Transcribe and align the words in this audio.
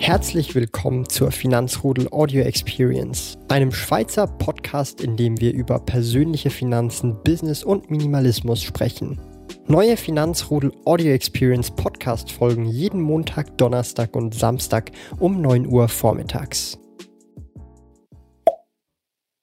Herzlich 0.00 0.54
willkommen 0.54 1.06
zur 1.10 1.30
Finanzrudel 1.30 2.08
Audio 2.10 2.42
Experience, 2.42 3.36
einem 3.48 3.70
Schweizer 3.70 4.26
Podcast, 4.26 5.02
in 5.02 5.18
dem 5.18 5.38
wir 5.42 5.52
über 5.52 5.78
persönliche 5.78 6.48
Finanzen, 6.48 7.22
Business 7.22 7.62
und 7.62 7.90
Minimalismus 7.90 8.62
sprechen. 8.62 9.20
Neue 9.66 9.98
Finanzrudel 9.98 10.72
Audio 10.86 11.12
Experience 11.12 11.70
Podcast 11.70 12.32
folgen 12.32 12.64
jeden 12.64 13.02
Montag, 13.02 13.58
Donnerstag 13.58 14.16
und 14.16 14.34
Samstag 14.34 14.90
um 15.18 15.42
9 15.42 15.66
Uhr 15.66 15.86
vormittags. 15.86 16.78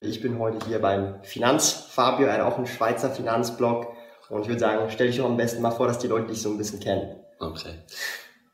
Ich 0.02 0.22
bin 0.22 0.40
heute 0.40 0.66
hier 0.68 0.80
beim 0.80 1.22
Finanzfabio, 1.22 2.30
auch 2.44 2.58
ein 2.58 2.66
Schweizer 2.66 3.12
Finanzblog. 3.12 3.94
Und 4.30 4.42
ich 4.42 4.48
würde 4.48 4.60
sagen, 4.60 4.90
stell 4.90 5.08
dich 5.08 5.18
doch 5.18 5.26
am 5.26 5.38
besten 5.38 5.62
mal 5.62 5.72
vor, 5.72 5.86
dass 5.86 6.00
die 6.00 6.08
Leute 6.08 6.30
dich 6.30 6.42
so 6.42 6.50
ein 6.50 6.58
bisschen 6.58 6.80
kennen. 6.80 7.16
Okay. 7.40 7.76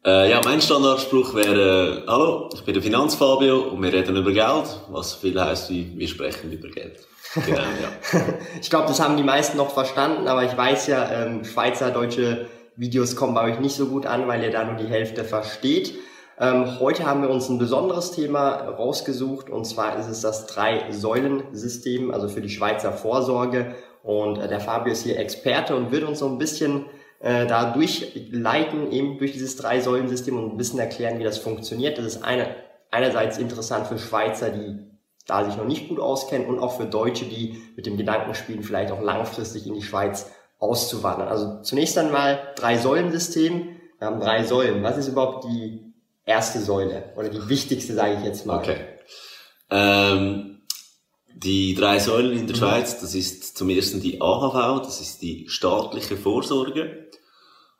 Äh, 0.05 0.31
ja, 0.31 0.41
mein 0.43 0.59
Standardspruch 0.59 1.33
wäre, 1.33 2.03
hallo, 2.07 2.49
ich 2.53 2.65
bin 2.65 2.73
der 2.73 2.83
Finanzfabio 2.83 3.69
und 3.69 3.81
wir 3.81 3.93
reden 3.93 4.17
über 4.17 4.33
Geld, 4.33 4.65
was 4.89 5.13
viel 5.13 5.41
heißt 5.41 5.69
wie, 5.69 5.97
wir 5.97 6.07
sprechen 6.09 6.51
über 6.51 6.67
Geld. 6.67 6.99
Genau, 7.45 7.59
ja. 7.59 8.19
ich 8.61 8.69
glaube, 8.69 8.87
das 8.87 8.99
haben 8.99 9.15
die 9.15 9.23
meisten 9.23 9.55
noch 9.55 9.73
verstanden, 9.73 10.27
aber 10.27 10.43
ich 10.43 10.57
weiß 10.57 10.87
ja, 10.87 11.09
ähm, 11.09 11.45
Schweizer, 11.45 11.89
deutsche 11.89 12.47
Videos 12.75 13.15
kommen 13.15 13.33
bei 13.33 13.49
euch 13.49 13.61
nicht 13.61 13.77
so 13.77 13.85
gut 13.85 14.05
an, 14.05 14.27
weil 14.27 14.43
ihr 14.43 14.51
da 14.51 14.65
nur 14.65 14.75
die 14.75 14.89
Hälfte 14.89 15.23
versteht. 15.23 15.93
Ähm, 16.37 16.81
heute 16.81 17.05
haben 17.05 17.21
wir 17.21 17.29
uns 17.29 17.47
ein 17.47 17.57
besonderes 17.57 18.11
Thema 18.11 18.55
rausgesucht 18.55 19.49
und 19.49 19.63
zwar 19.63 19.97
ist 19.97 20.09
es 20.09 20.19
das 20.19 20.47
Drei-Säulen-System, 20.47 22.11
also 22.11 22.27
für 22.27 22.41
die 22.41 22.49
Schweizer 22.49 22.91
Vorsorge. 22.91 23.73
Und 24.03 24.37
äh, 24.37 24.49
der 24.49 24.59
Fabio 24.59 24.91
ist 24.91 25.03
hier 25.03 25.17
Experte 25.17 25.77
und 25.77 25.93
wird 25.93 26.03
uns 26.03 26.19
so 26.19 26.27
ein 26.27 26.37
bisschen 26.37 26.87
äh, 27.23 27.47
da 27.47 27.71
durchleiten, 27.71 28.91
eben 28.91 29.17
durch 29.17 29.31
dieses 29.31 29.55
Drei-Säulen-System 29.55 30.37
und 30.37 30.51
ein 30.51 30.57
bisschen 30.57 30.79
erklären, 30.79 31.19
wie 31.19 31.23
das 31.23 31.37
funktioniert. 31.37 31.97
Das 31.97 32.05
ist 32.05 32.21
eine, 32.21 32.53
einerseits 32.91 33.37
interessant 33.37 33.87
für 33.87 33.97
Schweizer, 33.97 34.49
die 34.49 34.79
da 35.25 35.45
sich 35.45 35.55
noch 35.55 35.65
nicht 35.65 35.87
gut 35.87 36.01
auskennen 36.01 36.49
und 36.49 36.59
auch 36.59 36.75
für 36.75 36.85
Deutsche, 36.85 37.23
die 37.23 37.63
mit 37.77 37.85
dem 37.85 37.95
Gedanken 37.95 38.35
spielen, 38.35 38.61
vielleicht 38.61 38.91
auch 38.91 39.01
langfristig 39.01 39.65
in 39.65 39.73
die 39.73 39.81
Schweiz 39.81 40.31
auszuwandern. 40.59 41.29
Also 41.29 41.61
zunächst 41.61 41.97
einmal 41.97 42.53
Drei-Säulen-System. 42.57 43.69
Wir 43.99 44.07
haben 44.07 44.19
drei 44.19 44.43
Säulen. 44.43 44.83
Was 44.83 44.97
ist 44.97 45.07
überhaupt 45.07 45.45
die 45.45 45.93
erste 46.25 46.59
Säule 46.59 47.13
oder 47.15 47.29
die 47.29 47.47
wichtigste, 47.47 47.93
sage 47.93 48.15
ich 48.19 48.25
jetzt 48.25 48.45
mal? 48.45 48.57
Okay. 48.57 48.75
Ähm, 49.69 50.61
die 51.33 51.73
drei 51.73 51.99
Säulen 51.99 52.37
in 52.37 52.47
der 52.47 52.57
mhm. 52.57 52.59
Schweiz, 52.59 52.99
das 52.99 53.15
ist 53.15 53.57
zum 53.57 53.69
ersten 53.69 54.01
die 54.01 54.19
AHV, 54.19 54.81
das 54.85 54.99
ist 54.99 55.21
die 55.21 55.47
staatliche 55.47 56.17
Vorsorge. 56.17 57.02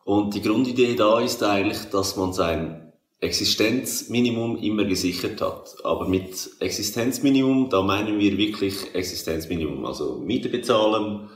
Und 0.05 0.33
die 0.33 0.41
Grundidee 0.41 0.95
da 0.95 1.19
ist 1.19 1.43
eigentlich, 1.43 1.89
dass 1.91 2.17
man 2.17 2.33
sein 2.33 2.93
Existenzminimum 3.23 4.57
immer 4.57 4.83
gesichert 4.83 5.41
hat. 5.41 5.75
Aber 5.83 6.07
mit 6.07 6.49
Existenzminimum, 6.59 7.69
da 7.69 7.81
meinen 7.81 8.19
wir 8.19 8.37
wirklich 8.37 8.93
Existenzminimum. 8.93 9.85
Also 9.85 10.19
Miete 10.19 10.49
bezahlen, 10.49 11.29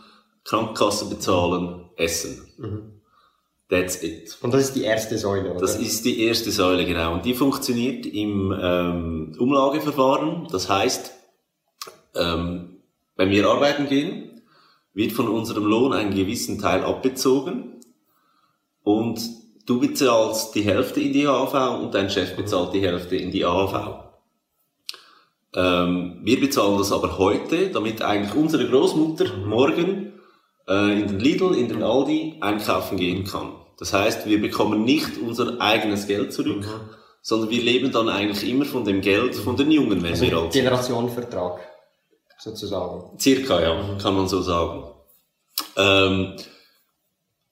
Krankenkasse 0.43 1.05
bezahlen, 1.05 1.89
Essen. 1.95 2.45
Mhm. 2.57 2.93
That's 3.69 4.01
it. 4.01 4.38
Und 4.41 4.53
das 4.53 4.63
ist 4.63 4.75
die 4.75 4.83
erste 4.83 5.17
Säule, 5.17 5.51
oder? 5.51 5.59
Das 5.59 5.77
ist 5.77 6.05
die 6.05 6.21
erste 6.23 6.51
Säule, 6.51 6.85
genau. 6.85 7.13
Und 7.13 7.25
die 7.25 7.33
funktioniert 7.33 8.05
im 8.05 8.53
ähm, 8.57 9.35
Umlageverfahren. 9.38 10.47
Das 10.51 10.69
heißt, 10.69 11.11
ähm, 12.15 12.77
wenn 13.17 13.29
wir 13.29 13.47
arbeiten 13.49 13.88
gehen, 13.88 14.41
wird 14.93 15.11
von 15.11 15.27
unserem 15.27 15.65
Lohn 15.65 15.93
einen 15.93 16.15
gewissen 16.15 16.59
Teil 16.59 16.83
abbezogen 16.83 17.77
und 18.88 19.19
du 19.66 19.81
bezahlst 19.81 20.55
die 20.55 20.61
Hälfte 20.61 21.02
in 21.02 21.11
die 21.11 21.27
AHV 21.27 21.81
und 21.81 21.93
dein 21.93 22.09
Chef 22.09 22.38
bezahlt 22.38 22.73
die 22.73 22.80
Hälfte 22.80 23.17
in 23.17 23.31
die 23.31 23.44
AHV. 23.44 24.05
Ähm, 25.53 26.22
wir 26.23 26.39
bezahlen 26.39 26.78
das 26.78 26.94
aber 26.94 27.17
heute, 27.17 27.69
damit 27.69 28.01
eigentlich 28.01 28.34
unsere 28.34 28.66
Großmutter 28.69 29.25
morgen 29.45 30.13
äh, 30.69 31.01
in 31.01 31.07
den 31.07 31.19
Lidl, 31.19 31.53
in 31.53 31.67
den 31.67 31.84
Aldi 31.84 32.38
einkaufen 32.39 32.95
gehen 32.97 33.25
kann. 33.25 33.56
Das 33.78 33.91
heißt, 33.91 34.25
wir 34.25 34.39
bekommen 34.39 34.85
nicht 34.85 35.17
unser 35.17 35.59
eigenes 35.59 36.07
Geld 36.07 36.31
zurück, 36.31 36.62
mhm. 36.62 36.89
sondern 37.22 37.50
wir 37.50 37.62
leben 37.62 37.91
dann 37.91 38.07
eigentlich 38.07 38.50
immer 38.50 38.63
von 38.63 38.85
dem 38.85 39.01
Geld 39.01 39.35
von 39.35 39.57
den 39.57 39.69
Jungen, 39.69 40.01
wenn 40.01 40.12
also 40.12 40.25
wir 40.25 40.38
alt. 40.38 40.53
Generationenvertrag, 40.53 41.59
sozusagen. 42.39 43.19
Circa, 43.19 43.59
ja, 43.59 43.73
mhm. 43.73 43.97
kann 43.97 44.16
man 44.16 44.29
so 44.29 44.41
sagen. 44.41 44.85
Ähm, 45.75 46.38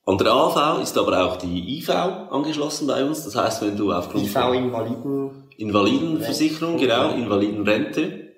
an 0.06 0.18
der 0.18 0.32
AV 0.32 0.80
ist 0.82 0.96
aber 0.96 1.26
auch 1.26 1.36
die 1.36 1.78
IV 1.78 1.90
angeschlossen 1.90 2.86
bei 2.86 3.04
uns. 3.04 3.24
Das 3.24 3.34
heißt, 3.34 3.60
wenn 3.62 3.76
du 3.76 3.92
aufgrund 3.92 4.24
IV 4.24 4.36
Invaliden 4.36 5.48
Invalidenversicherung, 5.56 6.78
genau, 6.78 7.10
Invalidenrente. 7.10 8.34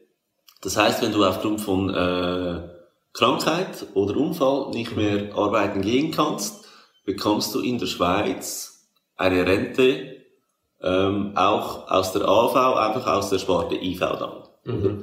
Das 0.63 0.77
heißt, 0.77 1.03
wenn 1.03 1.13
du 1.13 1.25
aufgrund 1.25 1.61
von 1.61 1.91
äh, 1.91 2.69
Krankheit 3.13 3.87
oder 3.95 4.17
Unfall 4.17 4.71
nicht 4.71 4.97
mehr 4.97 5.35
arbeiten 5.37 5.83
gehen 5.83 6.11
kannst, 6.11 6.65
bekommst 7.05 7.55
du 7.55 7.61
in 7.61 7.79
der 7.79 7.87
Schweiz 7.87 8.89
eine 9.17 9.45
Rente 9.47 10.17
ähm, 10.81 11.33
auch 11.37 11.91
aus 11.91 12.13
der 12.13 12.27
AV, 12.27 12.77
einfach 12.77 13.07
aus 13.13 13.29
der 13.29 13.39
Sparte 13.39 13.75
IV 13.75 14.01
dann. 14.01 14.43
Mhm. 14.65 15.03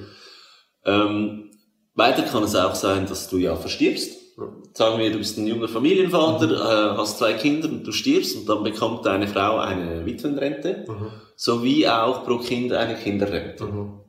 Ähm, 0.83 1.51
weiter 1.93 2.23
kann 2.23 2.43
es 2.43 2.55
auch 2.55 2.75
sein, 2.75 3.05
dass 3.05 3.29
du 3.29 3.37
ja 3.37 3.55
verstirbst 3.55 4.24
Sagen 4.73 4.99
wir, 4.99 5.11
du 5.11 5.19
bist 5.19 5.37
ein 5.37 5.47
junger 5.47 5.69
Familienvater, 5.69 6.47
mhm. 6.47 6.53
äh, 6.53 6.97
hast 6.97 7.19
zwei 7.19 7.33
Kinder 7.33 7.69
und 7.69 7.87
du 7.87 7.93
stirbst 7.93 8.35
und 8.35 8.49
dann 8.49 8.63
bekommt 8.63 9.05
deine 9.05 9.27
Frau 9.27 9.57
eine 9.57 10.05
Witwenrente, 10.05 10.83
mhm. 10.87 11.07
sowie 11.37 11.87
auch 11.87 12.25
pro 12.25 12.39
Kind 12.39 12.73
eine 12.73 12.95
Kinderrente. 12.95 13.63
Mhm. 13.63 13.99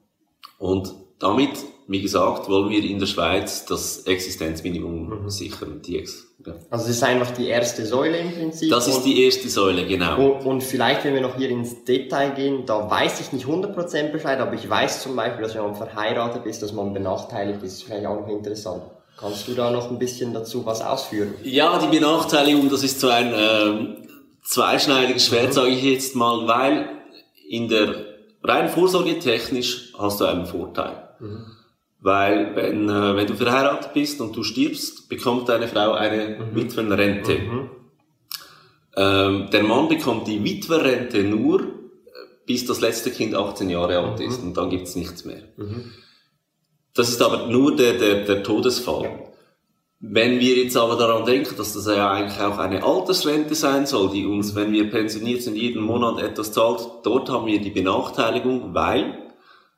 Und 0.59 0.93
damit, 1.21 1.51
wie 1.87 2.03
gesagt, 2.03 2.49
wollen 2.49 2.71
wir 2.71 2.83
in 2.83 2.99
der 2.99 3.07
Schweiz 3.07 3.67
das 3.67 4.03
Existenzminimum 4.07 5.23
mhm. 5.23 5.31
sichern. 5.31 5.81
Die 5.83 5.99
Ex 5.99 6.27
ja. 6.47 6.55
Also 6.71 6.87
das 6.87 6.97
ist 6.97 7.03
einfach 7.03 7.31
die 7.33 7.49
erste 7.49 7.85
Säule 7.87 8.19
im 8.19 8.33
Prinzip. 8.33 8.71
Das 8.71 8.87
ist 8.87 9.03
die 9.03 9.25
erste 9.25 9.49
Säule, 9.49 9.87
genau. 9.87 10.17
Und, 10.17 10.47
und, 10.47 10.63
vielleicht, 10.63 11.05
wenn 11.05 11.15
wir 11.15 11.21
noch 11.21 11.37
hier 11.37 11.51
ins 11.51 11.85
Detail 11.85 12.31
gehen, 12.31 12.67
da 12.67 12.89
weiß 12.91 13.21
ich 13.21 13.33
nicht 13.33 13.47
100% 13.47 14.13
Bescheid, 14.13 14.39
aber 14.39 14.55
ich 14.55 14.69
weiß 14.69 15.03
zum 15.03 15.17
Beispiel, 15.17 15.43
dass 15.43 15.55
wenn 15.55 15.63
man 15.63 15.75
verheiratet 15.75 16.47
ist, 16.47 16.63
dass 16.63 16.73
man 16.73 16.93
benachteiligt 16.93 17.63
ist. 17.63 17.65
Das 17.65 17.73
ist 17.79 17.83
vielleicht 17.85 18.07
auch 18.07 18.21
noch 18.21 18.29
interessant. 18.29 18.83
Kannst 19.19 19.49
du 19.49 19.55
da 19.55 19.71
noch 19.71 19.91
ein 19.91 19.99
bisschen 19.99 20.35
dazu 20.35 20.67
was 20.67 20.83
ausführen? 20.83 21.35
Ja, 21.43 21.79
die 21.79 21.89
Benachteiligung, 21.89 22.69
das 22.69 22.83
ist 22.83 23.01
so 23.01 23.09
ein 23.09 23.33
ähm, 23.35 23.97
zweischneidiges 24.43 25.27
Schwert, 25.27 25.49
mhm. 25.49 25.53
sage 25.53 25.71
ich 25.71 25.83
jetzt 25.83 26.15
mal, 26.15 26.47
weil 26.47 26.89
in 27.49 27.69
der 27.69 27.95
rein 28.43 28.69
vorsorgetechnisch 28.69 29.95
hast 29.99 30.21
du 30.21 30.27
einen 30.27 30.47
Vorteil. 30.47 31.09
Mhm. 31.19 31.47
Weil 32.01 32.55
wenn, 32.55 32.89
äh, 32.89 33.17
wenn 33.17 33.27
du 33.27 33.35
verheiratet 33.35 33.95
bist 33.95 34.21
und 34.21 34.37
du 34.37 34.43
stirbst, 34.43 35.09
bekommt 35.09 35.49
deine 35.49 35.67
Frau 35.67 35.93
eine 35.93 36.39
mhm. 36.39 36.55
Witwenrente. 36.55 37.39
Mhm. 37.39 37.71
Ähm, 38.97 39.51
der 39.51 39.63
Mann 39.63 39.89
bekommt 39.89 40.27
die 40.29 40.43
Witwerrente 40.45 41.25
nur, 41.25 41.63
äh, 41.63 41.67
bis 42.47 42.67
das 42.67 42.81
letzte 42.81 43.11
Kind 43.11 43.35
18 43.35 43.71
Jahre 43.71 43.99
alt 43.99 44.21
ist 44.21 44.41
mhm. 44.41 44.49
und 44.49 44.57
dann 44.57 44.71
gibt's 44.71 44.95
nichts 44.95 45.25
mehr. 45.25 45.43
Das 46.97 47.09
ist 47.09 47.23
aber 47.23 47.47
nur 47.47 47.77
der, 47.77 47.95
der, 47.95 48.25
der 48.25 48.43
Todesfall. 48.43 49.05
Ja. 49.05 49.11
Wenn 50.01 50.41
wir 50.41 50.57
jetzt 50.57 50.77
aber 50.77 50.97
daran 50.97 51.25
denken, 51.25 51.57
dass 51.57 51.73
das 51.73 51.87
ja 51.87 52.11
eigentlich 52.11 52.39
auch 52.41 52.59
eine 52.59 52.85
Altersrente 52.85 53.55
sein 53.55 53.87
soll, 53.87 54.11
die 54.11 54.27
uns, 54.27 54.55
wenn 54.55 54.73
wir 54.73 54.91
pensioniert 54.91 55.43
sind, 55.43 55.57
jeden 55.57 55.83
Monat 55.83 56.23
etwas 56.23 56.53
zahlt, 56.53 56.87
dort 57.03 57.31
haben 57.31 57.47
wir 57.47 57.61
die 57.61 57.71
Benachteiligung, 57.71 58.75
weil 58.75 59.19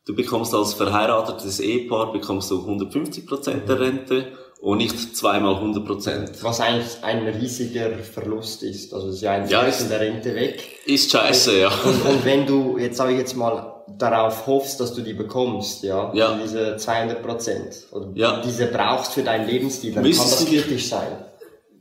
du 0.06 0.14
bekommst 0.14 0.54
als 0.54 0.74
verheiratetes 0.74 1.60
Ehepaar 1.60 2.12
bekommst 2.12 2.50
du 2.50 2.60
150 2.60 3.26
Prozent 3.26 3.68
der 3.68 3.76
mhm. 3.76 3.82
Rente 3.82 4.32
und 4.60 4.78
nicht 4.78 5.16
zweimal 5.16 5.54
100 5.54 5.84
Prozent. 5.84 6.42
Was 6.42 6.60
eigentlich 6.60 7.02
ein 7.02 7.26
riesiger 7.28 7.90
Verlust 7.98 8.64
ist. 8.64 8.92
Also 8.92 9.08
es 9.08 9.16
ist 9.16 9.20
ja 9.22 9.32
ein 9.32 9.48
ja, 9.48 9.62
ist, 9.62 9.88
der 9.88 10.00
Rente 10.00 10.34
weg. 10.34 10.80
Ist 10.84 11.12
scheiße, 11.12 11.60
ja. 11.60 11.70
Und, 11.84 12.04
und, 12.04 12.24
wenn 12.24 12.44
du, 12.44 12.76
jetzt 12.76 12.96
sage 12.96 13.12
ich 13.12 13.18
jetzt 13.18 13.36
mal, 13.36 13.77
darauf 13.96 14.46
hoffst, 14.46 14.80
dass 14.80 14.94
du 14.94 15.02
die 15.02 15.14
bekommst, 15.14 15.82
ja, 15.82 16.12
ja. 16.14 16.28
Also 16.28 16.42
diese 16.42 16.76
200 16.76 17.22
Prozent, 17.22 17.86
oder 17.92 18.08
ja. 18.14 18.42
diese 18.44 18.66
brauchst 18.66 19.12
für 19.12 19.22
deinen 19.22 19.48
Lebensstil, 19.48 19.94
dann 19.94 20.02
Müsstest 20.02 20.38
kann 20.38 20.46
das 20.46 20.54
kritisch 20.64 20.88
sein. 20.88 21.24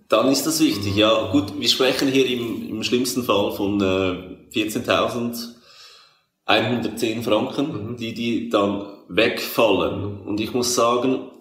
Dann 0.10 0.32
ist 0.32 0.48
das 0.48 0.62
wichtig, 0.62 0.94
mhm. 0.94 1.00
ja. 1.00 1.32
Gut, 1.32 1.60
wir 1.60 1.68
sprechen 1.68 2.08
hier 2.08 2.26
im, 2.28 2.70
im 2.70 2.82
schlimmsten 2.84 3.24
Fall 3.24 3.52
von 3.52 3.82
äh, 3.82 4.38
14.110 4.54 7.24
Franken, 7.24 7.92
mhm. 7.92 7.98
die, 7.98 8.14
die 8.14 8.48
dann 8.50 8.86
wegfallen. 9.10 10.02
Mhm. 10.02 10.22
Und 10.28 10.40
ich 10.40 10.54
muss 10.54 10.76
sagen, 10.76 11.32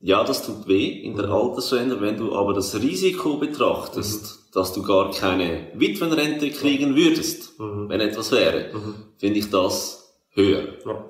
ja, 0.00 0.22
das 0.22 0.44
tut 0.44 0.68
weh 0.68 0.86
in 0.86 1.16
der 1.16 1.26
mhm. 1.26 1.32
Altersrente, 1.32 2.00
wenn 2.00 2.16
du 2.16 2.34
aber 2.34 2.54
das 2.54 2.74
Risiko 2.74 3.36
betrachtest, 3.36 4.22
mhm. 4.22 4.52
dass 4.52 4.72
du 4.72 4.82
gar 4.82 5.10
keine 5.10 5.68
Witwenrente 5.74 6.50
kriegen 6.50 6.94
würdest, 6.94 7.58
mhm. 7.58 7.88
wenn 7.88 8.00
etwas 8.00 8.30
wäre, 8.32 8.72
mhm. 8.72 8.94
finde 9.16 9.38
ich 9.38 9.50
das 9.50 10.07
höher. 10.38 10.64
Ja. 10.86 11.04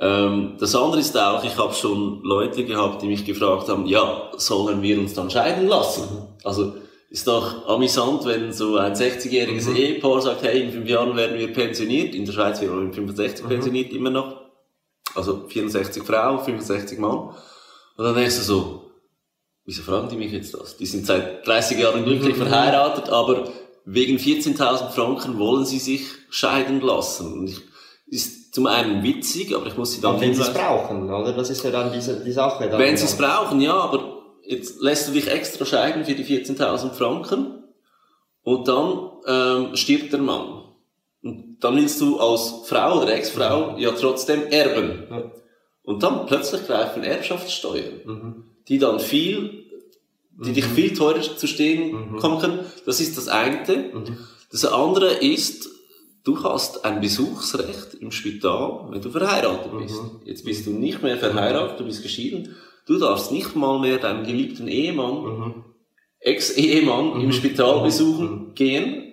Ähm, 0.00 0.56
das 0.58 0.74
andere 0.74 1.00
ist 1.00 1.16
auch, 1.16 1.44
ich 1.44 1.56
habe 1.56 1.74
schon 1.74 2.22
Leute 2.22 2.64
gehabt, 2.64 3.02
die 3.02 3.06
mich 3.06 3.24
gefragt 3.24 3.68
haben, 3.68 3.86
ja, 3.86 4.30
sollen 4.36 4.82
wir 4.82 4.98
uns 4.98 5.14
dann 5.14 5.30
scheiden 5.30 5.68
lassen? 5.68 6.02
Mhm. 6.02 6.26
Also 6.42 6.74
ist 7.10 7.26
doch 7.26 7.68
amüsant, 7.68 8.24
wenn 8.24 8.52
so 8.52 8.76
ein 8.76 8.94
60-jähriges 8.94 9.68
mhm. 9.68 9.76
Ehepaar 9.76 10.22
sagt, 10.22 10.42
hey, 10.42 10.62
in 10.62 10.72
fünf 10.72 10.88
Jahren 10.88 11.16
werden 11.16 11.38
wir 11.38 11.52
pensioniert. 11.52 12.14
In 12.14 12.24
der 12.24 12.32
Schweiz 12.32 12.60
werden 12.60 12.78
wir 12.78 12.84
in 12.86 12.92
65 12.92 13.44
mhm. 13.44 13.48
pensioniert, 13.48 13.92
immer 13.92 14.10
noch. 14.10 14.40
Also 15.14 15.48
64 15.48 16.02
Frau, 16.04 16.38
65 16.38 16.98
Mann. 16.98 17.34
Und 17.96 18.04
dann 18.04 18.14
denkst 18.14 18.36
du 18.36 18.42
so, 18.42 18.90
wieso 19.66 19.82
fragen 19.82 20.08
die 20.08 20.16
mich 20.16 20.32
jetzt 20.32 20.54
das? 20.54 20.76
Die 20.76 20.86
sind 20.86 21.04
seit 21.04 21.46
30 21.46 21.78
Jahren 21.78 22.04
glücklich 22.04 22.36
mhm. 22.36 22.42
verheiratet, 22.42 23.10
aber 23.10 23.48
wegen 23.84 24.16
14.000 24.16 24.90
Franken 24.90 25.38
wollen 25.38 25.66
sie 25.66 25.78
sich 25.78 26.06
scheiden 26.30 26.80
lassen. 26.80 27.32
Und 27.32 27.48
ich, 27.48 27.60
ist 28.10 28.54
zum 28.54 28.66
einen 28.66 29.02
witzig, 29.02 29.54
aber 29.54 29.66
ich 29.66 29.76
muss 29.76 29.92
sie 29.92 30.00
dann... 30.00 30.12
Aber 30.12 30.20
wenn 30.20 30.34
sie 30.34 30.42
es 30.42 30.52
brauchen, 30.52 31.08
oder? 31.10 31.32
Das 31.32 31.50
ist 31.50 31.62
ja 31.64 31.70
dann 31.70 31.92
diese, 31.92 32.22
die 32.22 32.32
Sache. 32.32 32.68
Dann 32.68 32.78
wenn 32.78 32.96
sie 32.96 33.04
es 33.04 33.16
brauchen, 33.16 33.60
ja, 33.60 33.74
aber 33.74 34.22
jetzt 34.44 34.80
lässt 34.80 35.08
du 35.08 35.12
dich 35.12 35.28
extra 35.28 35.64
scheiden 35.64 36.04
für 36.04 36.14
die 36.14 36.24
14.000 36.24 36.92
Franken 36.92 37.64
und 38.42 38.66
dann 38.66 39.10
ähm, 39.26 39.76
stirbt 39.76 40.12
der 40.12 40.20
Mann. 40.20 40.64
Und 41.22 41.58
dann 41.60 41.76
willst 41.76 42.00
du 42.00 42.18
als 42.18 42.62
Frau 42.64 43.02
oder 43.02 43.14
Ex-Frau 43.14 43.76
ja 43.78 43.92
trotzdem 43.92 44.46
erben. 44.48 45.06
Ja. 45.10 45.30
Und 45.82 46.02
dann 46.02 46.26
plötzlich 46.26 46.66
greifen 46.66 47.04
Erbschaftssteuern, 47.04 48.00
mhm. 48.04 48.44
die 48.68 48.78
dann 48.78 49.00
viel, 49.00 49.64
die 50.32 50.50
mhm. 50.50 50.54
dich 50.54 50.64
viel 50.64 50.94
teurer 50.94 51.20
zu 51.20 51.46
stehen 51.46 52.12
mhm. 52.12 52.16
kommen 52.18 52.40
können. 52.40 52.60
Das 52.86 53.00
ist 53.00 53.16
das 53.16 53.28
eine. 53.28 53.76
Mhm. 53.92 54.16
Das 54.50 54.64
andere 54.64 55.14
ist, 55.14 55.68
du 56.24 56.42
hast 56.42 56.84
ein 56.84 57.00
Besuchsrecht 57.00 57.94
im 58.00 58.10
Spital, 58.10 58.86
wenn 58.90 59.00
du 59.00 59.10
verheiratet 59.10 59.72
bist. 59.78 60.02
Mhm. 60.02 60.20
Jetzt 60.24 60.44
bist 60.44 60.66
du 60.66 60.70
nicht 60.70 61.02
mehr 61.02 61.16
verheiratet, 61.16 61.80
du 61.80 61.84
bist 61.84 62.02
geschieden. 62.02 62.54
Du 62.86 62.98
darfst 62.98 63.32
nicht 63.32 63.54
mal 63.54 63.78
mehr 63.78 63.98
deinen 63.98 64.24
geliebten 64.24 64.68
Ehemann, 64.68 65.22
mhm. 65.22 65.64
Ex-Ehemann 66.20 67.14
mhm. 67.14 67.20
im 67.20 67.32
Spital 67.32 67.78
mhm. 67.78 67.84
besuchen 67.84 68.30
mhm. 68.30 68.54
gehen, 68.54 69.12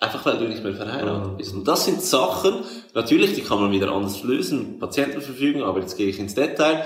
einfach 0.00 0.24
weil 0.26 0.38
du 0.38 0.48
nicht 0.48 0.62
mehr 0.62 0.74
verheiratet 0.74 1.32
mhm. 1.32 1.36
bist. 1.36 1.54
Und 1.54 1.66
das 1.66 1.84
sind 1.84 2.02
Sachen, 2.02 2.64
natürlich, 2.94 3.34
die 3.34 3.42
kann 3.42 3.60
man 3.60 3.70
wieder 3.72 3.92
anders 3.92 4.22
lösen, 4.22 4.78
Patientenverfügung, 4.78 5.62
aber 5.62 5.80
jetzt 5.80 5.96
gehe 5.96 6.08
ich 6.08 6.18
ins 6.18 6.34
Detail. 6.34 6.84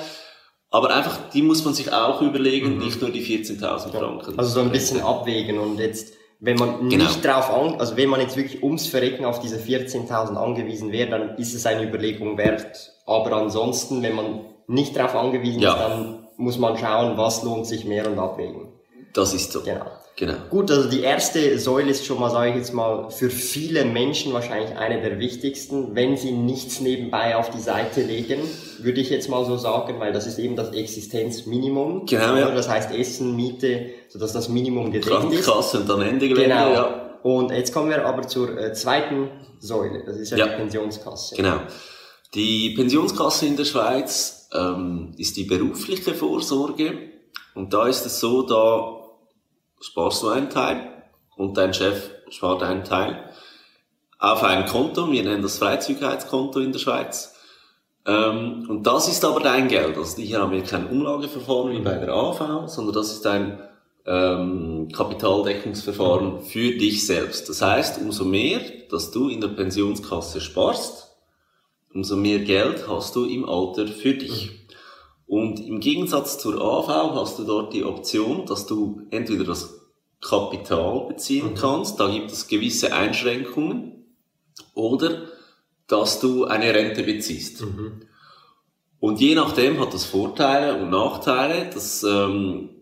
Aber 0.70 0.94
einfach, 0.94 1.30
die 1.30 1.42
muss 1.42 1.64
man 1.64 1.74
sich 1.74 1.92
auch 1.92 2.22
überlegen, 2.22 2.76
mhm. 2.76 2.84
nicht 2.84 3.00
nur 3.00 3.10
die 3.10 3.24
14.000 3.24 3.90
Franken. 3.90 4.38
Also 4.38 4.54
so 4.54 4.60
ein 4.60 4.72
bisschen 4.72 5.00
abwägen 5.00 5.58
und 5.58 5.78
jetzt, 5.78 6.14
wenn 6.44 6.56
man 6.56 6.88
genau. 6.88 7.04
nicht 7.04 7.24
drauf 7.24 7.50
an, 7.50 7.76
also 7.76 7.96
wenn 7.96 8.08
man 8.08 8.20
jetzt 8.20 8.36
wirklich 8.36 8.64
ums 8.64 8.88
Verrecken 8.88 9.24
auf 9.24 9.38
diese 9.38 9.58
14.000 9.58 10.34
angewiesen 10.34 10.90
wäre, 10.90 11.08
dann 11.08 11.36
ist 11.38 11.54
es 11.54 11.64
eine 11.66 11.84
Überlegung 11.84 12.36
wert. 12.36 12.92
Aber 13.06 13.36
ansonsten, 13.36 14.02
wenn 14.02 14.16
man 14.16 14.40
nicht 14.66 14.96
darauf 14.96 15.14
angewiesen 15.14 15.60
ja. 15.60 15.72
ist, 15.72 15.78
dann 15.78 16.26
muss 16.36 16.58
man 16.58 16.76
schauen, 16.76 17.16
was 17.16 17.44
lohnt 17.44 17.66
sich 17.66 17.84
mehr 17.84 18.10
und 18.10 18.18
abwägen. 18.18 18.72
Das 19.12 19.34
ist 19.34 19.52
so. 19.52 19.62
Genau. 19.62 19.86
Genau. 20.16 20.34
Gut, 20.50 20.70
also 20.70 20.90
die 20.90 21.00
erste 21.00 21.58
Säule 21.58 21.90
ist 21.90 22.04
schon 22.04 22.20
mal, 22.20 22.28
sage 22.28 22.50
ich 22.50 22.56
jetzt 22.56 22.74
mal, 22.74 23.10
für 23.10 23.30
viele 23.30 23.86
Menschen 23.86 24.34
wahrscheinlich 24.34 24.76
eine 24.76 25.00
der 25.00 25.18
wichtigsten. 25.18 25.94
Wenn 25.94 26.18
sie 26.18 26.32
nichts 26.32 26.80
nebenbei 26.80 27.34
auf 27.34 27.48
die 27.50 27.60
Seite 27.60 28.02
legen, 28.02 28.40
würde 28.78 29.00
ich 29.00 29.08
jetzt 29.08 29.30
mal 29.30 29.44
so 29.46 29.56
sagen, 29.56 30.00
weil 30.00 30.12
das 30.12 30.26
ist 30.26 30.38
eben 30.38 30.54
das 30.54 30.72
Existenzminimum. 30.74 32.04
Genau, 32.06 32.36
ja. 32.36 32.50
Das 32.50 32.68
heißt 32.68 32.92
Essen, 32.92 33.34
Miete, 33.36 33.86
sodass 34.12 34.34
das 34.34 34.50
Minimum 34.50 34.92
gedeckt 34.92 35.32
ist. 35.32 35.46
Kasse 35.46 35.80
und 35.80 35.88
dann 35.88 36.02
Ende 36.02 36.28
Gelände, 36.28 36.54
genau. 36.54 36.72
ja. 36.72 37.18
Und 37.22 37.50
jetzt 37.50 37.72
kommen 37.72 37.88
wir 37.88 38.04
aber 38.04 38.26
zur 38.28 38.58
äh, 38.58 38.74
zweiten 38.74 39.30
Säule. 39.58 40.04
Das 40.04 40.16
ist 40.16 40.32
ja, 40.32 40.38
ja, 40.38 40.48
die 40.48 40.56
Pensionskasse. 40.56 41.36
Genau. 41.36 41.60
Die 42.34 42.74
Pensionskasse 42.76 43.46
in 43.46 43.56
der 43.56 43.64
Schweiz 43.64 44.50
ähm, 44.52 45.14
ist 45.16 45.36
die 45.38 45.44
berufliche 45.44 46.12
Vorsorge. 46.12 47.10
Und 47.54 47.72
da 47.72 47.86
ist 47.86 48.04
es 48.04 48.20
so, 48.20 48.42
da 48.42 49.02
sparst 49.80 50.22
du 50.22 50.28
einen 50.28 50.50
Teil 50.50 51.04
und 51.36 51.56
dein 51.56 51.72
Chef 51.72 52.10
spart 52.28 52.62
einen 52.62 52.84
Teil 52.84 53.30
auf 54.18 54.42
ein 54.42 54.66
Konto. 54.66 55.10
Wir 55.10 55.22
nennen 55.22 55.42
das 55.42 55.56
Freizügigkeitskonto 55.56 56.60
in 56.60 56.72
der 56.72 56.80
Schweiz. 56.80 57.34
Ähm, 58.04 58.66
und 58.68 58.86
das 58.86 59.08
ist 59.08 59.24
aber 59.24 59.40
dein 59.40 59.68
Geld. 59.68 59.96
Also 59.96 60.20
hier 60.20 60.40
haben 60.40 60.52
wir 60.52 60.62
kein 60.64 60.86
Umlageverfahren 60.88 61.72
wie 61.72 61.80
bei 61.80 61.94
der 61.94 62.12
AV, 62.12 62.68
sondern 62.68 62.94
das 62.94 63.10
ist 63.12 63.26
ein 63.26 63.58
ähm, 64.06 64.88
Kapitaldeckungsverfahren 64.92 66.40
für 66.42 66.72
dich 66.72 67.06
selbst. 67.06 67.48
Das 67.48 67.62
heißt, 67.62 68.00
umso 68.00 68.24
mehr, 68.24 68.60
dass 68.90 69.10
du 69.10 69.28
in 69.28 69.40
der 69.40 69.48
Pensionskasse 69.48 70.40
sparst, 70.40 71.16
umso 71.94 72.16
mehr 72.16 72.40
Geld 72.40 72.88
hast 72.88 73.14
du 73.16 73.24
im 73.24 73.48
Alter 73.48 73.86
für 73.86 74.14
dich. 74.14 74.50
Und 75.26 75.60
im 75.60 75.80
Gegensatz 75.80 76.38
zur 76.38 76.60
AV 76.60 77.14
hast 77.14 77.38
du 77.38 77.44
dort 77.44 77.72
die 77.72 77.84
Option, 77.84 78.44
dass 78.46 78.66
du 78.66 79.02
entweder 79.10 79.44
das 79.44 79.80
Kapital 80.20 81.06
beziehen 81.08 81.50
mhm. 81.50 81.54
kannst, 81.54 81.98
da 81.98 82.08
gibt 82.08 82.30
es 82.30 82.48
gewisse 82.48 82.92
Einschränkungen, 82.92 83.92
oder 84.74 85.26
dass 85.86 86.20
du 86.20 86.44
eine 86.44 86.72
Rente 86.72 87.02
beziehst. 87.02 87.62
Mhm. 87.62 88.02
Und 89.00 89.20
je 89.20 89.34
nachdem 89.34 89.80
hat 89.80 89.92
das 89.92 90.04
Vorteile 90.04 90.80
und 90.80 90.90
Nachteile. 90.90 91.68
Das 91.72 92.04
ähm, 92.04 92.81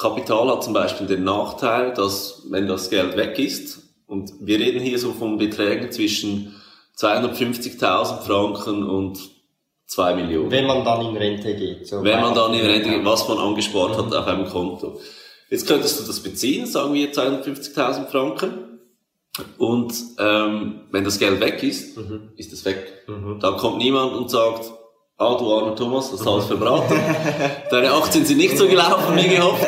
Kapital 0.00 0.48
hat 0.48 0.64
zum 0.64 0.72
Beispiel 0.72 1.06
den 1.06 1.24
Nachteil, 1.24 1.92
dass 1.92 2.46
wenn 2.48 2.66
das 2.66 2.88
Geld 2.88 3.18
weg 3.18 3.38
ist, 3.38 3.82
und 4.06 4.32
wir 4.40 4.58
reden 4.58 4.80
hier 4.80 4.98
so 4.98 5.12
von 5.12 5.36
Beträgen 5.36 5.92
zwischen 5.92 6.54
250.000 6.96 8.22
Franken 8.22 8.82
und 8.82 9.20
2 9.86 10.14
Millionen. 10.14 10.50
Wenn 10.50 10.66
man 10.66 10.84
dann 10.84 11.02
in 11.02 11.16
Rente 11.16 11.54
geht. 11.54 11.86
So 11.86 12.02
Wenn 12.02 12.20
man 12.20 12.34
dann 12.34 12.54
in 12.54 12.64
Rente 12.64 12.88
geht, 12.88 13.04
was 13.04 13.28
man 13.28 13.38
angespart 13.38 13.96
mhm. 13.96 14.06
hat 14.06 14.14
auf 14.14 14.26
einem 14.26 14.48
Konto. 14.48 15.00
Jetzt 15.50 15.68
könntest 15.68 16.00
du 16.00 16.06
das 16.06 16.20
beziehen, 16.20 16.66
sagen 16.66 16.94
wir 16.94 17.12
250.000 17.12 18.06
Franken. 18.06 18.80
Und 19.58 19.92
ähm, 20.18 20.80
wenn 20.90 21.04
das 21.04 21.18
Geld 21.18 21.40
weg 21.40 21.62
ist, 21.62 21.98
mhm. 21.98 22.32
ist 22.36 22.52
es 22.52 22.64
weg. 22.64 23.04
Mhm. 23.06 23.38
Dann 23.40 23.58
kommt 23.58 23.78
niemand 23.78 24.14
und 24.14 24.30
sagt, 24.30 24.72
ah 25.20 25.36
du 25.36 25.52
armer 25.52 25.76
Thomas, 25.76 26.10
das 26.10 26.20
hast 26.20 26.26
alles 26.26 26.46
verbraten. 26.46 26.98
Deine 27.70 27.92
Aktien 27.92 28.24
sind 28.24 28.38
nicht 28.38 28.56
so 28.56 28.66
gelaufen 28.66 29.16
wie 29.16 29.28
gehofft. 29.28 29.66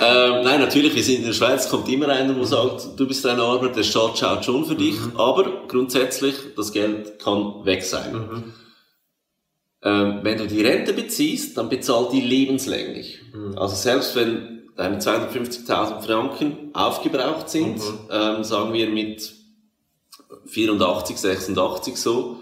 Ähm, 0.00 0.44
nein, 0.44 0.60
natürlich, 0.60 0.94
wir 0.94 1.02
sind 1.02 1.16
in 1.16 1.26
der 1.26 1.32
Schweiz, 1.32 1.68
kommt 1.68 1.88
immer 1.88 2.08
einer, 2.08 2.32
der 2.32 2.46
sagt, 2.46 2.90
du 2.96 3.08
bist 3.08 3.26
ein 3.26 3.40
Arbeiter, 3.40 3.74
der 3.74 3.82
Staat 3.82 4.16
schaut 4.16 4.44
schon 4.44 4.64
für 4.64 4.76
dich, 4.76 4.94
mhm. 4.94 5.16
aber 5.16 5.66
grundsätzlich, 5.66 6.36
das 6.56 6.70
Geld 6.70 7.18
kann 7.18 7.64
weg 7.64 7.82
sein. 7.82 8.12
Mhm. 8.12 8.54
Ähm, 9.82 10.20
wenn 10.22 10.38
du 10.38 10.46
die 10.46 10.60
Rente 10.60 10.92
beziehst, 10.92 11.56
dann 11.56 11.68
bezahlt 11.68 12.12
die 12.12 12.20
lebenslänglich. 12.20 13.18
Mhm. 13.34 13.58
Also 13.58 13.74
selbst 13.74 14.14
wenn 14.14 14.68
deine 14.76 14.98
250.000 14.98 16.02
Franken 16.02 16.70
aufgebraucht 16.72 17.48
sind, 17.48 17.78
mhm. 17.78 17.98
ähm, 18.12 18.44
sagen 18.44 18.72
wir 18.72 18.88
mit 18.88 19.32
84, 20.46 21.16
86 21.16 21.96
so, 21.96 22.40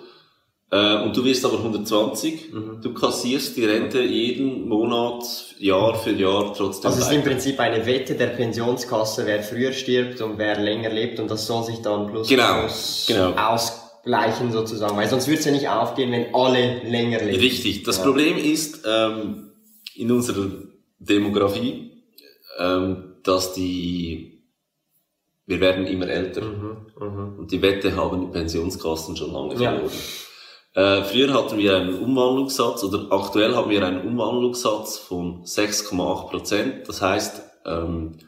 äh, 0.71 1.03
und 1.03 1.17
du 1.17 1.25
wirst 1.25 1.45
aber 1.45 1.59
120, 1.59 2.53
mhm. 2.53 2.81
du 2.83 2.93
kassierst 2.93 3.57
die 3.57 3.65
Rente 3.65 4.03
jeden 4.03 4.69
Monat, 4.69 5.23
Jahr 5.59 5.95
für 5.95 6.11
Jahr 6.11 6.53
trotzdem. 6.55 6.91
Also 6.91 7.03
es 7.03 7.07
ist 7.07 7.13
im 7.13 7.23
Prinzip 7.23 7.61
eine 7.61 7.87
Wette 7.87 8.17
der 8.17 8.29
Pensionskasse, 8.29 9.27
wer 9.27 9.43
früher 9.43 9.73
stirbt 9.73 10.21
und 10.21 10.39
wer 10.39 10.59
länger 10.59 10.91
lebt 10.91 11.21
und 11.21 11.31
das 11.31 11.47
soll 11.47 11.63
sich 11.65 11.83
dann 11.83 12.09
plus 12.09 12.29
genau. 12.29 12.61
plus 12.61 13.05
genau. 13.07 13.31
ausgleichen 13.37 14.51
sozusagen, 14.51 14.97
weil 14.97 15.09
sonst 15.09 15.29
würde 15.29 15.39
es 15.39 15.45
ja 15.45 15.53
nicht 15.53 15.69
aufgehen, 15.69 16.11
wenn 16.11 16.35
alle 16.35 16.83
länger 16.83 17.23
leben. 17.23 17.39
Richtig. 17.39 17.85
Das 17.85 17.99
ja. 17.99 18.03
Problem 18.03 18.37
ist 18.37 18.85
ähm, 18.85 19.53
in 19.95 20.11
unserer 20.11 20.49
Demografie, 20.99 21.93
ähm, 22.59 23.15
dass 23.23 23.53
die 23.53 24.33
wir 25.49 25.61
werden 25.61 25.87
immer 25.87 26.09
älter 26.09 26.43
mhm, 26.43 26.77
mh. 26.99 27.35
und 27.39 27.53
die 27.53 27.63
Wette 27.63 27.95
haben 27.95 28.21
die 28.21 28.33
Pensionskassen 28.33 29.17
schon 29.17 29.33
lange 29.33 29.57
verloren. 29.57 29.85
Ja. 29.85 29.91
Äh, 30.76 31.04
früher 31.04 31.33
hatten 31.33 31.56
wir 31.56 31.75
einen 31.75 31.99
Umwandlungssatz 31.99 32.85
oder 32.85 33.06
aktuell 33.11 33.56
haben 33.56 33.71
wir 33.71 33.83
einen 33.83 34.06
Umwandlungssatz 34.06 34.99
von 34.99 35.42
6,8 35.42 36.28
Prozent. 36.28 36.87
Das 36.87 37.00
heißt, 37.00 37.42
ähm, 37.64 38.18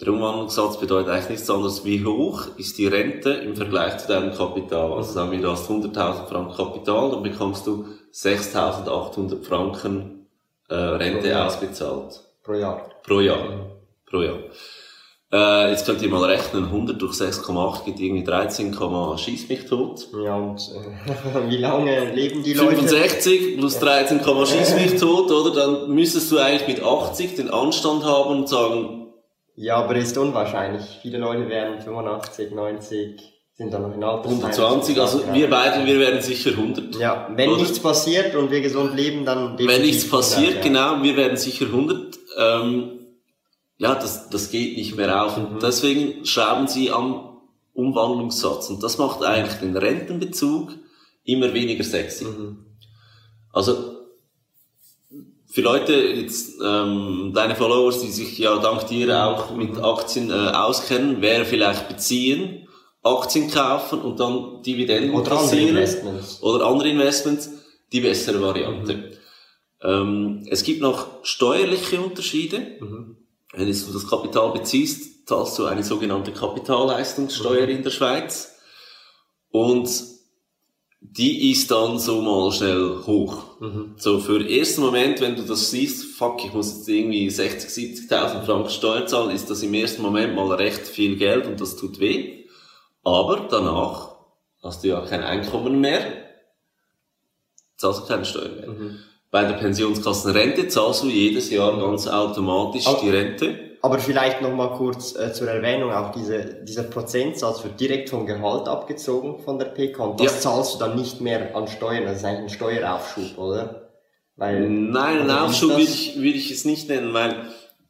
der 0.00 0.08
Umwandlungssatz 0.08 0.80
bedeutet 0.80 1.08
eigentlich 1.08 1.28
nichts 1.28 1.48
anderes, 1.48 1.84
wie 1.84 2.04
hoch 2.04 2.48
ist 2.56 2.78
die 2.78 2.88
Rente 2.88 3.30
im 3.30 3.54
Vergleich 3.54 3.96
zu 3.98 4.08
deinem 4.08 4.34
Kapital. 4.34 4.92
Also 4.92 5.12
sagen 5.12 5.30
wir, 5.30 5.40
du 5.40 5.52
hast 5.52 5.70
100.000 5.70 6.26
Franken 6.26 6.56
Kapital, 6.56 7.12
dann 7.12 7.22
bekommst 7.22 7.64
du 7.68 7.86
6.800 8.12 9.44
Franken 9.44 10.26
äh, 10.68 10.74
Rente 10.74 11.30
Pro 11.30 11.38
ausbezahlt. 11.38 12.24
Pro 12.42 12.54
Jahr. 12.54 12.90
Pro 13.04 13.20
Jahr. 13.20 13.70
Pro 14.04 14.22
Jahr. 14.22 14.38
Äh, 15.32 15.70
jetzt 15.70 15.86
könnt 15.86 16.00
ihr 16.02 16.08
mal 16.08 16.22
rechnen, 16.24 16.66
100 16.66 17.02
durch 17.02 17.14
6,8 17.14 17.84
gibt 17.84 17.98
irgendwie 17.98 18.22
13, 18.22 18.72
schieß 19.18 19.48
mich 19.48 19.66
tot. 19.66 20.06
Ja, 20.24 20.36
und 20.36 20.60
äh, 20.60 21.48
wie 21.50 21.56
lange 21.56 22.12
leben 22.12 22.44
die 22.44 22.52
Leute? 22.52 22.76
65 22.76 23.58
plus 23.58 23.78
13, 23.80 24.20
schieß 24.20 24.74
mich 24.76 24.96
tot, 25.00 25.30
oder? 25.32 25.52
Dann 25.52 25.90
müsstest 25.90 26.30
du 26.30 26.38
eigentlich 26.38 26.68
mit 26.68 26.82
80 26.84 27.34
den 27.34 27.50
Anstand 27.50 28.04
haben 28.04 28.30
und 28.30 28.48
sagen... 28.48 29.02
Ja, 29.56 29.78
aber 29.78 29.96
ist 29.96 30.16
unwahrscheinlich. 30.16 30.84
Viele 31.02 31.18
Leute 31.18 31.48
werden 31.48 31.80
85, 31.80 32.52
90 32.52 33.36
sind 33.54 33.72
dann 33.72 33.82
noch 33.82 33.94
in 33.94 34.04
Alter. 34.04 34.28
120, 34.28 35.00
also 35.00 35.20
ja. 35.20 35.34
wir 35.34 35.50
beide, 35.50 35.86
wir 35.86 35.98
werden 35.98 36.20
sicher 36.20 36.50
100. 36.50 36.96
Ja, 36.96 37.30
wenn 37.34 37.48
oder? 37.48 37.62
nichts 37.62 37.80
passiert 37.80 38.36
und 38.36 38.50
wir 38.50 38.60
gesund 38.60 38.94
leben, 38.94 39.24
dann... 39.24 39.58
Wenn 39.58 39.80
nichts 39.80 40.08
passiert, 40.08 40.58
100, 40.58 40.64
ja. 40.64 40.70
genau, 40.70 41.02
wir 41.02 41.16
werden 41.16 41.36
sicher 41.38 41.64
100. 41.64 42.18
Ähm, 42.38 42.95
ja, 43.78 43.94
das, 43.94 44.30
das 44.30 44.50
geht 44.50 44.76
nicht 44.76 44.96
mehr 44.96 45.24
auf. 45.24 45.36
Und 45.36 45.62
deswegen 45.62 46.24
schrauben 46.24 46.66
sie 46.66 46.90
am 46.90 47.38
Umwandlungssatz. 47.74 48.70
Und 48.70 48.82
das 48.82 48.98
macht 48.98 49.22
eigentlich 49.22 49.58
den 49.60 49.76
Rentenbezug 49.76 50.72
immer 51.24 51.52
weniger 51.52 51.84
sexy. 51.84 52.26
Also, 53.52 53.96
für 55.46 55.60
Leute, 55.62 55.94
jetzt, 55.94 56.60
ähm, 56.64 57.32
deine 57.34 57.54
Followers, 57.56 58.00
die 58.00 58.10
sich 58.10 58.38
ja 58.38 58.56
dank 58.58 58.86
dir 58.88 59.26
auch 59.26 59.54
mit 59.54 59.78
Aktien 59.78 60.30
äh, 60.30 60.34
auskennen, 60.34 61.22
wäre 61.22 61.44
vielleicht 61.44 61.88
beziehen, 61.88 62.68
Aktien 63.02 63.50
kaufen 63.50 64.00
und 64.00 64.20
dann 64.20 64.62
Dividenden 64.62 65.14
Oder 65.14 65.32
andere 65.32 65.36
kassieren 65.36 65.68
Investments. 65.68 66.42
oder 66.42 66.66
andere 66.66 66.88
Investments, 66.88 67.50
die 67.92 68.00
bessere 68.00 68.42
Variante. 68.42 69.12
Ähm, 69.82 70.44
es 70.50 70.62
gibt 70.62 70.80
noch 70.82 71.24
steuerliche 71.24 72.00
Unterschiede. 72.00 72.78
Wenn 73.52 73.66
du 73.66 73.72
das 73.72 74.08
Kapital 74.08 74.52
beziehst, 74.52 75.28
zahlst 75.28 75.58
du 75.58 75.66
eine 75.66 75.82
sogenannte 75.82 76.32
Kapitalleistungssteuer 76.32 77.68
in 77.68 77.82
der 77.82 77.90
Schweiz. 77.90 78.56
Und 79.50 79.88
die 81.00 81.52
ist 81.52 81.70
dann 81.70 81.98
so 81.98 82.20
mal 82.20 82.50
schnell 82.52 83.02
hoch. 83.06 83.44
So 83.96 84.18
für 84.18 84.40
den 84.40 84.48
ersten 84.48 84.80
Moment, 84.82 85.20
wenn 85.20 85.36
du 85.36 85.42
das 85.42 85.70
siehst, 85.70 86.16
fuck, 86.16 86.44
ich 86.44 86.52
muss 86.52 86.76
jetzt 86.76 86.88
irgendwie 86.88 87.30
60, 87.30 87.70
70.000 88.10 88.42
Franken 88.44 88.70
Steuer 88.70 89.06
zahlen, 89.06 89.30
ist 89.30 89.48
das 89.48 89.62
im 89.62 89.72
ersten 89.74 90.02
Moment 90.02 90.34
mal 90.34 90.52
recht 90.52 90.86
viel 90.86 91.16
Geld 91.16 91.46
und 91.46 91.60
das 91.60 91.76
tut 91.76 92.00
weh. 92.00 92.46
Aber 93.04 93.46
danach 93.48 94.16
hast 94.62 94.82
du 94.82 94.88
ja 94.88 95.00
kein 95.06 95.22
Einkommen 95.22 95.80
mehr, 95.80 96.00
zahlst 97.76 98.00
du 98.00 98.06
keine 98.06 98.24
Steuer 98.24 98.48
mehr. 98.48 98.68
Bei 99.36 99.44
der 99.44 99.58
Pensionskassenrente 99.58 100.66
zahlst 100.68 101.02
du 101.02 101.08
jedes 101.08 101.50
Jahr 101.50 101.78
ganz 101.78 102.06
automatisch 102.08 102.86
Aber- 102.86 103.00
die 103.02 103.10
Rente. 103.10 103.54
Aber 103.82 103.98
vielleicht 103.98 104.40
noch 104.40 104.50
mal 104.54 104.68
kurz 104.78 105.14
äh, 105.14 105.30
zur 105.34 105.48
Erwähnung, 105.48 105.92
auch 105.92 106.10
diese, 106.10 106.64
dieser 106.64 106.84
Prozentsatz 106.84 107.62
wird 107.62 107.78
direkt 107.78 108.08
vom 108.08 108.24
Gehalt 108.24 108.66
abgezogen 108.66 109.40
von 109.40 109.58
der 109.58 109.66
PK 109.66 110.04
und 110.04 110.20
das 110.20 110.36
Ja. 110.36 110.40
zahlst 110.40 110.74
du 110.74 110.78
dann 110.78 110.96
nicht 110.96 111.20
mehr 111.20 111.54
an 111.54 111.68
Steuern, 111.68 112.04
das 112.06 112.16
ist 112.20 112.24
eigentlich 112.24 112.44
ein 112.44 112.48
Steueraufschub, 112.48 113.36
oder? 113.36 113.90
Weil, 114.36 114.70
Nein, 114.70 115.20
einen 115.20 115.30
Also, 115.30 115.44
Aufschub 115.44 115.70
würde 115.72 115.82
ich, 115.82 116.16
würde 116.16 116.38
ich 116.38 116.50
es 116.50 116.64
nicht 116.64 116.88
nennen, 116.88 117.12
weil 117.12 117.34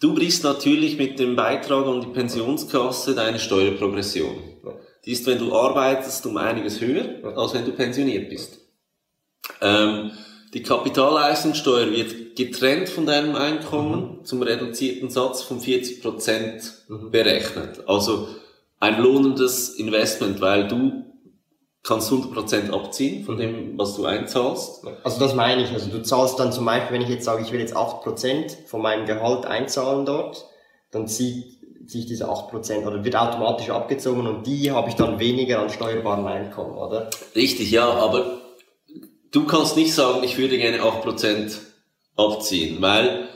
du 0.00 0.16
brichst 0.16 0.42
natürlich 0.42 0.98
mit 0.98 1.20
dem 1.20 1.36
Beitrag 1.36 1.86
an 1.86 2.00
die 2.00 2.08
Pensionskasse 2.08 3.14
deine 3.14 3.38
Steuerprogression. 3.38 4.34
Die 5.04 5.12
ist, 5.12 5.24
wenn 5.28 5.38
du 5.38 5.54
arbeitest, 5.54 6.26
um 6.26 6.36
einiges 6.38 6.80
höher, 6.80 7.04
als 7.36 7.54
wenn 7.54 7.64
du 7.64 7.70
pensioniert 7.70 8.30
bist. 8.30 8.58
Ähm, 9.62 10.10
die 10.56 10.62
Kapitalleistungssteuer 10.62 11.90
wird 11.90 12.34
getrennt 12.34 12.88
von 12.88 13.04
deinem 13.04 13.34
Einkommen 13.36 14.24
zum 14.24 14.40
reduzierten 14.40 15.10
Satz 15.10 15.42
von 15.42 15.60
40% 15.60 17.10
berechnet. 17.10 17.86
Also 17.86 18.28
ein 18.80 19.02
lohnendes 19.02 19.74
Investment, 19.74 20.40
weil 20.40 20.66
du 20.66 21.04
kannst 21.82 22.10
100% 22.10 22.72
abziehen 22.72 23.26
von 23.26 23.36
dem, 23.36 23.76
was 23.76 23.96
du 23.96 24.06
einzahlst. 24.06 24.80
Also 25.04 25.20
das 25.20 25.34
meine 25.34 25.62
ich. 25.62 25.72
Also 25.72 25.90
du 25.90 26.02
zahlst 26.02 26.38
dann 26.38 26.52
zum 26.52 26.64
Beispiel, 26.64 26.94
wenn 26.94 27.02
ich 27.02 27.10
jetzt 27.10 27.26
sage, 27.26 27.42
ich 27.42 27.52
will 27.52 27.60
jetzt 27.60 27.76
8% 27.76 28.66
von 28.66 28.80
meinem 28.80 29.04
Gehalt 29.04 29.44
einzahlen 29.44 30.06
dort, 30.06 30.46
dann 30.90 31.06
zieht 31.06 31.58
sich 31.84 32.06
diese 32.06 32.30
8% 32.30 32.86
oder 32.86 33.04
wird 33.04 33.14
automatisch 33.14 33.68
abgezogen 33.68 34.26
und 34.26 34.46
die 34.46 34.70
habe 34.70 34.88
ich 34.88 34.94
dann 34.94 35.18
weniger 35.18 35.60
an 35.60 35.68
steuerbaren 35.68 36.26
Einkommen, 36.26 36.78
oder? 36.78 37.10
Richtig, 37.34 37.70
ja, 37.70 37.90
aber 37.90 38.45
du 39.36 39.44
kannst 39.44 39.76
nicht 39.76 39.92
sagen, 39.94 40.24
ich 40.24 40.38
würde 40.38 40.56
gerne 40.56 40.80
8% 40.82 41.58
abziehen, 42.16 42.80
weil 42.80 43.28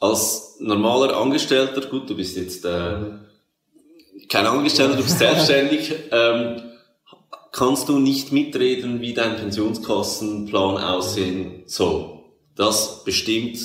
als 0.00 0.56
normaler 0.60 1.16
Angestellter, 1.16 1.82
gut, 1.82 2.08
du 2.08 2.16
bist 2.16 2.36
jetzt 2.36 2.64
äh, 2.64 2.94
kein 4.28 4.46
Angestellter, 4.46 4.96
du 4.96 5.02
bist 5.02 5.18
selbstständig, 5.26 5.92
ähm, 6.10 6.62
kannst 7.52 7.88
du 7.90 7.98
nicht 7.98 8.32
mitreden, 8.32 9.02
wie 9.02 9.12
dein 9.12 9.36
Pensionskassenplan 9.36 10.78
aussehen 10.78 11.64
soll. 11.66 12.20
Das 12.56 13.04
bestimmt 13.04 13.58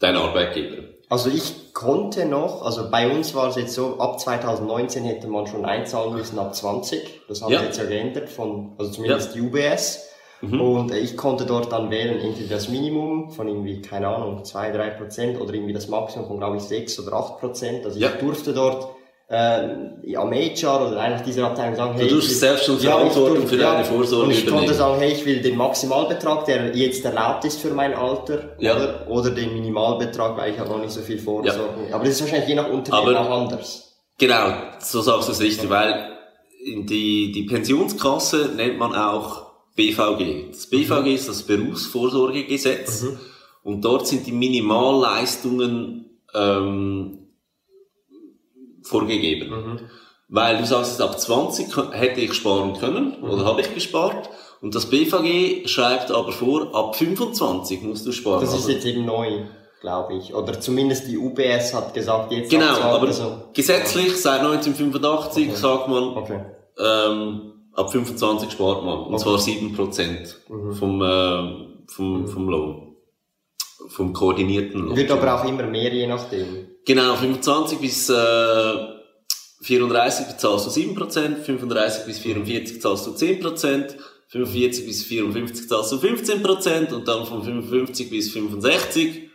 dein 0.00 0.16
Arbeitgeber. 0.16 0.88
Also 1.08 1.30
ich 1.30 1.72
konnte 1.72 2.26
noch, 2.26 2.62
also 2.62 2.90
bei 2.90 3.08
uns 3.08 3.34
war 3.34 3.48
es 3.48 3.56
jetzt 3.56 3.74
so, 3.74 3.98
ab 3.98 4.18
2019 4.20 5.04
hätte 5.04 5.28
man 5.28 5.46
schon 5.46 5.64
einzahlen 5.64 6.14
müssen 6.14 6.38
ab 6.38 6.54
20. 6.54 7.22
Das 7.28 7.40
haben 7.42 7.52
Ja. 7.52 7.60
sie 7.60 7.66
jetzt 7.66 7.78
ja 7.78 7.84
geändert 7.84 8.28
von, 8.28 8.74
also 8.76 8.90
zumindest 8.90 9.34
die 9.34 9.40
UBS. 9.40 10.00
Und 10.40 10.92
äh, 10.92 10.98
ich 10.98 11.16
konnte 11.16 11.44
dort 11.46 11.72
dann 11.72 11.90
wählen, 11.90 12.20
entweder 12.20 12.54
das 12.54 12.68
Minimum 12.68 13.30
von 13.30 13.48
irgendwie, 13.48 13.80
keine 13.82 14.08
Ahnung, 14.08 14.44
2, 14.44 14.70
3 14.70 14.90
Prozent 14.90 15.40
oder 15.40 15.52
irgendwie 15.52 15.72
das 15.72 15.88
Maximum 15.88 16.26
von, 16.28 16.38
glaube 16.38 16.58
ich, 16.58 16.62
6 16.62 17.00
oder 17.00 17.14
8 17.14 17.38
Prozent. 17.40 17.84
Also 17.84 17.98
Ja. 17.98 18.08
ich 18.10 18.14
durfte 18.20 18.52
dort 18.52 18.88
äh, 19.30 20.14
am 20.16 20.32
HR 20.32 20.86
oder 20.88 21.00
eigentlich 21.00 21.22
dieser 21.22 21.48
Abteilung 21.48 21.76
sagen, 21.76 21.94
hey, 21.98 22.08
durfst 22.08 22.30
ich- 22.30 22.38
selbst 22.38 22.64
schon 22.64 22.78
Verantwortung 22.78 23.46
für 23.46 23.58
deine 23.58 23.84
Vorsorge 23.84 24.24
Und 24.26 24.30
ich 24.30 24.38
konnte 24.46 24.52
übernehmen. 24.54 24.74
sagen, 24.74 25.00
hey, 25.00 25.12
ich 25.12 25.26
will 25.26 25.42
den 25.42 25.56
Maximalbetrag, 25.56 26.46
der 26.46 26.74
jetzt 26.74 27.04
erlaubt 27.04 27.44
ist 27.44 27.60
für 27.60 27.70
mein 27.74 27.92
Alter, 27.94 28.56
Ja. 28.58 28.74
oder, 28.76 29.06
oder 29.10 29.30
den 29.30 29.52
Minimalbetrag, 29.52 30.34
weil 30.38 30.52
ich 30.54 30.58
habe 30.58 30.70
noch 30.70 30.78
nicht 30.80 30.92
so 30.92 31.02
viel 31.02 31.18
Vorsorge. 31.18 31.92
Aber 31.92 32.04
das 32.04 32.14
ist 32.14 32.20
wahrscheinlich 32.22 32.48
je 32.48 32.54
nach 32.54 32.70
Unternehmen 32.70 33.16
Aber- 33.16 33.28
auch 33.28 33.40
anders. 33.42 33.92
Genau, 34.18 34.46
so 34.78 35.00
sagst 35.02 35.28
du 35.28 35.32
es 35.32 35.40
richtig, 35.42 35.68
weil 35.68 36.08
die, 36.64 37.30
die 37.32 37.42
Pensionskasse 37.42 38.52
nennt 38.56 38.78
man 38.78 38.94
auch 38.94 39.47
BVG. 39.78 40.48
Das 40.50 40.66
BVG 40.66 41.14
ist 41.14 41.28
das 41.28 41.42
Berufsvorsorgegesetz 41.44 43.06
und 43.62 43.82
dort 43.84 44.08
sind 44.08 44.26
die 44.26 44.32
Minimalleistungen 44.32 46.18
ähm, 46.34 47.28
vorgegeben. 48.82 49.80
Weil 50.28 50.58
du 50.58 50.66
sagst, 50.66 51.00
ab 51.00 51.18
20 51.18 51.68
kö- 51.68 51.92
hätte 51.92 52.20
ich 52.20 52.34
sparen 52.34 52.74
können 52.78 53.22
oder 53.22 53.44
habe 53.44 53.60
ich 53.62 53.72
gespart 53.72 54.28
und 54.60 54.74
das 54.74 54.86
BVG 54.90 55.66
schreibt 55.68 56.10
aber 56.10 56.32
vor, 56.32 56.74
ab 56.74 56.96
25 56.96 57.80
musst 57.82 58.04
du 58.06 58.12
sparen. 58.12 58.40
Das 58.40 58.50
ist 58.50 58.56
Also- 58.56 58.70
jetzt 58.72 58.84
eben 58.84 59.06
neu, 59.06 59.44
glaube 59.80 60.14
ich. 60.18 60.34
Oder 60.34 60.60
zumindest 60.60 61.06
die 61.08 61.16
UBS 61.16 61.72
hat 61.72 61.94
gesagt, 61.94 62.32
jetzt 62.32 62.50
Genau, 62.50 62.74
aber 62.80 63.06
also- 63.06 63.44
gesetzlich 63.54 64.16
seit 64.20 64.40
1985 64.42 65.54
sagt 65.56 65.88
man, 65.88 66.02
Okay. 66.16 66.40
ähm, 66.78 67.52
ab 67.78 67.92
25 67.92 68.50
spart 68.50 68.84
man. 68.84 69.04
Und 69.04 69.18
zwar 69.18 69.36
7% 69.36 70.74
vom, 70.74 71.02
äh, 71.02 71.86
vom, 71.86 72.28
vom 72.28 72.48
Lohn. 72.48 72.96
Vom 73.88 74.12
koordinierten 74.12 74.80
Lohn. 74.80 74.96
Wird 74.96 75.10
aber 75.10 75.40
auch 75.40 75.48
immer 75.48 75.62
mehr, 75.62 75.92
je 75.92 76.06
nachdem. 76.06 76.66
Genau, 76.84 77.14
25 77.14 77.78
bis 77.78 78.08
äh, 78.10 78.14
34 79.62 80.26
bezahlst 80.26 80.66
du 80.66 80.70
7%, 80.70 81.36
35 81.36 82.06
bis 82.06 82.18
44 82.18 82.80
zahlst 82.80 83.06
du 83.06 83.10
10%, 83.10 83.94
45 84.28 84.86
bis 84.86 85.04
54 85.04 85.68
zahlst 85.68 85.92
du 85.92 85.96
15% 85.96 86.92
und 86.92 87.08
dann 87.08 87.24
von 87.24 87.42
55 87.42 88.10
bis 88.10 88.30
65 88.30 89.28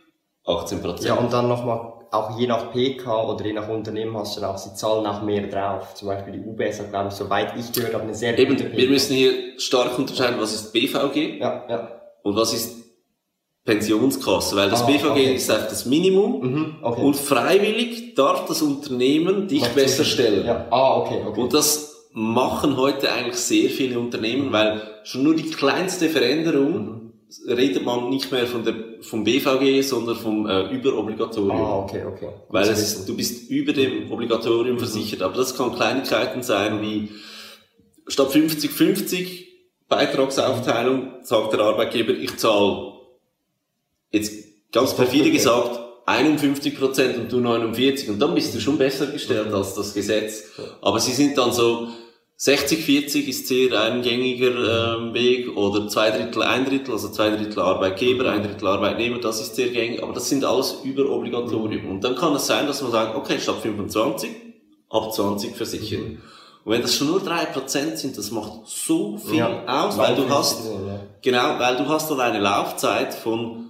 18%. 0.45 1.05
Ja, 1.05 1.15
und 1.15 1.31
dann 1.31 1.47
nochmal, 1.47 1.92
auch 2.13 2.37
je 2.39 2.47
nach 2.47 2.71
PK 2.71 3.29
oder 3.29 3.45
je 3.45 3.53
nach 3.53 3.67
Unternehmen 3.67 4.15
hast 4.17 4.37
du 4.37 4.41
dann 4.41 4.51
auch, 4.51 4.57
sie 4.57 4.73
zahlen 4.75 5.05
auch 5.05 5.21
mehr 5.23 5.47
drauf. 5.47 5.93
Zum 5.95 6.07
Beispiel 6.09 6.33
die 6.33 6.39
UBS 6.47 6.79
hat, 6.79 6.89
glaube 6.91 7.09
ich, 7.09 7.15
soweit 7.15 7.53
ich 7.57 7.71
gehört 7.71 7.93
habe, 7.93 8.03
eine 8.03 8.13
sehr 8.15 8.37
Eben, 8.37 8.55
gute 8.55 8.71
wir 8.75 8.89
müssen 8.89 9.15
hier 9.15 9.33
stark 9.59 9.97
unterscheiden, 9.97 10.35
was 10.39 10.53
ist 10.53 10.71
BVG 10.73 11.39
Ja, 11.39 11.63
ja. 11.69 11.89
und 12.23 12.35
was 12.35 12.53
ist 12.53 12.83
Pensionskasse, 13.65 14.55
weil 14.57 14.69
das 14.69 14.83
Ah, 14.83 14.87
BVG 14.87 15.05
okay. 15.09 15.35
ist 15.35 15.49
einfach 15.49 15.69
das 15.69 15.85
Minimum 15.85 16.41
Mhm, 16.41 16.75
okay. 16.81 17.01
und 17.01 17.15
freiwillig 17.15 18.13
darf 18.15 18.45
das 18.45 18.61
Unternehmen 18.61 19.47
dich 19.47 19.61
Noch 19.61 19.69
besser 19.69 20.03
stellen. 20.03 20.45
Ja. 20.45 20.67
Ah, 20.69 20.97
okay, 20.97 21.21
okay. 21.25 21.39
Und 21.39 21.53
das 21.53 22.09
machen 22.11 22.75
heute 22.77 23.11
eigentlich 23.11 23.37
sehr 23.37 23.69
viele 23.69 23.97
Unternehmen, 23.99 24.51
weil 24.51 24.81
schon 25.03 25.23
nur 25.23 25.33
die 25.35 25.49
kleinste 25.49 26.09
Veränderung 26.09 27.02
redet 27.47 27.83
man 27.83 28.09
nicht 28.09 28.31
mehr 28.31 28.47
von 28.47 28.63
der, 28.63 28.75
vom 29.01 29.23
BVG, 29.23 29.81
sondern 29.81 30.15
vom 30.15 30.47
äh, 30.47 30.69
Überobligatorium. 30.69 31.61
ah, 31.61 31.79
okay, 31.79 32.03
okay. 32.05 32.29
Weil 32.49 32.69
es 32.69 33.05
du 33.05 33.15
bist 33.15 33.49
über 33.49 33.73
dem 33.73 34.11
Obligatorium 34.11 34.77
versichert. 34.77 35.21
Aber 35.21 35.35
das 35.35 35.55
kann 35.55 35.75
Kleinigkeiten 35.75 36.43
sein 36.43 36.81
wie 36.81 37.09
statt 38.07 38.29
50-50 38.29 39.45
Beitragsaufteilung 39.87 41.13
sagt 41.21 41.53
der 41.53 41.59
Arbeitgeber, 41.59 42.13
ich 42.13 42.37
zahle 42.37 42.93
jetzt 44.11 44.71
ganz 44.71 44.95
perfide 44.95 45.25
okay. 45.25 45.31
gesagt 45.31 45.79
51 46.05 46.77
Prozent 46.77 47.17
und 47.17 47.31
du 47.31 47.39
49 47.39 48.09
und 48.09 48.19
dann 48.19 48.35
bist 48.35 48.53
du 48.53 48.59
schon 48.59 48.77
besser 48.77 49.07
gestellt 49.07 49.53
als 49.53 49.75
das 49.75 49.93
Gesetz. 49.93 50.43
Aber 50.81 50.99
sie 50.99 51.13
sind 51.13 51.37
dann 51.37 51.53
so 51.53 51.87
60-40 52.43 53.27
ist 53.27 53.47
sehr 53.47 53.71
ein 53.79 54.01
gängiger 54.01 54.97
ähm, 54.97 55.13
Weg 55.13 55.55
oder 55.55 55.87
zwei 55.87 56.11
Drittel, 56.11 56.43
ein 56.43 56.65
Drittel, 56.65 56.91
also 56.91 57.07
zwei 57.07 57.29
Drittel 57.29 57.61
Arbeitgeber, 57.61 58.29
ein 58.29 58.43
Drittel 58.43 58.67
Arbeitnehmer, 58.67 59.19
das 59.19 59.39
ist 59.39 59.55
sehr 59.55 59.69
gängig, 59.69 60.03
aber 60.03 60.11
das 60.11 60.27
sind 60.27 60.43
alles 60.43 60.75
über 60.83 61.09
Obligatorium. 61.09 61.89
Und 61.89 62.03
dann 62.03 62.15
kann 62.15 62.35
es 62.35 62.45
sein, 62.45 62.67
dass 62.67 62.81
man 62.81 62.91
sagt, 62.91 63.15
okay, 63.15 63.39
statt 63.39 63.59
25, 63.61 64.29
ab 64.89 65.13
20 65.13 65.55
versichern. 65.55 66.21
Und 66.65 66.71
wenn 66.73 66.81
das 66.81 66.93
schon 66.95 67.07
nur 67.07 67.21
3% 67.21 67.95
sind, 67.95 68.17
das 68.17 68.29
macht 68.31 68.51
so 68.65 69.17
viel 69.17 69.37
Ja, 69.37 69.63
aus, 69.65 69.97
weil 69.97 70.13
du 70.13 70.27
hast, 70.27 70.65
ja. 70.65 70.99
genau, 71.21 71.59
weil 71.59 71.77
du 71.77 71.87
hast 71.87 72.11
dann 72.11 72.19
eine 72.19 72.39
Laufzeit 72.39 73.13
von 73.13 73.62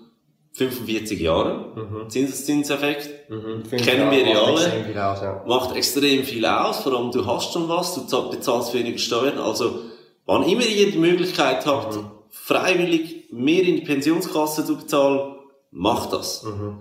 45 0.53 1.19
Jahren. 1.19 1.65
Mhm. 1.75 2.09
Zinseszinseffekt. 2.09 3.29
Mhm. 3.29 3.63
Kennen 3.77 4.11
wir 4.11 4.27
ja 4.27 4.41
alle. 4.41 5.11
Aus, 5.11 5.21
ja. 5.21 5.43
Macht 5.47 5.75
extrem 5.75 6.23
viel 6.23 6.45
aus. 6.45 6.79
Vor 6.83 6.93
allem, 6.93 7.11
du 7.11 7.25
hast 7.25 7.53
schon 7.53 7.67
was, 7.69 7.95
du 7.95 8.01
zahl- 8.01 8.29
bezahlst 8.29 8.73
weniger 8.73 8.97
Steuern. 8.99 9.39
Also, 9.39 9.79
wann 10.25 10.43
immer 10.47 10.65
ihr 10.65 10.91
die 10.91 10.97
Möglichkeit 10.99 11.65
habt, 11.65 11.95
Mhm. 11.95 12.11
freiwillig 12.29 13.25
mehr 13.31 13.63
in 13.63 13.77
die 13.77 13.81
Pensionskasse 13.81 14.63
zu 14.65 14.77
bezahlen, 14.77 15.35
macht 15.71 16.13
das. 16.13 16.43
Mhm. 16.43 16.79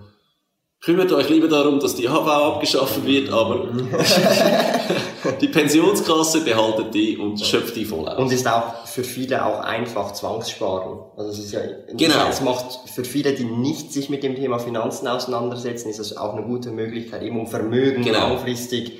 Kümmert 0.83 1.13
euch 1.13 1.29
lieber 1.29 1.47
darum, 1.47 1.79
dass 1.79 1.95
die 1.95 2.09
HV 2.09 2.27
abgeschafft 2.27 3.05
wird, 3.05 3.31
aber 3.31 3.67
die 5.41 5.47
Pensionskasse 5.47 6.41
behaltet 6.41 6.93
die 6.93 7.17
und 7.17 7.39
schöpft 7.39 7.77
die 7.77 7.85
voll 7.85 8.05
aus. 8.07 8.17
Und 8.19 8.31
ist 8.33 8.45
auch 8.47 8.85
für 8.85 9.05
viele 9.05 9.45
auch 9.45 9.61
einfach 9.61 10.11
Zwangssparen. 10.11 10.99
Also 11.15 11.31
es 11.31 11.39
ist 11.39 11.53
ja, 11.53 11.61
Genau. 11.93 12.27
es 12.29 12.41
macht 12.41 12.89
für 12.93 13.05
viele, 13.05 13.31
die 13.33 13.45
nicht 13.45 13.93
sich 13.93 14.09
mit 14.09 14.23
dem 14.23 14.35
Thema 14.35 14.59
Finanzen 14.59 15.07
auseinandersetzen, 15.07 15.89
ist 15.89 15.99
es 15.99 16.17
auch 16.17 16.33
eine 16.33 16.45
gute 16.45 16.71
Möglichkeit, 16.71 17.21
eben 17.23 17.39
um 17.39 17.47
Vermögen 17.47 18.03
Genau. 18.03 18.19
langfristig 18.29 18.99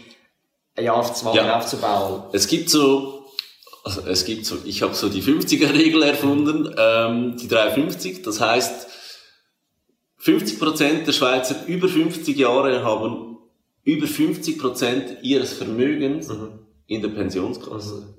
ja, 0.79 0.93
auf 0.93 1.13
Zwang 1.13 1.35
Ja. 1.35 1.57
aufzubauen. 1.57 2.23
Es 2.31 2.47
gibt 2.47 2.69
so, 2.69 3.25
also 3.83 4.01
es 4.07 4.23
gibt 4.23 4.45
so, 4.45 4.55
ich 4.63 4.81
habe 4.83 4.93
so 4.93 5.09
die 5.09 5.21
50er-Regel 5.21 6.01
erfunden, 6.03 6.73
ähm, 6.77 7.35
die 7.35 7.49
350, 7.49 8.21
das 8.23 8.39
heißt, 8.39 8.87
50% 10.23 11.03
der 11.05 11.11
Schweizer 11.11 11.55
über 11.67 11.87
50 11.87 12.37
Jahre 12.37 12.83
haben 12.83 13.37
über 13.83 14.05
50% 14.05 15.21
ihres 15.21 15.53
Vermögens 15.53 16.31
in 16.87 17.01
der 17.01 17.09
Pensionskasse. 17.09 18.15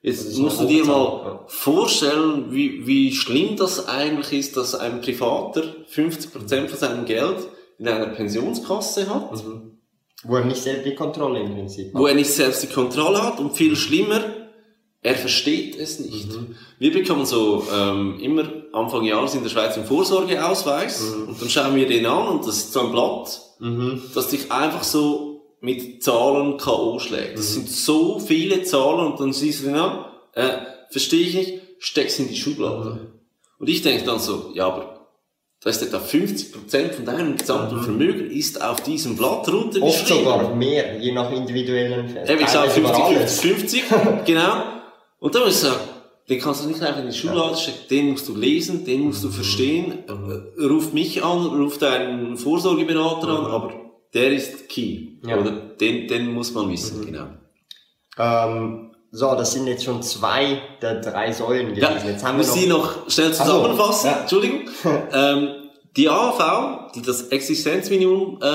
Jetzt 0.00 0.26
ist 0.26 0.38
musst 0.38 0.60
du 0.60 0.66
dir 0.66 0.84
mal 0.84 1.44
vorstellen, 1.46 2.52
wie, 2.52 2.86
wie 2.86 3.12
schlimm 3.12 3.56
das 3.56 3.88
eigentlich 3.88 4.32
ist, 4.32 4.56
dass 4.56 4.74
ein 4.74 5.00
Privater 5.00 5.62
50% 5.92 6.68
von 6.68 6.78
seinem 6.78 7.04
Geld 7.04 7.48
in 7.78 7.88
einer 7.88 8.06
Pensionskasse 8.06 9.12
hat 9.12 9.44
Wo 10.24 10.36
er 10.36 10.44
nicht 10.44 10.62
selbst 10.62 10.86
die 10.86 10.94
Kontrolle 10.94 11.40
im 11.40 11.54
Prinzip 11.54 11.90
wo 11.92 12.06
er 12.06 12.14
nicht 12.14 12.30
selbst 12.30 12.62
die 12.62 12.68
Kontrolle 12.68 13.22
hat 13.22 13.40
und 13.40 13.56
viel 13.56 13.74
schlimmer, 13.74 14.22
er 15.02 15.14
versteht 15.16 15.76
es 15.76 15.98
nicht. 15.98 16.28
Wir 16.78 16.92
bekommen 16.92 17.26
so 17.26 17.64
ähm, 17.72 18.20
immer 18.20 18.61
Anfang 18.72 19.04
Jahres 19.04 19.34
in 19.34 19.42
der 19.42 19.50
Schweiz 19.50 19.76
einen 19.76 19.86
Vorsorgeausweis 19.86 21.02
und 21.28 21.40
dann 21.40 21.50
schauen 21.50 21.74
wir 21.74 21.86
den 21.86 22.06
an 22.06 22.28
und 22.28 22.46
das 22.46 22.56
ist 22.56 22.72
so 22.72 22.80
ein 22.80 22.92
Blatt, 22.92 23.40
das 24.14 24.28
dich 24.28 24.50
einfach 24.50 24.82
so 24.82 25.32
mit 25.60 26.02
Zahlen 26.02 26.56
K.O. 26.58 26.98
schlägt. 26.98 27.38
Das 27.38 27.54
sind 27.54 27.68
so 27.68 28.18
viele 28.18 28.64
Zahlen 28.64 29.12
und 29.12 29.20
dann 29.20 29.32
siehst 29.32 29.62
du 29.62 29.66
den 29.66 29.76
an, 29.76 30.04
äh, 30.34 30.58
verstehe 30.90 31.26
ich 31.26 31.34
nicht, 31.34 31.60
steckst 31.78 32.18
in 32.18 32.28
die 32.28 32.36
Schublade. 32.36 33.12
Und 33.58 33.68
ich 33.68 33.80
denke 33.82 34.04
dann 34.04 34.18
so, 34.18 34.50
ja, 34.54 34.66
aber 34.66 35.08
da 35.62 35.70
ist 35.70 35.80
etwa 35.80 35.98
50% 35.98 36.92
von 36.92 37.04
deinem 37.04 37.36
gesamten 37.36 37.80
Vermögen 37.80 38.28
ist 38.28 38.60
auf 38.60 38.80
diesem 38.80 39.16
Blatt 39.16 39.48
runter 39.48 39.80
Oft 39.80 40.08
sogar 40.08 40.56
mehr, 40.56 40.98
je 40.98 41.12
nach 41.12 41.30
individuellen 41.30 42.08
Fällen. 42.08 42.28
Eben, 42.28 42.42
ich 42.42 42.48
sage 42.48 42.68
Teilweise 42.68 42.80
über 42.80 42.94
50, 42.94 43.16
alles. 43.16 43.40
50, 43.40 43.84
50, 43.84 44.24
genau. 44.24 44.64
Und 45.20 45.34
dann 45.34 45.42
muss 45.44 45.52
ich 45.52 45.58
sagen, 45.58 45.80
den 46.28 46.40
kannst 46.40 46.64
du 46.64 46.68
nicht 46.68 46.80
einfach 46.82 47.00
in 47.00 47.08
die 47.10 47.16
Schublade 47.16 47.56
stecken, 47.56 47.78
den 47.90 48.10
musst 48.12 48.28
du 48.28 48.34
lesen, 48.36 48.84
den 48.84 49.00
musst 49.02 49.24
du 49.24 49.30
verstehen. 49.30 50.04
Äh, 50.08 50.62
Ruf 50.64 50.92
mich 50.92 51.22
an, 51.24 51.46
ruf 51.46 51.78
deinen 51.78 52.36
Vorsorgeberater 52.36 53.28
an, 53.28 53.46
aber 53.46 53.72
der 54.14 54.32
ist 54.32 54.68
key. 54.68 55.18
Ja. 55.26 55.38
Oder 55.40 55.50
den, 55.52 56.06
den 56.06 56.32
muss 56.32 56.52
man 56.54 56.70
wissen, 56.70 57.04
genau. 57.04 57.26
Ähm, 58.18 58.90
so, 59.10 59.34
das 59.34 59.52
sind 59.52 59.66
jetzt 59.66 59.84
schon 59.84 60.02
zwei 60.02 60.60
der 60.80 61.00
drei 61.00 61.32
Säulen 61.32 61.74
Ja, 61.74 61.90
gewesen. 61.90 62.08
jetzt 62.08 62.24
haben 62.24 62.38
wir 62.38 62.44
muss 62.46 62.54
noch, 62.54 62.56
Sie 62.62 62.66
noch 62.68 63.10
schnell 63.10 63.32
so, 63.32 63.42
zusammenfassen, 63.44 64.06
ja. 64.10 64.20
Entschuldigung. 64.20 64.60
ähm, 65.12 65.48
die 65.96 66.08
AHV, 66.08 66.92
die 66.94 67.02
das 67.02 67.28
Existenzminimum 67.28 68.38
äh, 68.40 68.46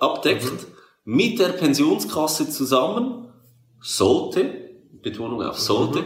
abdeckt, 0.00 0.44
Mhm. 0.44 0.58
mit 1.04 1.38
der 1.38 1.48
Pensionskasse 1.50 2.48
zusammen, 2.50 3.28
sollte, 3.80 4.46
Betonung 5.02 5.42
auf 5.42 5.58
sollte, 5.58 6.00
Mhm. 6.00 6.04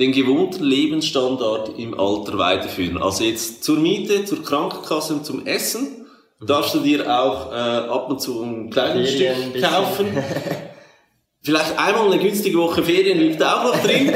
Den 0.00 0.12
gewohnten 0.12 0.64
Lebensstandard 0.64 1.78
im 1.78 1.98
Alter 1.98 2.38
weiterführen. 2.38 3.00
Also 3.00 3.22
jetzt 3.22 3.62
zur 3.62 3.78
Miete, 3.78 4.24
zur 4.24 4.42
Krankenkasse 4.42 5.14
und 5.14 5.26
zum 5.26 5.46
Essen 5.46 6.06
darfst 6.40 6.74
du 6.74 6.80
dir 6.80 7.02
auch 7.06 7.52
äh, 7.52 7.54
ab 7.54 8.08
und 8.08 8.20
zu 8.20 8.42
ein 8.42 8.70
kleines 8.70 9.12
Mhm. 9.12 9.18
Ferien 9.18 9.50
Stück 9.50 9.62
kaufen. 9.62 10.06
Vielleicht 11.42 11.78
einmal 11.78 12.06
eine 12.06 12.18
günstige 12.18 12.58
Woche 12.58 12.82
Ferien 12.82 13.18
liegt 13.18 13.42
auch 13.42 13.64
noch 13.64 13.82
drin. 13.82 14.12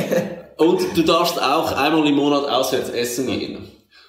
Und 0.56 0.96
du 0.96 1.02
darfst 1.02 1.40
auch 1.40 1.72
einmal 1.72 2.06
im 2.06 2.14
Monat 2.14 2.48
auswärts 2.48 2.88
essen 2.88 3.26
gehen. 3.26 3.58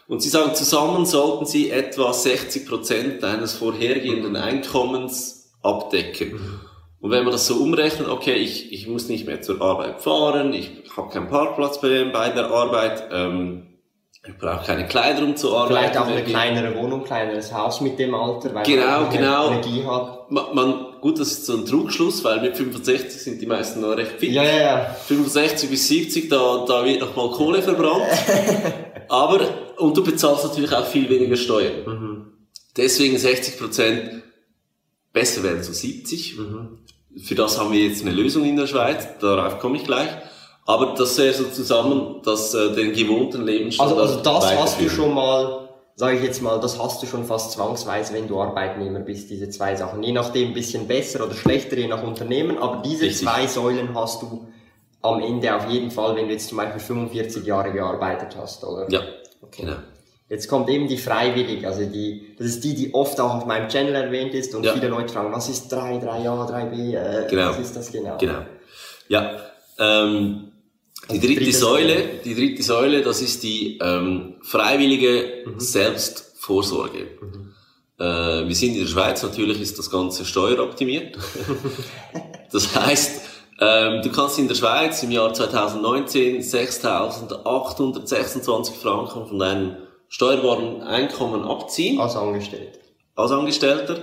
Und 0.08 0.22
sie 0.22 0.30
sagen, 0.30 0.56
zusammen 0.56 1.06
sollten 1.06 1.46
sie 1.46 1.72
etwa 1.72 2.12
60% 2.12 3.20
deines 3.20 3.54
vorhergehenden 3.54 4.36
Einkommens 4.36 5.52
abdecken. 5.62 6.40
Und 7.00 7.12
wenn 7.12 7.24
man 7.24 7.32
das 7.32 7.48
so 7.48 7.56
umrechnet, 7.56 8.08
okay, 8.08 8.36
ich, 8.36 8.72
ich 8.72 8.88
muss 8.88 9.10
nicht 9.10 9.26
mehr 9.26 9.42
zur 9.42 9.62
Arbeit 9.62 10.02
fahren, 10.02 10.54
ich 10.54 10.85
habe 10.98 11.10
keinen 11.12 11.28
Parkplatz 11.30 11.80
bei, 11.82 12.06
bei 12.06 12.30
der 12.30 12.46
Arbeit, 12.46 13.04
ähm, 13.12 13.68
ich 14.28 14.38
brauche 14.40 14.66
keine 14.66 14.88
Kleider, 14.88 15.24
um 15.24 15.36
zu 15.38 15.56
arbeiten. 15.56 15.76
vielleicht 15.76 15.98
auch 15.98 16.08
eine 16.08 16.24
kleinere 16.24 16.76
Wohnung, 16.76 17.04
kleineres 17.04 17.54
Haus 17.54 17.82
mit 17.82 18.00
dem 18.00 18.16
Alter, 18.16 18.56
weil 18.56 18.66
Genau, 18.66 19.02
man 19.02 19.10
genau. 19.12 19.48
Energie 19.52 19.84
hat. 19.86 20.32
Man, 20.32 20.56
man, 20.56 20.86
gut, 21.00 21.20
das 21.20 21.28
ist 21.28 21.46
so 21.46 21.58
ein 21.58 21.66
Trugschluss, 21.66 22.24
weil 22.24 22.42
mit 22.42 22.58
65 22.58 23.22
sind 23.22 23.40
die 23.40 23.46
meisten 23.46 23.82
noch 23.82 23.96
recht 23.96 24.14
fit. 24.14 24.32
Ja, 24.32 24.44
ja, 24.44 24.58
ja. 24.58 24.86
65 25.08 25.70
bis 25.70 25.88
70, 25.88 26.30
da, 26.30 26.66
da 26.68 26.84
wird 26.84 27.02
noch 27.02 27.16
mal 27.16 27.30
Kohle 27.32 27.62
verbrannt. 27.62 28.04
Aber, 29.10 29.42
und 29.78 29.96
du 29.96 30.04
bezahlst 30.04 30.44
natürlich 30.46 30.74
auch 30.74 30.86
viel 30.88 31.08
weniger 31.08 31.36
Steuern. 31.36 32.32
Deswegen 32.76 33.18
60 33.20 33.60
Prozent, 33.60 34.24
besser 35.14 35.44
wären 35.44 35.62
so 35.62 35.72
70. 35.72 36.36
Für 37.24 37.36
das 37.36 37.60
haben 37.60 37.72
wir 37.72 37.82
jetzt 37.86 38.02
eine 38.02 38.12
Lösung 38.12 38.44
in 38.44 38.56
der 38.58 38.66
Schweiz, 38.66 39.08
darauf 39.22 39.60
komme 39.60 39.78
ich 39.78 39.84
gleich. 39.84 40.10
Aber 40.66 40.96
das 40.98 41.18
wäre 41.18 41.34
so 41.34 41.46
zusammen, 41.46 42.22
dass 42.24 42.54
äh, 42.54 42.74
den 42.74 42.94
gewohnten 42.94 43.44
Lebensstandard 43.46 44.00
Also, 44.00 44.18
also 44.20 44.24
das 44.40 44.56
hast 44.58 44.82
du 44.82 44.90
schon 44.90 45.14
mal, 45.14 45.70
sage 45.96 46.18
ich 46.18 46.24
jetzt 46.24 46.42
mal, 46.42 46.60
das 46.60 46.80
hast 46.82 47.02
du 47.04 47.08
schon 47.08 47.24
fast 47.26 47.52
zwangsweise, 47.52 48.14
wenn 48.14 48.28
du 48.28 48.42
Arbeitnehmer 48.42 49.00
bist, 49.00 49.30
diese 49.30 49.50
zwei 49.50 49.76
Sachen. 49.76 50.02
Je 50.02 50.12
nachdem 50.12 50.50
ein 50.50 50.54
bisschen 50.56 50.88
besser 50.88 51.24
oder 51.26 51.36
schlechter, 51.36 51.78
je 51.78 51.88
nach 51.88 52.02
Unternehmen, 52.04 52.58
aber 52.58 52.82
diese 52.84 53.04
Richtig. 53.06 53.28
zwei 53.28 53.46
Säulen 53.46 53.94
hast 53.94 54.24
du 54.24 54.48
am 55.04 55.22
Ende 55.22 55.56
auf 55.56 55.70
jeden 55.70 55.92
Fall, 55.92 56.16
wenn 56.16 56.26
du 56.28 56.34
jetzt 56.34 56.48
zum 56.50 56.58
Beispiel 56.58 56.80
45 56.82 57.46
Jahre 57.46 57.72
gearbeitet 57.72 58.36
hast, 58.36 58.64
oder? 58.64 58.90
Ja, 58.90 59.02
Okay. 59.44 59.62
genau. 59.62 59.76
Jetzt 60.28 60.48
kommt 60.50 60.68
eben 60.70 60.88
die 60.88 60.98
freiwillig, 60.98 61.68
also 61.68 61.86
die, 61.86 62.36
das 62.40 62.48
ist 62.48 62.64
die, 62.64 62.74
die 62.74 62.96
oft 62.96 63.20
auch 63.22 63.36
auf 63.36 63.46
meinem 63.46 63.70
Channel 63.70 63.94
erwähnt 63.94 64.34
ist 64.34 64.56
und 64.56 64.64
Ja. 64.64 64.74
viele 64.74 64.88
Leute 64.88 65.14
fragen, 65.14 65.32
was 65.32 65.48
ist 65.48 65.68
3, 65.72 66.00
3a, 66.00 66.48
3b, 66.50 66.96
äh, 66.96 67.28
Genau. 67.30 67.50
was 67.50 67.60
ist 67.60 67.76
das 67.76 67.92
genau? 67.92 68.18
Genau. 68.18 68.40
Ja, 69.08 69.36
ähm, 69.78 70.45
die 71.10 71.16
Also 71.16 71.28
dritte 71.28 71.44
dritte 71.44 71.58
Säule, 71.58 71.94
Säule. 71.94 72.10
die 72.26 72.36
dritte 72.36 72.64
Säule, 72.64 73.02
das 73.02 73.22
ist 73.22 73.44
die 73.44 73.78
ähm, 73.82 74.36
freiwillige 74.42 75.46
Selbstvorsorge. 75.58 77.08
Äh, 77.98 78.04
wir 78.48 78.56
sind 78.56 78.74
in 78.76 78.82
der 78.82 78.88
Schweiz, 78.88 79.24
natürlich 79.24 79.62
ist 79.62 79.80
das 79.80 79.90
Ganze 79.90 80.26
steueroptimiert. 80.26 81.18
das 82.52 82.76
heißt, 82.76 83.22
ähm, 83.60 84.02
du 84.02 84.10
kannst 84.12 84.38
in 84.40 84.48
der 84.50 84.56
Schweiz 84.56 85.02
im 85.04 85.12
Jahr 85.12 85.34
2019 85.34 86.42
6.826 86.42 88.74
Franken 88.74 89.28
von 89.28 89.40
deinem 89.40 89.78
steuerbaren 90.10 90.82
Einkommen 90.82 91.44
abziehen 91.44 92.00
Als 92.00 92.16
Angestellte. 92.16 92.80
als 93.16 93.32
Angestellter 93.32 93.98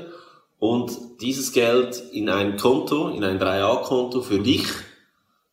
und 0.59 0.93
dieses 1.21 1.53
Geld 1.53 2.01
in 2.13 2.29
ein 2.29 2.57
Konto, 2.57 3.09
in 3.09 3.25
ein 3.25 3.41
3A-Konto 3.41 4.23
für 4.23 4.39
dich 4.39 4.65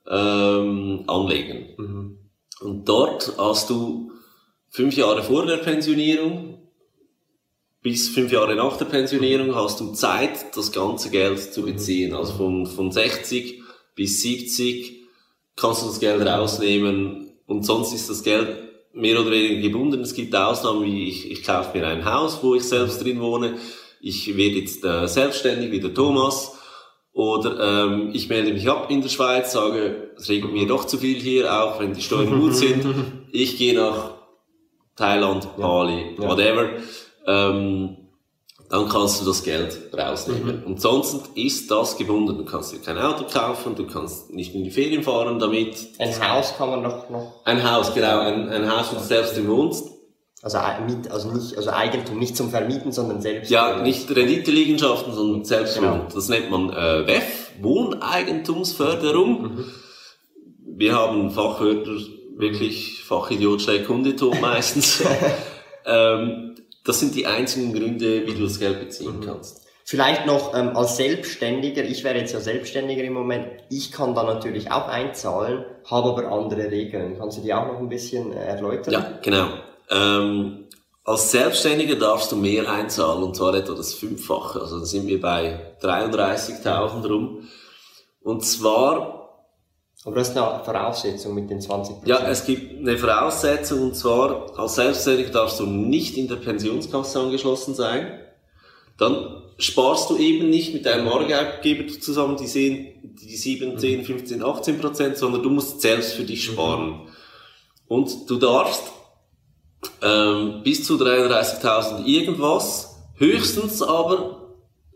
ähm, 0.09 1.03
anlegen. 1.07 2.17
Und 2.61 2.89
dort 2.89 3.33
hast 3.37 3.69
du 3.69 4.11
fünf 4.69 4.95
Jahre 4.95 5.23
vor 5.23 5.45
der 5.45 5.57
Pensionierung 5.57 6.59
bis 7.81 8.09
fünf 8.09 8.31
Jahre 8.31 8.55
nach 8.55 8.77
der 8.77 8.85
Pensionierung 8.85 9.55
hast 9.55 9.79
du 9.79 9.93
Zeit, 9.93 10.55
das 10.55 10.71
ganze 10.71 11.09
Geld 11.09 11.39
zu 11.53 11.63
beziehen. 11.63 12.13
Also 12.13 12.33
von, 12.33 12.65
von 12.65 12.91
60 12.91 13.61
bis 13.95 14.21
70 14.21 15.03
kannst 15.55 15.83
du 15.83 15.87
das 15.87 15.99
Geld 15.99 16.25
rausnehmen 16.25 17.31
und 17.45 17.65
sonst 17.65 17.93
ist 17.93 18.09
das 18.09 18.23
Geld 18.23 18.57
mehr 18.93 19.19
oder 19.19 19.31
weniger 19.31 19.61
gebunden. 19.61 20.01
Es 20.01 20.13
gibt 20.13 20.35
Ausnahmen 20.35 20.83
wie 20.83 21.07
ich, 21.07 21.31
ich 21.31 21.43
kaufe 21.43 21.77
mir 21.77 21.87
ein 21.87 22.05
Haus, 22.05 22.39
wo 22.41 22.55
ich 22.55 22.63
selbst 22.63 23.03
drin 23.03 23.21
wohne. 23.21 23.57
Ich 24.01 24.35
werde 24.35 24.59
jetzt 24.59 24.83
äh, 24.83 25.07
selbstständig 25.07 25.71
wie 25.71 25.79
der 25.79 25.93
Thomas. 25.93 26.57
Oder 27.13 27.85
ähm, 27.85 28.11
ich 28.13 28.29
melde 28.29 28.53
mich 28.53 28.69
ab 28.69 28.89
in 28.89 29.01
der 29.01 29.09
Schweiz, 29.09 29.51
sage, 29.51 30.11
es 30.17 30.29
regnet 30.29 30.53
mir 30.53 30.67
doch 30.67 30.85
zu 30.85 30.97
viel 30.97 31.19
hier, 31.19 31.51
auch 31.63 31.79
wenn 31.79 31.93
die 31.93 32.01
Steuern 32.01 32.39
gut 32.39 32.55
sind. 32.55 32.85
Ich 33.31 33.57
gehe 33.59 33.75
nach 33.75 34.13
Thailand, 34.95 35.47
Bali, 35.57 36.15
Ja. 36.19 36.27
whatever. 36.29 36.69
Ähm, 37.27 37.95
dann 38.71 38.89
kannst 38.89 39.21
du 39.21 39.25
das 39.25 39.43
Geld 39.43 39.77
rausnehmen. 39.95 40.63
Und 40.63 40.81
sonst 40.81 41.29
ist 41.35 41.69
das 41.69 41.95
gebunden. 41.97 42.37
Du 42.37 42.45
kannst 42.45 42.71
dir 42.73 42.79
kein 42.79 42.97
Auto 42.97 43.25
kaufen, 43.31 43.75
du 43.75 43.85
kannst 43.85 44.31
nicht 44.33 44.53
in 44.55 44.63
die 44.63 44.71
Ferien 44.71 45.03
fahren 45.03 45.37
damit. 45.39 45.75
Ein 45.99 46.13
Haus 46.27 46.55
kann 46.57 46.69
man 46.69 46.81
noch, 46.83 47.09
noch 47.09 47.41
Ein 47.45 47.63
Haus, 47.71 47.93
genau, 47.93 48.19
ein, 48.19 48.49
ein 48.49 48.71
Haus, 48.71 48.91
wo 48.91 48.97
du 48.97 49.03
selbst 49.03 49.47
wohnst. 49.47 49.87
Also, 50.41 50.57
äh, 50.57 50.81
mit, 50.87 51.11
also 51.11 51.31
nicht, 51.31 51.57
also 51.57 51.69
Eigentum 51.71 52.17
nicht 52.17 52.37
zum 52.37 52.49
Vermieten, 52.49 52.91
sondern 52.91 53.21
selbst. 53.21 53.51
Ja, 53.51 53.81
nicht 53.81 54.09
Renditeliegenschaften, 54.13 55.13
sondern 55.13 55.43
selbst 55.43 55.75
Genau. 55.79 56.05
Das 56.13 56.29
nennt 56.29 56.49
man 56.49 56.69
äh, 56.69 57.05
WEF, 57.07 57.51
Wohneigentumsförderung. 57.61 59.41
Mhm. 59.41 59.65
Wir 60.65 60.95
haben 60.95 61.31
Fachwörter, 61.31 61.91
wirklich 62.37 63.03
Fachidiot 63.03 63.67
Kundetot 63.85 64.39
meistens. 64.41 65.03
ähm, 65.85 66.55
das 66.85 66.99
sind 67.01 67.15
die 67.15 67.25
einzigen 67.27 67.73
Gründe, 67.73 68.25
wie 68.25 68.33
du 68.33 68.43
das 68.43 68.59
Geld 68.59 68.79
beziehen 68.79 69.19
Mhm. 69.19 69.25
kannst. 69.25 69.65
Vielleicht 69.83 70.27
noch 70.27 70.53
ähm, 70.55 70.77
als 70.77 70.97
Selbstständiger, 70.97 71.83
ich 71.83 72.03
wäre 72.03 72.17
jetzt 72.19 72.31
ja 72.31 72.39
Selbstständiger 72.39 73.03
im 73.03 73.13
Moment, 73.13 73.47
ich 73.71 73.91
kann 73.91 74.13
da 74.13 74.21
natürlich 74.23 74.71
auch 74.71 74.87
einzahlen, 74.87 75.65
habe 75.89 76.09
aber 76.09 76.31
andere 76.31 76.69
Regeln. 76.69 77.17
Kannst 77.17 77.39
du 77.39 77.41
die 77.41 77.51
auch 77.53 77.65
noch 77.65 77.79
ein 77.79 77.89
bisschen 77.89 78.31
äh, 78.31 78.45
erläutern? 78.45 78.93
Ja, 78.93 79.19
genau. 79.23 79.47
Ähm, 79.89 80.65
als 81.03 81.31
Selbstständiger 81.31 81.95
darfst 81.95 82.31
du 82.31 82.35
mehr 82.35 82.69
einzahlen, 82.71 83.23
und 83.23 83.35
zwar 83.35 83.55
etwa 83.55 83.73
das 83.73 83.95
Fünffache. 83.95 84.61
Also 84.61 84.79
da 84.79 84.85
sind 84.85 85.07
wir 85.07 85.19
bei 85.19 85.75
33.000 85.81 87.07
rum. 87.07 87.47
Und 88.21 88.45
zwar 88.45 89.41
Aber 90.05 90.15
das 90.15 90.29
ist 90.29 90.37
eine 90.37 90.63
Voraussetzung 90.63 91.33
mit 91.33 91.49
den 91.49 91.61
20 91.61 92.05
Ja, 92.05 92.27
es 92.27 92.45
gibt 92.45 92.79
eine 92.79 92.97
Voraussetzung 92.97 93.81
und 93.81 93.95
zwar 93.95 94.57
als 94.57 94.75
Selbstständiger 94.75 95.31
darfst 95.31 95.59
du 95.59 95.65
nicht 95.65 96.15
in 96.15 96.27
der 96.27 96.35
Pensionskasse 96.35 97.19
angeschlossen 97.19 97.73
sein. 97.73 98.19
Dann 98.99 99.41
sparst 99.57 100.09
du 100.09 100.17
eben 100.17 100.49
nicht 100.49 100.73
mit 100.73 100.85
deinem 100.85 101.07
Arbeitgeber 101.07 101.87
zusammen 101.99 102.37
die, 102.37 102.45
10, 102.45 103.15
die 103.19 103.35
7, 103.35 103.79
10, 103.79 104.05
15, 104.05 104.43
18 104.43 104.79
Prozent, 104.79 105.17
sondern 105.17 105.41
du 105.41 105.49
musst 105.49 105.81
selbst 105.81 106.13
für 106.13 106.23
dich 106.23 106.45
sparen. 106.45 107.07
Und 107.87 108.29
du 108.29 108.37
darfst 108.37 108.83
ähm, 110.01 110.61
bis 110.63 110.85
zu 110.85 110.95
33.000 110.95 112.05
irgendwas, 112.05 112.97
höchstens 113.15 113.81
aber, 113.81 114.37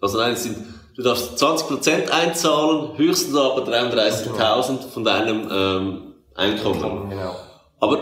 also 0.01 0.17
nein, 0.17 0.33
es 0.33 0.43
sind, 0.43 0.57
du 0.95 1.03
darfst 1.03 1.37
20 1.37 1.67
Prozent 1.67 2.11
einzahlen, 2.11 2.97
höchstens 2.97 3.35
aber 3.35 3.63
33.000 3.63 4.87
von 4.93 5.03
deinem 5.03 5.47
ähm, 5.51 6.01
Einkommen. 6.35 7.09
Genau. 7.09 7.35
Aber, 7.79 7.97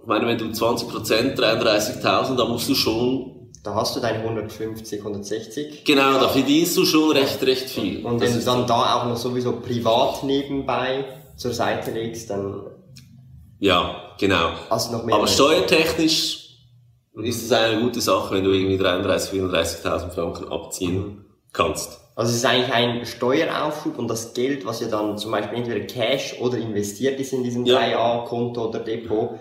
ich 0.00 0.06
meine, 0.06 0.26
wenn 0.26 0.38
du 0.38 0.50
20 0.52 0.88
Prozent, 0.88 1.38
33.000, 1.38 2.36
da 2.36 2.44
musst 2.46 2.68
du 2.68 2.74
schon, 2.74 3.50
Da 3.62 3.74
hast 3.74 3.94
du 3.96 4.00
deine 4.00 4.18
150, 4.20 5.00
160. 5.00 5.84
genau, 5.84 6.14
da 6.14 6.28
verdienst 6.28 6.76
du 6.76 6.84
schon 6.84 7.12
recht, 7.12 7.42
recht 7.42 7.68
viel. 7.68 8.04
Und 8.04 8.20
Das 8.20 8.30
wenn 8.30 8.38
du 8.38 8.44
dann 8.44 8.66
da 8.66 8.94
auch 8.96 9.06
noch 9.06 9.16
sowieso 9.16 9.52
privat 9.60 10.24
nebenbei 10.24 11.04
zur 11.36 11.52
Seite 11.52 11.90
legst, 11.92 12.30
dann 12.30 12.62
Ja, 13.58 14.12
genau. 14.18 14.50
du 14.90 14.96
noch 14.96 15.04
mehr. 15.04 15.16
Aber 15.16 15.26
steuertechnisch 15.26 16.48
ist 17.14 17.44
es 17.44 17.52
eine 17.52 17.80
gute 17.80 18.00
Sache, 18.00 18.34
wenn 18.34 18.44
du 18.44 18.52
irgendwie 18.52 18.78
33, 18.78 19.40
34.000 19.40 20.10
Franken 20.10 20.52
abziehen 20.52 21.24
kannst. 21.52 22.00
Also 22.14 22.30
es 22.30 22.38
ist 22.38 22.44
eigentlich 22.46 22.72
ein 22.72 23.06
Steueraufschub 23.06 23.98
und 23.98 24.08
das 24.08 24.34
Geld, 24.34 24.66
was 24.66 24.80
ja 24.80 24.88
dann 24.88 25.18
zum 25.18 25.30
Beispiel 25.30 25.58
entweder 25.58 25.80
Cash 25.86 26.36
oder 26.40 26.58
investiert 26.58 27.20
ist 27.20 27.32
in 27.32 27.44
diesem 27.44 27.64
Ja. 27.64 27.78
3A-Konto 27.78 28.68
oder 28.68 28.80
Depot, 28.80 29.38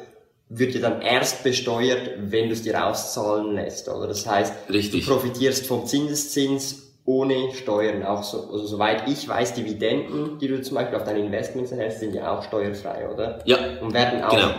wird 0.49 0.75
ja 0.75 0.81
dann 0.81 1.01
erst 1.01 1.43
besteuert, 1.43 2.09
wenn 2.19 2.47
du 2.47 2.53
es 2.53 2.61
dir 2.61 2.85
auszahlen 2.85 3.55
lässt. 3.55 3.89
Oder 3.89 4.07
das 4.07 4.25
heißt, 4.25 4.53
Richtig. 4.69 5.05
du 5.05 5.11
profitierst 5.11 5.65
vom 5.65 5.85
Zinseszins 5.85 6.86
ohne 7.07 7.53
Steuern. 7.53 8.03
Auch 8.03 8.21
so, 8.21 8.49
also 8.51 8.67
soweit 8.67 9.07
ich 9.07 9.27
weiß, 9.27 9.53
Dividenden, 9.53 10.37
die 10.39 10.49
du 10.49 10.61
zum 10.61 10.75
Beispiel 10.75 10.97
auf 10.97 11.05
deine 11.05 11.19
Investments 11.19 11.71
erhältst, 11.71 12.01
sind 12.01 12.13
ja 12.13 12.37
auch 12.37 12.43
steuerfrei, 12.43 13.09
oder? 13.09 13.39
Ja, 13.45 13.57
Und 13.81 13.93
werden 13.93 14.21
auch 14.23 14.29
genau. 14.29 14.49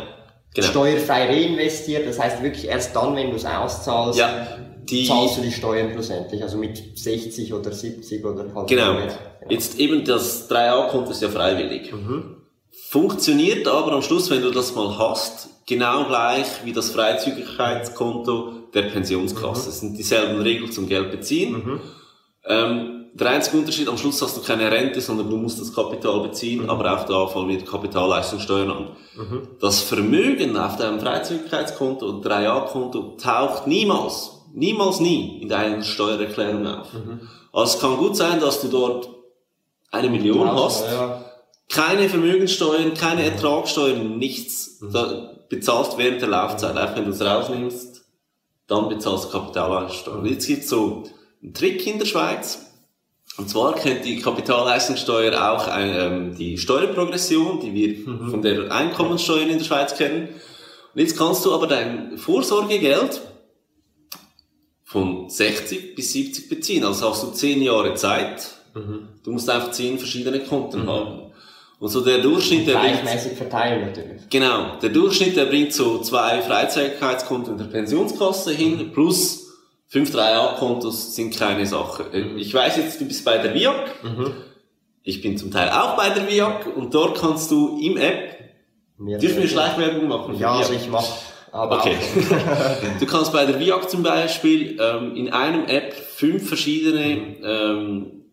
genau. 0.55 0.67
steuerfrei 0.67 1.27
reinvestiert. 1.27 2.09
Das 2.09 2.19
heißt 2.19 2.43
wirklich 2.43 2.67
erst 2.67 2.97
dann, 2.97 3.15
wenn 3.15 3.31
du 3.31 3.37
es 3.37 3.45
auszahlst, 3.45 4.19
Ja, 4.19 4.47
die, 4.83 5.05
zahlst 5.05 5.37
du 5.37 5.43
die 5.43 5.53
Steuern 5.53 5.93
schlussendlich. 5.93 6.43
Also 6.43 6.57
mit 6.57 6.99
60 6.99 7.53
oder 7.53 7.71
70 7.71 8.25
oder 8.25 8.47
halt 8.55 8.67
genau. 8.67 8.95
mehr. 8.95 9.09
Jetzt 9.51 9.79
eben 9.79 10.05
das 10.05 10.51
3A-Konto 10.51 11.11
ist 11.11 11.21
ja 11.21 11.29
freiwillig. 11.29 11.93
Mhm. 11.93 12.37
Funktioniert 12.89 13.69
aber 13.69 13.93
am 13.93 14.01
Schluss, 14.01 14.31
wenn 14.31 14.41
du 14.41 14.51
das 14.51 14.75
mal 14.75 14.97
hast, 14.99 15.51
genau 15.67 16.07
gleich 16.07 16.47
wie 16.65 16.73
das 16.73 16.89
Freizügigkeitskonto 16.93 18.71
der 18.73 18.83
Pensionskasse. 18.83 19.69
Es 19.69 19.81
sind 19.81 19.99
dieselben 19.99 20.41
Regeln 20.41 20.73
zum 20.73 20.89
Geld 20.89 21.11
beziehen. 21.11 21.81
Ähm, 22.49 22.95
der 23.15 23.31
einzige 23.31 23.59
Unterschied, 23.59 23.89
am 23.89 23.99
Schluss 23.99 24.23
hast 24.23 24.37
du 24.37 24.43
keine 24.43 24.71
Rente, 24.71 25.01
sondern 25.01 25.29
du 25.29 25.37
musst 25.37 25.61
das 25.61 25.75
Kapital 25.75 26.21
beziehen, 26.21 26.69
aber 26.71 26.95
auch 26.95 27.05
da 27.05 27.27
fallen 27.27 27.49
wieder 27.49 27.65
Kapitalleistungssteuern 27.65 28.71
an. 28.71 28.87
Das 29.61 29.81
Vermögen 29.83 30.57
auf 30.57 30.77
deinem 30.77 31.01
Freizügigkeitskonto 31.01 32.07
oder 32.07 32.31
3A-Konto 32.31 33.17
taucht 33.21 33.67
niemals, 33.67 34.45
niemals 34.55 35.01
nie 35.01 35.43
in 35.43 35.49
deiner 35.49 35.83
Steuererklärung 35.83 36.67
auf. 36.67 36.89
Also 37.53 37.75
es 37.75 37.81
kann 37.81 37.97
gut 37.97 38.17
sein, 38.17 38.41
dass 38.41 38.61
du 38.61 38.69
dort 38.69 39.09
eine 39.91 40.09
Million 40.11 40.51
hast, 40.53 40.87
Ja, 40.87 41.25
keine 41.71 42.09
Vermögenssteuern, 42.09 42.95
keine 42.95 43.25
Ertragssteuern, 43.25 44.17
nichts. 44.19 44.79
Da 44.93 45.35
bezahlst 45.51 45.99
während 45.99 46.21
der 46.23 46.29
Laufzeit. 46.29 46.77
Einfach 46.77 46.97
wenn 46.97 47.05
du 47.05 47.11
es 47.11 47.21
rausnimmst, 47.21 48.05
dann 48.69 48.89
bezahlst 48.89 49.25
du 49.27 49.29
Kapitalleistungssteuer. 49.31 50.19
Und 50.19 50.27
jetzt 50.27 50.47
gibt's 50.47 50.69
so 50.69 51.05
einen 51.43 51.55
Trick 51.55 51.87
in 51.87 51.99
der 51.99 52.07
Schweiz. 52.07 52.65
Und 53.37 53.49
zwar 53.49 53.75
kennt 53.77 54.05
die 54.05 54.21
Kapitalleistungssteuer 54.21 55.53
auch 55.53 55.69
ein, 55.69 55.95
ähm, 55.95 56.37
die 56.37 56.59
Steuerprogression, 56.59 57.61
die 57.61 57.73
wir 57.73 58.05
von 58.31 58.43
der 58.43 58.73
Einkommensteuer 58.73 59.43
in 59.43 59.59
der 59.59 59.65
Schweiz 59.65 59.95
kennen. 59.97 60.29
Und 60.95 61.01
jetzt 61.01 61.17
kannst 61.17 61.45
du 61.45 61.55
aber 61.55 61.69
dein 61.69 62.19
Vorsorgegeld 62.19 63.21
von 64.85 65.29
60 65.29 65.95
bis 65.95 66.13
70 66.13 66.49
beziehen. 66.49 66.85
Also 66.85 67.11
hast 67.11 67.23
du 67.23 67.31
10 67.31 67.63
Jahre 67.63 67.95
Zeit. 67.95 68.55
Du 69.23 69.33
musst 69.33 69.49
einfach 69.51 69.71
10 69.71 69.99
verschiedene 69.99 70.41
Konten 70.41 70.89
haben. 70.89 71.29
Und 71.79 71.89
so 71.91 72.01
der 72.01 72.19
Durchschnitt, 72.19 72.67
der 72.67 72.79
bringt, 72.79 73.03
Gleichmäßig 73.03 73.39
verteilen 73.39 73.87
natürlich. 73.87 74.23
genau, 74.29 74.79
der 74.83 74.91
Durchschnitt, 74.91 75.37
der 75.37 75.45
bringt 75.45 75.73
so 75.73 76.01
zwei 76.01 76.43
Freizügigkeitskonten 76.43 77.57
der 77.57 77.67
Pensionskasse 77.67 78.53
hin, 78.53 78.91
plus 78.93 79.48
fünf 79.89 80.15
3A-Kontos 80.15 81.15
sind 81.15 81.37
keine 81.37 81.67
Sache. 81.67 82.05
Ich 82.37 82.53
weiß 82.55 82.77
jetzt, 82.77 83.01
du 83.01 83.07
bist 83.07 83.25
bei 83.25 83.39
der 83.39 83.55
VIAG. 83.55 83.91
Ich 85.03 85.23
bin 85.23 85.37
zum 85.39 85.51
Teil 85.51 85.71
auch 85.71 85.97
bei 85.97 86.11
der 86.11 86.29
VIAG 86.29 86.67
und 86.77 86.95
dort 86.95 87.19
kannst 87.19 87.51
du 87.51 87.79
im 87.81 87.97
App, 87.97 88.37
Mehr 88.99 89.19
dürfen 89.19 89.43
wir. 89.43 89.49
Schleichwerbung 89.49 90.09
machen? 90.09 90.35
Ja, 90.39 90.57
also 90.57 90.73
ich 90.75 90.89
mach, 90.89 91.05
aber 91.53 91.79
Okay. 91.79 91.97
du 93.01 93.07
kannst 93.07 93.33
bei 93.33 93.47
der 93.47 93.59
VIAG 93.59 93.89
zum 93.89 94.03
Beispiel 94.03 94.79
ähm, 94.81 95.15
in 95.17 95.33
einem 95.33 95.65
App 95.67 95.95
fünf 95.95 96.47
verschiedene 96.49 97.37
ähm, 97.43 98.25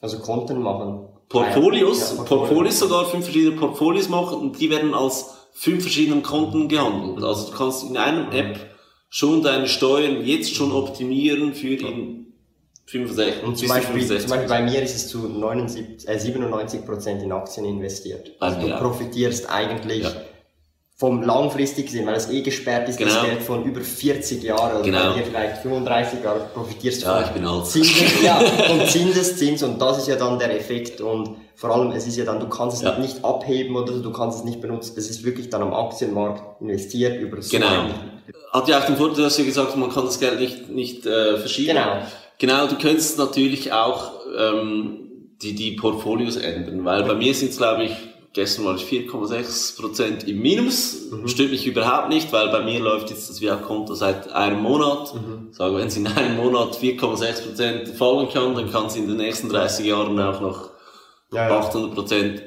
Also 0.00 0.18
Konten 0.18 0.60
machen. 0.60 1.08
Portfolios, 1.28 2.14
Ja, 2.18 2.24
Portfolios 2.24 2.78
sogar 2.78 3.06
fünf 3.06 3.24
verschiedene 3.24 3.56
Portfolios 3.56 4.08
machen 4.08 4.38
und 4.38 4.58
die 4.60 4.68
werden 4.70 4.92
als 4.94 5.34
fünf 5.52 5.82
verschiedenen 5.82 6.22
Konten 6.22 6.68
gehandelt. 6.68 7.22
Also 7.24 7.50
du 7.50 7.56
kannst 7.56 7.84
in 7.88 7.96
einem 7.96 8.30
App 8.32 8.71
schon 9.14 9.42
deine 9.42 9.68
Steuern 9.68 10.24
jetzt 10.24 10.54
schon 10.54 10.72
optimieren 10.72 11.52
für 11.54 11.74
in 11.74 12.32
65, 12.86 13.42
Und 13.44 13.56
zum 13.58 13.68
Beispiel, 13.68 14.00
zu 14.02 14.18
zum 14.18 14.28
65. 14.28 14.30
Beispiel 14.30 14.48
bei 14.48 14.62
mir 14.62 14.82
ist 14.82 14.96
es 14.96 15.08
zu 15.08 15.18
79, 15.28 16.08
äh, 16.08 16.18
97% 16.18 17.22
in 17.22 17.30
Aktien 17.30 17.66
investiert. 17.66 18.38
Bei 18.38 18.46
Also 18.46 18.60
du 18.60 18.66
mir 18.68 18.76
auch. 18.76 18.80
profitierst 18.80 19.50
eigentlich 19.50 20.02
Ja. 20.04 20.12
vom 20.96 21.22
langfristig 21.22 21.86
gesehen, 21.86 22.06
weil 22.06 22.14
es 22.14 22.30
eh 22.30 22.40
gesperrt 22.40 22.88
ist, 22.88 22.98
das 23.00 23.08
Genau. 23.08 23.24
Geld 23.26 23.42
von 23.42 23.64
über 23.64 23.82
40 23.82 24.42
Jahren 24.42 24.76
oder 24.76 24.82
Genau. 24.84 25.10
bei 25.12 25.18
dir 25.18 25.24
vielleicht 25.26 25.58
35 25.58 26.24
Jahre 26.24 26.40
profitierst 26.54 27.02
du 27.02 27.06
Ja, 27.06 27.22
von. 27.24 27.64
Zinses, 27.64 28.22
ja, 28.24 28.38
und 28.70 28.88
Zinseszins 28.88 29.62
und 29.62 29.78
das 29.80 29.98
ist 29.98 30.08
ja 30.08 30.16
dann 30.16 30.38
der 30.38 30.56
Effekt 30.56 31.00
und 31.02 31.36
vor 31.54 31.70
allem 31.70 31.92
es 31.92 32.06
ist 32.06 32.16
ja 32.16 32.24
dann, 32.24 32.40
du 32.40 32.48
kannst 32.48 32.78
es 32.78 32.82
Ja. 32.82 32.98
nicht 32.98 33.22
abheben 33.24 33.76
oder 33.76 33.92
du 33.98 34.10
kannst 34.12 34.38
es 34.38 34.44
nicht 34.44 34.60
benutzen, 34.62 34.92
das 34.96 35.06
ist 35.10 35.22
wirklich 35.22 35.50
dann 35.50 35.60
am 35.62 35.74
Aktienmarkt 35.74 36.62
investiert 36.62 37.20
über 37.20 37.42
so 37.42 37.50
Genau. 37.50 37.68
ein- 37.68 38.11
Hat 38.52 38.68
ja 38.68 38.78
auch 38.78 38.86
den 38.86 38.96
Vorteil, 38.96 39.24
dass 39.24 39.36
du 39.36 39.44
gesagt 39.44 39.76
man 39.76 39.90
kann 39.90 40.04
das 40.04 40.20
Geld 40.20 40.38
nicht, 40.38 40.68
nicht 40.68 41.06
äh, 41.06 41.38
verschieben. 41.38 41.76
Genau. 41.76 42.02
Genau, 42.38 42.66
du 42.66 42.76
könntest 42.76 43.18
natürlich 43.18 43.72
auch 43.72 44.12
ähm, 44.36 45.02
die, 45.42 45.54
die 45.54 45.72
Portfolios 45.72 46.36
ändern, 46.36 46.84
weil 46.84 47.04
bei 47.04 47.14
mir 47.14 47.34
sind 47.34 47.50
es, 47.50 47.56
glaube 47.56 47.84
ich, 47.84 47.92
gestern 48.32 48.64
war 48.64 48.76
ich 48.76 48.82
4,6% 48.82 50.26
im 50.26 50.40
Minus. 50.40 51.10
Mhm. 51.10 51.28
Stört 51.28 51.50
mich 51.50 51.66
überhaupt 51.66 52.08
nicht, 52.08 52.32
weil 52.32 52.48
bei 52.48 52.62
mir 52.62 52.80
läuft 52.80 53.10
jetzt 53.10 53.28
das 53.28 53.40
VIA-Konto 53.40 53.94
seit 53.94 54.32
einem 54.32 54.62
Monat. 54.62 55.14
Mhm. 55.14 55.52
Sagen, 55.52 55.76
wenn 55.76 55.88
es 55.88 55.96
in 55.96 56.06
einem 56.06 56.36
Monat 56.36 56.76
4,6% 56.76 57.94
fallen 57.94 58.28
kann, 58.30 58.54
dann 58.54 58.70
kann 58.70 58.86
es 58.86 58.96
in 58.96 59.06
den 59.06 59.18
nächsten 59.18 59.48
30 59.48 59.86
Jahren 59.86 60.18
auch 60.18 60.40
noch 60.40 60.70
ja. 61.32 61.48
800% 61.60 62.40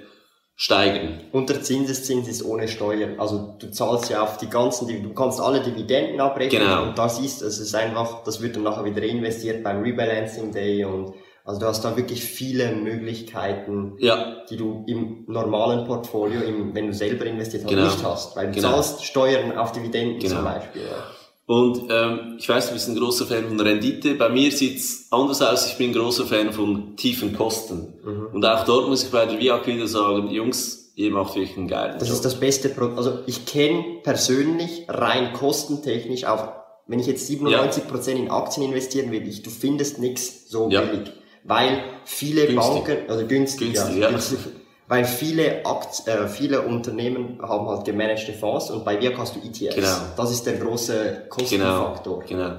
steigen. 0.55 1.19
Und 1.33 1.49
der 1.49 1.61
Zinseszins 1.61 2.27
ist 2.27 2.43
ohne 2.45 2.67
Steuern. 2.67 3.19
Also 3.19 3.55
du 3.59 3.69
zahlst 3.71 4.09
ja 4.09 4.21
auf 4.23 4.37
die 4.37 4.49
ganzen, 4.49 4.87
du 4.87 5.13
kannst 5.13 5.41
alle 5.41 5.61
Dividenden 5.61 6.19
abrechnen 6.21 6.61
Genau. 6.61 6.83
und 6.83 6.97
das 6.97 7.19
ist, 7.19 7.41
es 7.41 7.59
ist 7.59 7.75
einfach, 7.75 8.23
das 8.23 8.41
wird 8.41 8.55
dann 8.55 8.63
nachher 8.63 8.85
wieder 8.85 9.01
reinvestiert 9.01 9.63
beim 9.63 9.81
Rebalancing 9.81 10.51
Day 10.51 10.85
und 10.85 11.13
also 11.43 11.59
du 11.59 11.67
hast 11.67 11.83
da 11.85 11.95
wirklich 11.95 12.23
viele 12.23 12.71
Möglichkeiten, 12.71 13.97
Ja, 13.99 14.37
die 14.49 14.57
du 14.57 14.83
im 14.87 15.25
normalen 15.27 15.85
Portfolio, 15.85 16.41
im, 16.41 16.73
wenn 16.73 16.87
du 16.87 16.93
selber 16.93 17.25
investiert 17.25 17.63
hast, 17.65 17.69
Genau. 17.69 17.83
nicht 17.83 18.03
hast, 18.03 18.35
weil 18.35 18.47
du 18.47 18.53
Genau. 18.53 18.71
zahlst 18.71 19.03
Steuern 19.05 19.55
auf 19.57 19.71
Dividenden 19.71 20.19
Genau. 20.19 20.35
zum 20.35 20.43
Beispiel. 20.43 20.81
Ja. 20.83 21.14
Und 21.47 21.83
ähm, 21.91 22.37
ich 22.39 22.49
weiß, 22.49 22.67
du 22.69 22.73
bist 22.73 22.87
ein 22.89 22.95
großer 22.95 23.25
Fan 23.27 23.47
von 23.47 23.59
Rendite. 23.59 24.15
Bei 24.15 24.29
mir 24.29 24.51
sieht's 24.51 25.07
anders 25.11 25.41
aus. 25.43 25.67
Ich 25.67 25.77
bin 25.77 25.91
ein 25.91 25.93
großer 25.93 26.25
Fan 26.25 26.51
von 26.51 26.95
tiefen 26.97 27.35
Kosten. 27.35 27.93
Mhm. 28.03 28.27
Und 28.33 28.45
auch 28.45 28.65
dort 28.65 28.87
muss 28.89 29.03
ich 29.03 29.11
bei 29.11 29.25
der 29.27 29.39
VIAC 29.39 29.67
wieder 29.67 29.87
sagen, 29.87 30.31
Jungs, 30.31 30.91
ihr 30.95 31.11
macht 31.11 31.35
wirklich 31.35 31.55
einen 31.55 31.67
geilen 31.67 31.99
Das 31.99 32.07
Job. 32.07 32.15
ist 32.15 32.25
das 32.25 32.39
beste 32.39 32.69
Produkt. 32.69 32.97
Also 32.97 33.19
ich 33.27 33.45
kenne 33.45 33.83
persönlich 34.01 34.85
rein 34.87 35.33
kostentechnisch 35.33 36.25
auch, 36.25 36.47
wenn 36.87 36.99
ich 36.99 37.05
jetzt 37.07 37.29
97% 37.29 38.09
in 38.11 38.29
Aktien 38.31 38.67
investieren 38.67 39.11
will, 39.11 39.27
ich, 39.27 39.43
du 39.43 39.49
findest 39.51 39.99
nichts 39.99 40.49
so 40.49 40.69
Ja. 40.71 40.81
billig. 40.81 41.11
Weil 41.43 41.83
viele 42.05 42.47
Günstig. 42.47 42.85
Banken, 42.85 42.97
also 43.09 43.27
günstig, 43.27 43.73
Günstig, 43.73 43.95
ja, 43.97 44.01
ja. 44.01 44.09
günstig, 44.09 44.39
weil 44.87 45.05
viele 45.05 45.65
Akt, 45.65 46.07
äh, 46.07 46.27
viele 46.27 46.61
Unternehmen 46.61 47.39
haben 47.41 47.67
halt 47.67 47.85
gemanagte 47.85 48.33
Fonds 48.33 48.69
und 48.69 48.85
bei 48.85 49.01
Wirk 49.01 49.17
hast 49.17 49.35
du 49.35 49.39
ETFs. 49.39 49.75
Genau. 49.75 49.87
Das 50.15 50.31
ist 50.31 50.45
der 50.45 50.57
große 50.57 50.93
Genau, 50.93 51.29
Kostenfaktor. 51.29 52.23
genau. 52.27 52.51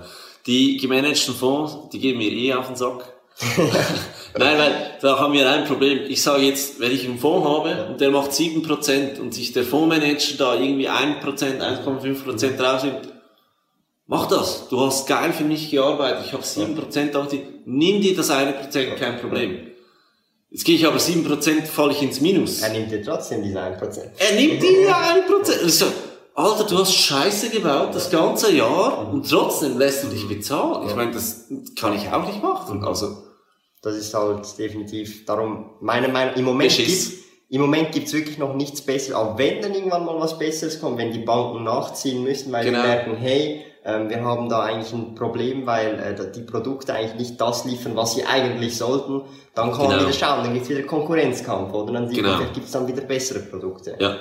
Die 0.46 0.76
gemanagten 0.76 1.34
Fonds, 1.34 1.76
die 1.92 1.98
geben 1.98 2.18
mir 2.18 2.30
eh 2.30 2.54
auf 2.54 2.66
den 2.66 2.76
Sack. 2.76 3.12
Nein, 4.38 4.58
weil 4.58 4.72
da 5.02 5.18
haben 5.18 5.34
wir 5.34 5.48
ein 5.50 5.64
Problem. 5.66 6.00
Ich 6.08 6.22
sage 6.22 6.42
jetzt, 6.44 6.80
wenn 6.80 6.90
ich 6.92 7.04
einen 7.06 7.18
Fonds 7.18 7.46
habe 7.46 7.86
und 7.90 8.00
der 8.00 8.10
macht 8.10 8.30
7% 8.32 9.20
und 9.20 9.34
sich 9.34 9.52
der 9.52 9.64
Fondsmanager 9.64 10.36
da 10.38 10.54
irgendwie 10.54 10.88
1%, 10.88 11.20
1,5% 11.60 12.60
rausnimmt, 12.62 13.12
mach 14.06 14.26
das. 14.26 14.68
Du 14.68 14.80
hast 14.80 15.06
geil 15.06 15.32
für 15.32 15.44
mich 15.44 15.70
gearbeitet. 15.70 16.24
Ich 16.26 16.32
habe 16.32 16.42
7% 16.42 17.14
auf 17.14 17.28
die, 17.28 17.42
nimm 17.66 18.00
dir 18.00 18.16
das 18.16 18.30
1%, 18.30 18.94
kein 18.94 19.18
Problem. 19.20 19.58
Jetzt 20.56 20.64
gehe 20.64 20.76
ich 20.76 20.86
aber 20.86 20.96
7%, 20.96 21.66
falle 21.66 21.92
ich 21.92 22.00
ins 22.00 22.22
Minus. 22.22 22.62
Er 22.62 22.70
nimmt 22.70 22.90
dir 22.90 23.02
trotzdem 23.02 23.42
diese 23.42 23.58
1%. 23.60 23.78
Er 24.16 24.40
nimmt 24.40 24.62
dir 24.62 24.84
ja 24.84 24.98
ein 25.14 25.26
Prozent. 25.26 25.60
Und 25.60 25.68
ich 25.68 25.74
so, 25.74 25.84
Alter, 26.34 26.64
du 26.64 26.78
hast 26.78 26.94
Scheiße 26.94 27.50
gebaut 27.50 27.90
das 27.94 28.10
ganze 28.10 28.54
Jahr 28.56 29.06
und 29.12 29.28
trotzdem 29.28 29.76
lässt 29.76 30.04
du 30.04 30.08
dich 30.08 30.26
bezahlen. 30.26 30.88
Ich 30.88 30.96
meine, 30.96 31.10
das 31.12 31.44
kann 31.78 31.94
ich 31.94 32.08
auch 32.10 32.26
nicht 32.26 32.42
machen. 32.42 32.82
Also, 32.86 33.18
Das 33.82 33.96
ist 33.96 34.14
halt 34.14 34.46
definitiv 34.58 35.26
darum, 35.26 35.72
meine 35.82 36.08
Meinung, 36.08 36.34
im 36.36 36.44
Moment 36.46 36.70
Beschiss. 36.74 37.10
gibt's, 37.10 37.24
im 37.50 37.60
Moment 37.60 37.92
gibt's 37.92 38.14
wirklich 38.14 38.38
noch 38.38 38.54
nichts 38.54 38.80
Besseres, 38.80 39.14
auch 39.14 39.36
wenn 39.36 39.60
dann 39.60 39.74
irgendwann 39.74 40.06
mal 40.06 40.18
was 40.18 40.38
Besseres 40.38 40.80
kommt, 40.80 40.96
wenn 40.96 41.12
die 41.12 41.18
Banken 41.18 41.64
nachziehen 41.64 42.22
müssen, 42.22 42.50
weil 42.50 42.64
Genau. 42.64 42.80
sie 42.80 42.86
merken, 42.88 43.16
hey, 43.18 43.62
wir 44.08 44.24
haben 44.24 44.48
da 44.48 44.62
eigentlich 44.62 44.92
ein 44.92 45.14
Problem, 45.14 45.64
weil 45.66 45.98
äh, 45.98 46.32
die 46.32 46.42
Produkte 46.42 46.92
eigentlich 46.94 47.14
nicht 47.30 47.40
das 47.40 47.64
liefern, 47.64 47.94
was 47.94 48.14
sie 48.14 48.24
eigentlich 48.26 48.76
sollten, 48.76 49.22
dann 49.54 49.70
kann 49.70 49.82
man 49.86 49.90
Genau. 49.90 50.02
wieder 50.02 50.12
schauen, 50.12 50.42
dann 50.44 50.54
gibt's 50.54 50.68
wieder 50.68 50.82
Konkurrenzkampf, 50.82 51.72
oder? 51.72 51.92
Dann 51.92 52.10
Genau. 52.10 52.28
man, 52.30 52.36
vielleicht 52.38 52.54
gibt's 52.54 52.72
dann 52.72 52.86
wieder 52.88 53.02
bessere 53.02 53.38
Produkte. 53.40 53.96
ja. 53.98 54.16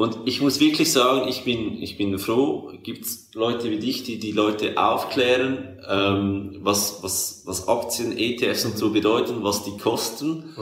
Und 0.00 0.16
ich 0.24 0.40
muss 0.40 0.60
wirklich 0.60 0.90
sagen, 0.90 1.28
ich 1.28 1.44
bin, 1.44 1.82
ich 1.82 1.98
bin 1.98 2.18
froh, 2.18 2.72
gibt's 2.82 3.28
Leute 3.34 3.70
wie 3.70 3.78
dich, 3.78 4.02
die 4.02 4.18
die 4.18 4.32
Leute 4.32 4.78
aufklären, 4.78 5.78
ähm, 5.86 6.56
was, 6.62 7.02
was, 7.02 7.42
was 7.44 7.68
Aktien, 7.68 8.16
ETFs 8.16 8.64
und 8.64 8.78
so 8.78 8.92
bedeuten, 8.92 9.42
was 9.42 9.62
die 9.62 9.76
kosten. 9.76 10.54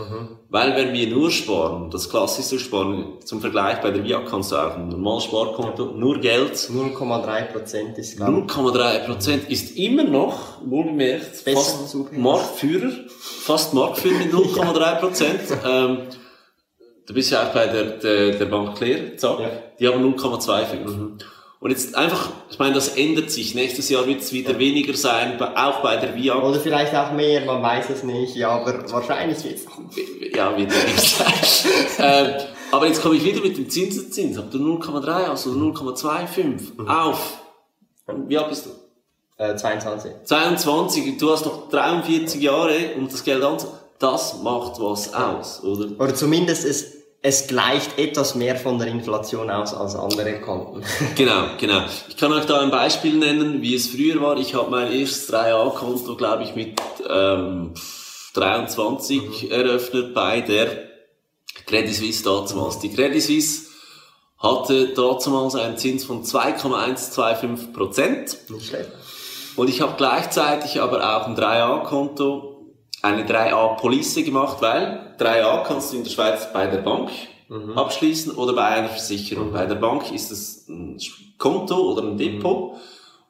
Weil 0.48 0.74
wenn 0.74 0.92
wir 0.92 1.06
nur 1.06 1.30
sparen, 1.30 1.88
das 1.88 2.10
klassische 2.10 2.58
Sparen, 2.58 3.20
zum 3.24 3.40
Vergleich 3.40 3.80
bei 3.80 3.92
der 3.92 4.02
VIA 4.02 4.22
kannst 4.22 4.50
du 4.50 4.56
auch 4.56 4.74
ein 4.74 4.88
normales 4.88 5.22
Sparkonto, 5.22 5.92
nur 5.96 6.18
Geld, 6.18 6.54
0,3 6.54 7.42
Prozent 7.52 7.96
ist, 7.96 8.16
glaube 8.16 8.40
0,3 8.40 9.06
Prozent 9.06 9.48
ist 9.48 9.76
immer 9.78 10.02
noch, 10.02 10.60
wohlgemerkt, 10.66 11.36
fast. 11.36 11.94
Marktführer, 12.12 12.90
fast 13.20 13.72
Marktführer 13.72 14.18
mit 14.18 14.32
0,3 14.32 14.94
Prozent. 14.98 15.40
ähm, 15.64 15.98
du 17.08 17.14
bist 17.14 17.30
ja 17.32 17.48
auch 17.48 17.52
bei 17.52 17.66
der, 17.66 17.84
der, 17.84 18.30
der 18.32 18.44
Bank 18.44 18.76
Claire, 18.76 19.16
zack, 19.16 19.40
Ja. 19.40 19.50
die 19.80 19.88
haben 19.88 20.14
0,25. 20.14 21.18
Und 21.60 21.70
jetzt 21.72 21.96
einfach, 21.96 22.28
ich 22.50 22.58
meine, 22.60 22.74
das 22.76 22.96
ändert 22.96 23.32
sich. 23.32 23.52
Nächstes 23.56 23.88
Jahr 23.88 24.06
wird 24.06 24.20
es 24.20 24.32
wieder 24.32 24.56
weniger 24.60 24.94
sein, 24.94 25.42
auch 25.42 25.80
bei 25.82 25.96
der 25.96 26.14
VIA. 26.14 26.40
Oder 26.40 26.60
vielleicht 26.60 26.94
auch 26.94 27.10
mehr, 27.12 27.44
man 27.44 27.60
weiß 27.60 27.90
es 27.90 28.04
nicht, 28.04 28.36
ja, 28.36 28.50
aber 28.50 28.88
wahrscheinlich 28.92 29.38
Ja, 30.36 30.56
wird 30.56 30.70
ja 30.72 30.84
nicht 30.86 31.00
sein. 31.00 31.32
ähm, 31.98 32.34
aber 32.70 32.86
jetzt 32.86 33.02
komme 33.02 33.16
ich 33.16 33.24
wieder 33.24 33.40
mit 33.40 33.56
dem 33.56 33.68
Zinseszins. 33.68 34.38
Habt 34.38 34.54
ihr 34.54 34.60
0,3 34.60 35.08
also 35.08 35.50
0,25 35.50 36.86
auf? 36.86 37.38
Wie 38.28 38.38
alt 38.38 38.48
bist 38.50 38.66
du? 38.66 38.70
äh, 39.42 39.56
22. 39.56 40.12
22, 40.24 41.18
du 41.18 41.32
hast 41.32 41.44
noch 41.44 41.68
43 41.70 42.40
Jahre, 42.40 42.92
um 42.96 43.08
das 43.08 43.24
Geld 43.24 43.42
anzunehmen. 43.42 43.78
Das 43.98 44.40
macht 44.42 44.78
was 44.80 45.12
aus, 45.12 45.62
oder? 45.64 45.88
Oder 46.00 46.14
zumindest 46.14 46.64
es, 46.64 46.97
es 47.20 47.46
gleicht 47.48 47.98
etwas 47.98 48.34
mehr 48.34 48.56
von 48.56 48.78
der 48.78 48.88
Inflation 48.88 49.50
aus 49.50 49.74
als 49.74 49.96
andere 49.96 50.40
Konten. 50.40 50.82
Genau, 51.16 51.48
genau. 51.58 51.84
Ich 52.08 52.16
kann 52.16 52.32
euch 52.32 52.44
da 52.44 52.60
ein 52.60 52.70
Beispiel 52.70 53.14
nennen, 53.14 53.60
wie 53.60 53.74
es 53.74 53.88
früher 53.88 54.20
war. 54.20 54.36
Ich 54.36 54.54
habe 54.54 54.70
mein 54.70 54.92
erstes 54.92 55.32
3A-Konto, 55.32 56.16
glaube 56.16 56.44
ich, 56.44 56.54
mit 56.54 56.80
ähm, 57.08 57.74
23 58.34 59.50
eröffnet 59.50 60.14
bei 60.14 60.40
der 60.42 60.88
Credit 61.66 61.94
Suisse 61.94 62.22
damals. 62.22 62.78
Die 62.78 62.92
Credit 62.92 63.22
Suisse 63.22 63.66
hatte 64.38 64.94
damals 64.94 65.56
einen 65.56 65.76
Zins 65.76 66.04
von 66.04 66.24
2,125 66.24 67.72
Prozent. 67.72 68.38
Nicht 68.48 68.68
schlecht. 68.68 68.90
Und 69.56 69.68
ich 69.68 69.80
habe 69.80 69.94
gleichzeitig 69.96 70.80
aber 70.80 71.16
auch 71.16 71.26
ein 71.26 71.36
3A-Konto, 71.36 72.57
eine 73.02 73.24
3A-Police 73.26 74.16
gemacht, 74.24 74.58
weil 74.60 75.14
3A 75.18 75.62
kannst 75.64 75.92
du 75.92 75.96
in 75.98 76.04
der 76.04 76.10
Schweiz 76.10 76.52
bei 76.52 76.66
der 76.66 76.78
Bank 76.78 77.10
abschließen 77.76 78.32
oder 78.34 78.52
bei 78.52 78.64
einer 78.66 78.88
Versicherung. 78.88 79.52
Bei 79.52 79.64
der 79.66 79.76
Bank 79.76 80.12
ist 80.12 80.30
es 80.30 80.68
ein 80.68 80.98
Konto 81.38 81.76
oder 81.92 82.02
ein 82.02 82.18
Depot 82.18 82.74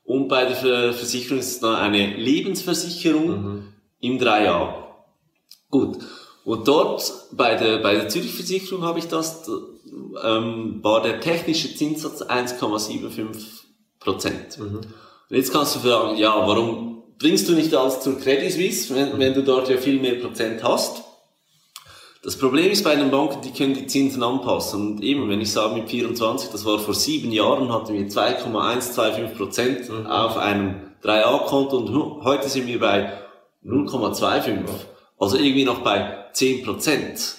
und 0.05 0.27
bei 0.29 0.45
der 0.45 0.57
Ver- 0.57 0.93
Versicherung 0.93 1.39
ist 1.39 1.51
es 1.53 1.61
dann 1.61 1.77
eine 1.77 2.17
Lebensversicherung 2.17 3.63
im 4.01 4.19
3A. 4.19 4.73
Gut. 5.71 5.99
Und 6.45 6.67
dort 6.67 7.13
bei 7.33 7.55
der, 7.57 7.79
bei 7.79 7.95
der 7.95 8.09
Zürich 8.09 8.33
Versicherung 8.35 8.83
habe 8.83 8.99
ich 8.99 9.07
das, 9.07 9.49
ähm, 10.25 10.81
war 10.83 11.03
der 11.03 11.21
technische 11.21 11.75
Zinssatz 11.77 12.23
1,75 12.23 13.37
Prozent. 14.01 14.59
Und 14.59 15.37
jetzt 15.37 15.53
kannst 15.53 15.77
du 15.77 15.81
fragen, 15.81 16.17
ja, 16.17 16.35
warum 16.47 16.88
bringst 17.19 17.49
du 17.49 17.55
nicht 17.55 17.75
alles 17.75 18.01
zur 18.01 18.19
Credit 18.19 18.53
Suisse, 18.53 18.95
wenn, 18.95 19.19
wenn 19.19 19.35
du 19.35 19.43
dort 19.43 19.69
ja 19.69 19.77
viel 19.77 20.01
mehr 20.01 20.15
Prozent 20.15 20.63
hast? 20.63 21.03
Das 22.23 22.37
Problem 22.37 22.71
ist 22.71 22.83
bei 22.83 22.97
den 22.97 23.11
Banken, 23.11 23.41
die 23.43 23.53
können 23.53 23.75
die 23.75 23.87
Zinsen 23.87 24.23
anpassen. 24.23 24.81
Und 24.81 25.03
eben, 25.03 25.29
wenn 25.29 25.41
ich 25.41 25.53
sage 25.53 25.75
mit 25.75 25.89
24, 25.89 26.51
das 26.51 26.65
war 26.65 26.79
vor 26.79 26.95
sieben 26.95 27.31
Jahren, 27.31 27.73
hatten 27.73 27.95
wir 27.95 28.09
2,125 28.09 29.37
Prozent 29.37 29.91
auf 30.07 30.37
einem 30.37 30.75
3A-Konto 31.03 31.77
und 31.79 32.25
heute 32.25 32.49
sind 32.49 32.67
wir 32.67 32.81
bei 32.81 33.13
0,25. 33.65 34.65
Also 35.19 35.37
irgendwie 35.37 35.65
noch 35.65 35.81
bei 35.81 36.27
10 36.33 36.65
Prozent. 36.65 37.37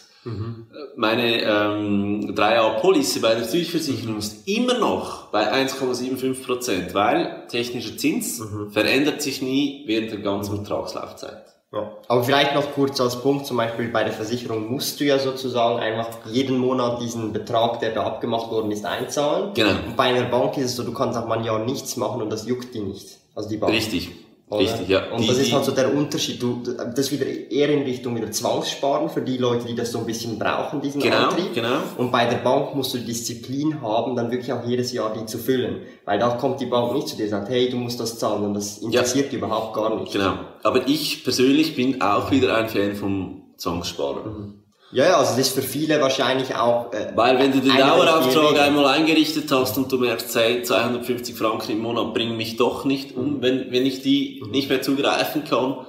Meine 0.96 1.42
ähm, 1.42 2.36
3A-Police 2.36 3.22
bei 3.22 3.36
der 3.36 3.48
Zürich-Versicherung 3.48 4.18
ist 4.18 4.48
immer 4.48 4.78
noch 4.78 5.28
bei 5.28 5.52
1,75 5.52 6.46
Prozent, 6.46 6.94
weil 6.94 7.48
technischer 7.48 7.98
Zins 7.98 8.42
verändert 8.72 9.22
sich 9.22 9.42
nie 9.42 9.84
während 9.88 10.12
der 10.12 10.20
ganzen 10.20 10.58
Vertragslaufzeit. 10.58 11.46
Ja. 11.72 11.92
Aber 12.08 12.24
vielleicht 12.24 12.56
noch 12.56 12.74
kurz 12.74 13.00
als 13.00 13.22
Punkt, 13.22 13.46
zum 13.46 13.58
Beispiel 13.58 13.90
bei 13.90 14.04
der 14.04 14.12
Versicherung 14.12 14.72
musst 14.72 15.00
du 15.00 15.06
ja 15.06 15.20
sozusagen 15.20 15.80
einfach 15.80 16.10
jeden 16.26 16.58
Monat 16.58 17.00
diesen 17.00 17.32
Betrag, 17.32 17.80
der 17.80 17.94
da 17.94 18.04
abgemacht 18.04 18.50
worden 18.50 18.72
ist, 18.72 18.86
einzahlen. 18.86 19.54
Genau. 19.54 19.70
Und 19.70 19.96
bei 19.96 20.06
einer 20.06 20.24
Bank 20.24 20.58
ist 20.58 20.66
es 20.66 20.76
so, 20.76 20.84
du 20.84 20.94
kannst 20.94 21.18
auch 21.18 21.28
mal 21.28 21.38
ein 21.38 21.46
Jahr 21.46 21.60
nichts 21.60 21.96
machen 21.96 22.24
und 22.24 22.32
das 22.32 22.48
juckt 22.48 22.74
die 22.74 22.80
nicht. 22.80 23.18
Also 23.36 23.50
die 23.50 23.58
Bank. 23.58 23.72
Richtig. 23.72 24.10
Oder? 24.52 24.62
Richtig, 24.62 24.88
ja. 24.90 25.12
Und 25.12 25.22
Die- 25.22 25.28
das 25.28 25.38
ist 25.38 25.54
halt 25.54 25.64
so 25.64 25.72
der 25.74 25.94
Unterschied. 25.94 26.42
Du, 26.42 26.64
das 26.96 27.12
wieder 27.12 27.28
eher 27.28 27.70
in 27.70 27.84
Richtung 27.84 28.16
wieder 28.16 28.32
Zwangssparen 28.32 29.08
für 29.08 29.22
die 29.22 29.38
Leute, 29.38 29.68
die 29.68 29.76
das 29.76 29.92
so 29.92 30.00
ein 30.00 30.06
bisschen 30.08 30.40
brauchen, 30.40 30.82
diesen 30.82 31.00
Genau, 31.02 31.30
Antrieb. 31.30 31.54
genau. 31.54 31.76
Und 31.98 32.12
bei 32.12 32.26
der 32.26 32.38
Bank 32.38 32.74
musst 32.74 32.94
du 32.96 32.98
Disziplin 32.98 33.80
haben, 33.80 34.16
dann 34.16 34.32
wirklich 34.32 34.52
auch 34.52 34.66
jedes 34.66 34.92
Jahr 34.92 35.14
die 35.14 35.26
zu 35.28 35.38
füllen. 35.38 35.82
Weil 36.06 36.18
da 36.18 36.30
kommt 36.30 36.60
die 36.62 36.66
Bank 36.66 36.94
nicht 36.96 37.08
zu 37.10 37.16
dir 37.16 37.26
und 37.26 37.30
sagt, 37.30 37.50
hey, 37.50 37.70
du 37.70 37.78
musst 37.78 38.00
das 38.00 38.18
zahlen. 38.18 38.44
Und 38.44 38.56
das 38.56 38.80
interessiert 38.80 39.32
die 39.32 39.36
überhaupt 39.36 39.76
gar 39.76 40.00
nicht. 40.00 40.12
Genau. 40.14 40.34
Aber 40.64 40.88
ich 40.88 41.24
persönlich 41.24 41.76
bin 41.76 42.02
auch 42.02 42.32
wieder 42.32 42.56
ein 42.58 42.70
Fan 42.70 42.96
vom 42.96 43.44
Zwangssparen. 43.58 44.64
Ja, 44.92 45.06
ja, 45.06 45.18
also 45.18 45.38
das 45.38 45.48
ist 45.48 45.56
für 45.56 45.62
viele 45.62 46.02
wahrscheinlich 46.02 46.56
auch... 46.56 46.92
Äh, 46.94 47.12
Weil 47.16 47.38
wenn 47.38 47.52
du 47.52 47.60
den 47.60 47.78
Dauerauftrag 47.78 48.60
einmal 48.60 48.86
eingerichtet 48.88 49.52
hast 49.52 49.78
und 49.78 49.92
du 49.92 49.98
merkst, 49.98 50.36
hey, 50.36 50.64
250 50.64 51.36
Franken 51.36 51.74
im 51.74 51.80
Monat 51.80 52.14
bringen 52.14 52.36
mich 52.36 52.58
doch 52.58 52.86
nicht 52.86 53.16
um, 53.16 53.42
wenn, 53.42 53.72
wenn 53.72 53.86
ich 53.86 54.02
die 54.02 54.44
nicht 54.50 54.70
mehr 54.70 54.82
zugreifen 54.82 55.44
kann, 55.44 55.86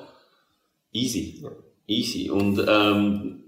easy. 0.92 1.46
Easy. 1.86 2.30
Und 2.30 2.62
ähm, 2.68 3.40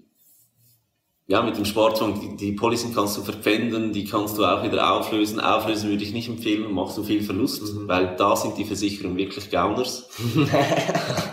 ja, 1.26 1.42
mit 1.42 1.56
dem 1.56 1.64
Sparzwang, 1.64 2.20
die, 2.20 2.36
die 2.36 2.52
Policen 2.52 2.94
kannst 2.94 3.16
du 3.16 3.22
verpfänden, 3.22 3.92
die 3.92 4.04
kannst 4.04 4.38
du 4.38 4.44
auch 4.44 4.62
wieder 4.64 4.92
auflösen. 4.92 5.38
Auflösen 5.38 5.90
würde 5.90 6.02
ich 6.02 6.12
nicht 6.12 6.28
empfehlen, 6.28 6.72
machst 6.72 6.98
du 6.98 7.04
viel 7.04 7.22
Verlust, 7.22 7.62
weil 7.88 8.16
da 8.16 8.36
sind 8.36 8.58
die 8.58 8.64
Versicherungen 8.64 9.16
wirklich 9.16 9.50
Gauners. 9.50 10.08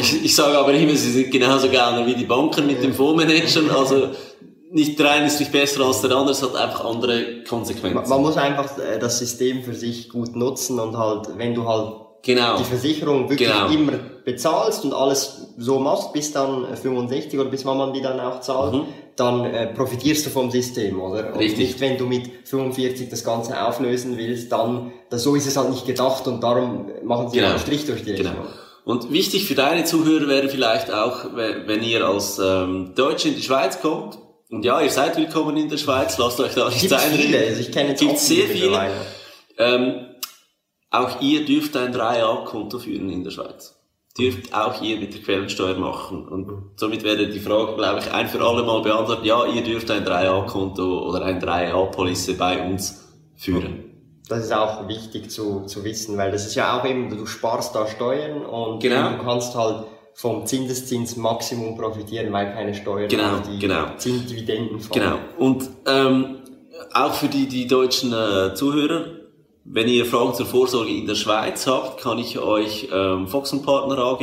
ich, 0.00 0.24
ich 0.24 0.34
sage 0.34 0.58
aber 0.58 0.72
immer, 0.74 0.94
sie 0.94 1.12
sind 1.12 1.30
genauso 1.30 1.68
Gauner 1.68 2.06
wie 2.06 2.14
die 2.14 2.24
Banken 2.24 2.66
mit 2.66 2.82
dem 2.82 2.92
Fondsmanagern, 2.94 3.70
also 3.70 4.08
nicht 4.72 4.98
der 4.98 5.10
eine 5.12 5.26
ist 5.26 5.38
nicht 5.38 5.52
besser 5.52 5.84
als 5.84 6.00
der 6.00 6.10
andere, 6.12 6.32
es 6.32 6.42
hat 6.42 6.56
einfach 6.56 6.84
andere 6.84 7.44
Konsequenzen. 7.48 7.94
Man, 7.94 8.08
man 8.08 8.20
muss 8.22 8.36
einfach 8.36 8.76
äh, 8.78 8.98
das 8.98 9.18
System 9.18 9.62
für 9.62 9.74
sich 9.74 10.08
gut 10.08 10.34
nutzen 10.34 10.80
und 10.80 10.96
halt, 10.96 11.28
wenn 11.36 11.54
du 11.54 11.66
halt 11.68 11.92
Genau. 12.26 12.56
die 12.56 12.64
Versicherung 12.64 13.28
wirklich 13.28 13.48
Genau. 13.50 13.68
immer 13.68 13.92
bezahlst 14.24 14.82
und 14.84 14.94
alles 14.94 15.48
so 15.58 15.78
machst, 15.78 16.12
bis 16.14 16.32
dann 16.32 16.64
65 16.74 17.38
oder 17.38 17.50
bis 17.50 17.66
wann 17.66 17.76
man 17.76 17.92
die 17.92 18.00
dann 18.00 18.18
auch 18.18 18.40
zahlt, 18.40 18.74
dann 19.16 19.44
äh, 19.44 19.66
profitierst 19.74 20.24
du 20.26 20.30
vom 20.30 20.50
System, 20.50 20.98
oder? 21.00 21.26
Und 21.26 21.32
Mhm. 21.34 21.38
Richtig. 21.40 21.58
nicht, 21.58 21.80
wenn 21.80 21.98
du 21.98 22.06
mit 22.06 22.30
45 22.44 23.10
das 23.10 23.22
Ganze 23.24 23.62
auflösen 23.62 24.16
willst, 24.16 24.50
dann, 24.50 24.90
das, 25.10 25.22
so 25.22 25.34
ist 25.36 25.46
es 25.46 25.56
halt 25.58 25.68
nicht 25.70 25.86
gedacht 25.86 26.26
und 26.26 26.42
darum 26.42 26.86
machen 27.04 27.28
sie 27.28 27.36
Genau. 27.36 27.50
einen 27.50 27.58
Strich 27.60 27.84
durch 27.84 28.02
die 28.02 28.12
Rechnung. 28.12 28.32
Genau. 28.32 28.46
Und 28.84 29.10
wichtig 29.12 29.46
für 29.46 29.54
deine 29.54 29.84
Zuhörer 29.84 30.28
wäre 30.28 30.48
vielleicht 30.48 30.92
auch, 30.92 31.34
we- 31.34 31.62
wenn 31.66 31.82
ihr 31.82 32.06
als 32.06 32.38
ähm, 32.38 32.92
Deutsche 32.94 33.28
in 33.28 33.36
die 33.36 33.42
Schweiz 33.42 33.80
kommt, 33.80 34.18
und 34.50 34.64
ja, 34.64 34.80
ihr 34.80 34.90
seid 34.90 35.16
willkommen 35.16 35.56
in 35.56 35.68
der 35.68 35.78
Schweiz, 35.78 36.18
lasst 36.18 36.38
euch 36.38 36.54
da 36.54 36.68
nicht 36.68 36.80
Gibt 36.82 36.92
einreden. 36.92 37.18
viele, 37.32 37.38
also 37.46 37.60
ich 37.60 37.72
kenne 37.72 37.90
jetzt 37.90 38.00
Gibt's 38.00 38.22
auch 38.24 38.26
sehr 38.28 38.46
viele. 38.46 38.90
Ähm, 39.58 40.06
auch 40.90 41.20
ihr 41.20 41.44
dürft 41.44 41.76
ein 41.76 41.92
3A-Konto 41.94 42.78
führen 42.78 43.08
in 43.10 43.24
der 43.24 43.30
Schweiz. 43.30 43.74
Dürft 44.16 44.54
auch 44.54 44.80
ihr 44.80 44.98
mit 45.00 45.12
der 45.14 45.22
Quellensteuer 45.22 45.74
machen. 45.76 46.28
Und 46.28 46.78
somit 46.78 47.02
wäre 47.02 47.26
die 47.26 47.40
Frage, 47.40 47.74
glaube 47.74 47.98
ich, 48.00 48.12
ein 48.12 48.28
für 48.28 48.40
alle 48.42 48.62
Mal 48.62 48.80
beantwortet, 48.82 49.24
ja, 49.24 49.44
ihr 49.46 49.62
dürft 49.64 49.90
ein 49.90 50.04
3A-Konto 50.04 51.08
oder 51.08 51.24
ein 51.24 51.40
3A-Police 51.42 52.36
bei 52.38 52.64
uns 52.64 53.02
führen. 53.34 53.93
Das 54.28 54.44
ist 54.44 54.52
auch 54.52 54.88
wichtig 54.88 55.30
zu, 55.30 55.62
zu 55.66 55.84
wissen, 55.84 56.16
weil 56.16 56.32
das 56.32 56.46
ist 56.46 56.54
ja 56.54 56.78
auch 56.80 56.84
eben, 56.86 57.10
du 57.10 57.26
sparst 57.26 57.74
da 57.74 57.86
Steuern 57.86 58.44
und 58.44 58.80
Genau. 58.82 59.10
du 59.10 59.22
kannst 59.24 59.54
halt 59.54 59.84
vom 60.14 60.46
Zinseszins 60.46 61.16
Maximum 61.16 61.76
profitieren, 61.76 62.32
weil 62.32 62.52
keine 62.52 62.72
Steuern 62.72 63.08
Genau, 63.08 63.34
auf 63.34 63.42
die 63.42 63.58
genau. 63.58 63.86
Zinsdividenden 63.96 64.80
fallen. 64.80 65.02
Genau. 65.02 65.16
Und 65.38 65.68
ähm, 65.86 66.36
auch 66.92 67.12
für 67.12 67.28
die, 67.28 67.48
die 67.48 67.66
deutschen 67.66 68.12
äh, 68.12 68.54
Zuhörer, 68.54 69.06
wenn 69.64 69.88
ihr 69.88 70.04
Fragen 70.06 70.34
zur 70.34 70.46
Vorsorge 70.46 70.90
in 70.90 71.06
der 71.06 71.14
Schweiz 71.14 71.66
habt, 71.66 72.00
kann 72.00 72.18
ich 72.18 72.38
euch 72.38 72.88
ähm, 72.92 73.26
Fox 73.28 73.50
Partner 73.62 73.98
AG 73.98 74.20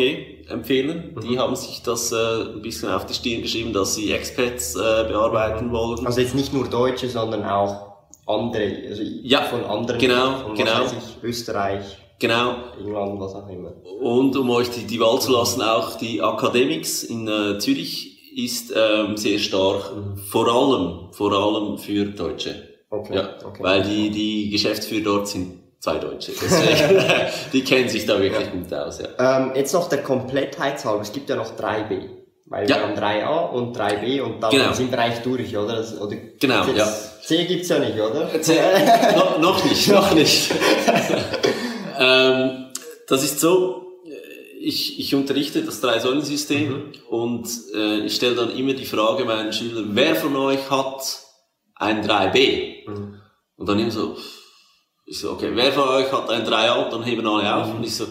empfehlen. 0.49 1.15
Die 1.23 1.39
haben 1.39 1.55
sich 1.55 1.81
das 1.83 2.11
äh, 2.11 2.15
ein 2.55 2.61
bisschen 2.61 2.89
auf 2.89 3.05
die 3.05 3.13
Stirn 3.13 3.41
geschrieben, 3.41 3.73
dass 3.73 3.95
sie 3.95 4.11
Expats 4.11 4.75
äh, 4.75 4.79
bearbeiten 5.07 5.71
wollen. 5.71 6.05
Also 6.05 6.21
jetzt 6.21 6.35
nicht 6.35 6.53
nur 6.53 6.67
Deutsche, 6.67 7.09
sondern 7.09 7.43
auch 7.43 7.90
andere, 8.27 8.88
also 8.89 9.01
Ja, 9.23 9.41
von 9.43 9.63
anderen, 9.65 9.99
genau, 9.99 10.38
von 10.43 10.55
genau. 10.55 10.86
ich, 10.86 11.23
Österreich, 11.23 11.97
Genau. 12.19 12.53
England, 12.79 13.19
was 13.19 13.34
auch 13.34 13.49
immer. 13.49 13.73
Und 13.99 14.36
um 14.38 14.49
euch 14.51 14.69
die, 14.69 14.84
die 14.86 14.99
Wahl 14.99 15.19
zu 15.19 15.31
lassen, 15.31 15.62
auch 15.63 15.95
die 15.97 16.19
Academics 16.19 17.01
in 17.03 17.27
äh, 17.27 17.57
Zürich 17.57 18.31
ist 18.38 18.71
ähm, 18.75 19.17
sehr 19.17 19.39
stark, 19.39 19.91
vor 20.29 20.47
allem, 20.47 21.12
vor 21.12 21.34
allem 21.34 21.77
für 21.79 22.05
Deutsche. 22.05 22.55
Okay, 22.91 23.15
Ja, 23.15 23.29
okay. 23.43 23.63
weil 23.63 23.81
die, 23.84 24.12
die 24.12 24.49
Geschäftsführer 24.51 25.03
dort 25.03 25.27
sind 25.29 25.62
zwei 25.79 25.97
Deutsche. 25.97 26.31
Deswegen, 26.39 27.03
die 27.53 27.63
kennen 27.63 27.89
sich 27.89 28.05
da 28.05 28.21
wirklich 28.21 28.51
gut 28.51 28.71
aus, 28.71 29.01
ja. 29.01 29.38
Ähm, 29.39 29.53
jetzt 29.55 29.73
noch 29.73 29.89
der 29.89 30.03
Komplettheit 30.03 30.84
halber, 30.86 31.01
es 31.01 31.12
gibt 31.12 31.27
ja 31.29 31.36
noch 31.36 31.57
3b. 31.57 32.07
Weil 32.51 32.69
Ja. 32.69 32.75
wir 32.75 32.83
haben 32.83 32.95
3a 32.95 33.49
und 33.53 33.77
3b 33.77 34.19
und 34.21 34.41
dann 34.43 34.51
Genau. 34.51 34.73
sind 34.73 34.91
wir 34.91 34.99
eigentlich 34.99 35.23
durch, 35.23 35.55
oder? 35.55 35.77
Das, 35.77 35.97
oder 35.99 36.17
Genau, 36.37 36.65
ja. 36.75 36.85
C 37.23 37.45
gibt's 37.45 37.69
ja 37.69 37.79
nicht, 37.79 37.93
oder? 37.97 38.29
no, 39.15 39.39
noch 39.39 39.63
nicht, 39.63 39.87
noch 39.87 40.13
nicht. 40.13 40.51
ähm, 41.97 42.65
das 43.07 43.23
ist 43.23 43.39
so, 43.39 43.87
ich, 44.59 44.99
ich 44.99 45.15
unterrichte 45.15 45.63
das 45.63 45.79
Drei-Säulen-System 45.79 46.91
und 47.09 47.47
äh, 47.73 47.99
ich 48.01 48.15
stelle 48.15 48.35
dann 48.35 48.55
immer 48.55 48.73
die 48.73 48.85
Frage 48.85 49.23
meinen 49.23 49.53
Schülern, 49.53 49.91
wer 49.93 50.15
von 50.15 50.35
euch 50.35 50.69
hat 50.69 51.01
ein 51.75 52.05
3b? 52.05 52.85
Und 53.55 53.69
dann 53.69 53.79
immer 53.79 53.91
so, 53.91 54.17
ich 55.05 55.19
so, 55.19 55.31
okay, 55.31 55.51
wer 55.53 55.71
von 55.71 55.87
euch 55.87 56.11
hat 56.11 56.29
ein 56.29 56.45
3a? 56.45 56.83
Und 56.83 56.91
dann 56.93 57.03
heben 57.03 57.25
alle 57.25 57.55
auf 57.55 57.73
und 57.73 57.83
ich 57.85 57.95
so, 57.95 58.07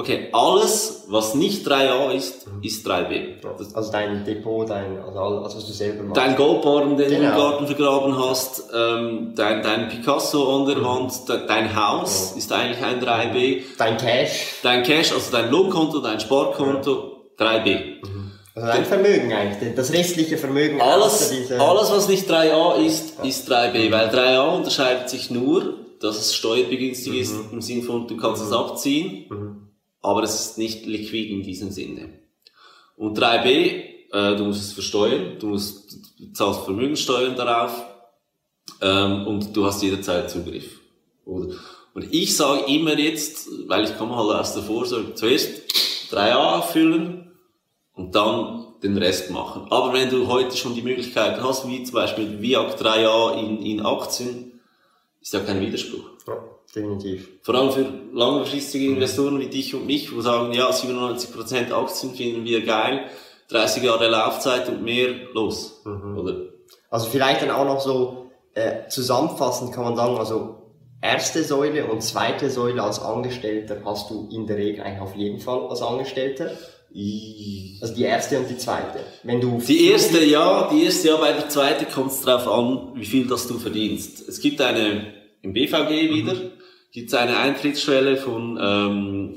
okay, 0.00 0.28
alles, 0.32 1.04
was 1.08 1.34
nicht 1.34 1.66
3a 1.66 2.10
ist, 2.12 2.46
ist 2.62 2.86
3b. 2.86 3.40
Das, 3.58 3.74
Also 3.74 3.92
dein 3.92 4.24
Depot, 4.24 4.68
dein, 4.68 4.98
also 4.98 5.18
alles, 5.18 5.56
was 5.56 5.66
du 5.66 5.72
selber 5.72 6.02
machst. 6.04 6.16
Dein 6.16 6.36
Goldbarren, 6.36 6.96
den 6.96 7.08
du 7.08 7.14
im 7.14 7.20
Genau. 7.22 7.36
Garten 7.36 7.66
vergraben 7.66 8.18
hast, 8.18 8.64
ähm, 8.74 9.32
dein, 9.36 9.62
dein 9.62 9.88
Picasso 9.88 10.56
an 10.56 10.66
der 10.66 10.82
Wand, 10.84 11.28
de, 11.28 11.46
dein 11.46 11.74
Haus 11.76 12.32
ist 12.36 12.52
eigentlich 12.52 12.82
ein 12.82 13.00
3B, 13.00 13.62
Dein 13.78 13.96
Cash, 13.96 14.54
dein 14.62 14.82
Cash, 14.82 15.12
also 15.12 15.30
dein 15.30 15.50
Lohnkonto, 15.50 16.00
dein 16.00 16.18
Sparkonto, 16.20 17.30
3B. 17.38 17.76
also 18.54 18.66
dein 18.68 18.84
Vermögen 18.84 19.32
eigentlich, 19.32 19.74
das 19.74 19.92
restliche 19.92 20.36
Vermögen 20.38 20.80
Alles, 20.80 21.32
alles, 21.58 21.90
was 21.92 22.08
nicht 22.08 22.28
3A 22.30 22.76
ist, 22.84 23.14
ist 23.24 23.50
3B, 23.50 23.90
weil 23.92 24.08
3A 24.08 24.56
unterscheidet 24.56 25.08
sich 25.08 25.30
nur, 25.30 25.74
dass 26.00 26.18
es 26.18 26.34
steuerbegünstigt 26.34 27.14
ist, 27.16 27.34
im 27.52 27.60
Sinne 27.60 27.82
von, 27.82 28.06
du 28.08 28.16
kannst 28.16 28.42
es 28.42 28.52
abziehen, 28.52 29.49
aber 30.02 30.22
es 30.22 30.40
ist 30.40 30.58
nicht 30.58 30.86
liquid 30.86 31.32
in 31.32 31.42
diesem 31.42 31.70
Sinne. 31.70 32.08
Und 32.96 33.18
3b, 33.18 33.46
äh, 34.12 34.36
du 34.36 34.44
musst 34.44 34.62
es 34.62 34.72
versteuern, 34.72 35.38
du 35.38 35.48
musst, 35.48 36.18
du 36.18 36.32
zahlst 36.32 36.64
Vermögenssteuern 36.64 37.36
darauf 37.36 37.84
ähm, 38.80 39.26
und 39.26 39.56
du 39.56 39.64
hast 39.64 39.82
jederzeit 39.82 40.30
Zugriff. 40.30 40.80
Oder? 41.24 41.54
Und 41.94 42.12
ich 42.12 42.36
sage 42.36 42.72
immer 42.72 42.98
jetzt, 42.98 43.48
weil 43.66 43.84
ich 43.84 43.96
komme 43.96 44.16
halt 44.16 44.38
aus 44.38 44.54
der 44.54 44.62
Vorsorge, 44.62 45.14
zuerst 45.14 45.62
3a 46.12 46.56
erfüllen 46.56 47.32
und 47.94 48.14
dann 48.14 48.66
den 48.82 48.96
Rest 48.96 49.30
machen. 49.30 49.66
Aber 49.70 49.92
wenn 49.92 50.08
du 50.08 50.26
heute 50.28 50.56
schon 50.56 50.74
die 50.74 50.82
Möglichkeit 50.82 51.40
hast, 51.42 51.68
wie 51.68 51.82
zum 51.82 51.94
Beispiel 51.94 52.40
VIAC 52.40 52.80
3a 52.80 53.38
in, 53.38 53.62
in 53.62 53.80
Aktien, 53.80 54.59
ist 55.30 55.34
ja 55.34 55.46
kein 55.46 55.60
Widerspruch. 55.60 56.10
Ja, 56.26 56.42
definitiv. 56.74 57.28
Vor 57.42 57.54
allem 57.54 57.70
für 57.70 57.86
langfristige 58.12 58.86
Investoren 58.86 59.38
wie 59.38 59.46
dich 59.46 59.72
und 59.76 59.86
mich, 59.86 60.12
wo 60.12 60.20
sagen, 60.20 60.52
ja, 60.52 60.68
97% 60.70 61.72
Aktien 61.72 62.14
finden 62.14 62.44
wir 62.44 62.64
geil, 62.66 63.04
30 63.48 63.84
Jahre 63.84 64.08
Laufzeit 64.08 64.68
und 64.68 64.82
mehr, 64.82 65.14
los. 65.32 65.82
Oder? 65.84 66.48
Also 66.90 67.08
vielleicht 67.08 67.42
dann 67.42 67.52
auch 67.52 67.64
noch 67.64 67.80
so 67.80 68.32
äh, 68.54 68.88
zusammenfassend 68.88 69.72
kann 69.72 69.84
man 69.84 69.94
sagen, 69.94 70.18
also 70.18 70.56
erste 71.00 71.44
Säule 71.44 71.86
und 71.86 72.02
zweite 72.02 72.50
Säule 72.50 72.82
als 72.82 73.00
Angestellter 73.00 73.82
hast 73.84 74.10
du 74.10 74.28
in 74.32 74.48
der 74.48 74.56
Regel 74.56 74.82
eigentlich 74.82 75.00
auf 75.00 75.14
jeden 75.14 75.38
Fall 75.38 75.68
als 75.68 75.80
Angestellter. 75.80 76.50
Also 76.92 77.94
die 77.94 78.02
erste 78.02 78.36
und 78.36 78.50
die 78.50 78.58
zweite. 78.58 78.98
Wenn 79.22 79.40
du 79.40 79.60
Die 79.60 79.90
erste 79.90 80.24
ja, 80.24 80.68
die 80.72 80.86
erste 80.86 81.08
ja, 81.08 81.16
bei 81.18 81.32
der 81.32 81.48
zweiten 81.48 81.88
kommt 81.88 82.10
es 82.10 82.22
darauf 82.22 82.48
an, 82.48 82.94
wie 82.96 83.06
viel 83.06 83.28
das 83.28 83.46
du 83.46 83.60
verdienst. 83.60 84.28
Es 84.28 84.40
gibt 84.40 84.60
eine, 84.60 85.19
im 85.42 85.52
BVG 85.52 86.12
wieder, 86.14 86.34
gibt 86.92 87.08
es 87.08 87.14
eine 87.14 87.36
Eintrittsschwelle 87.38 88.16
von 88.16 88.58
ähm, 88.60 89.34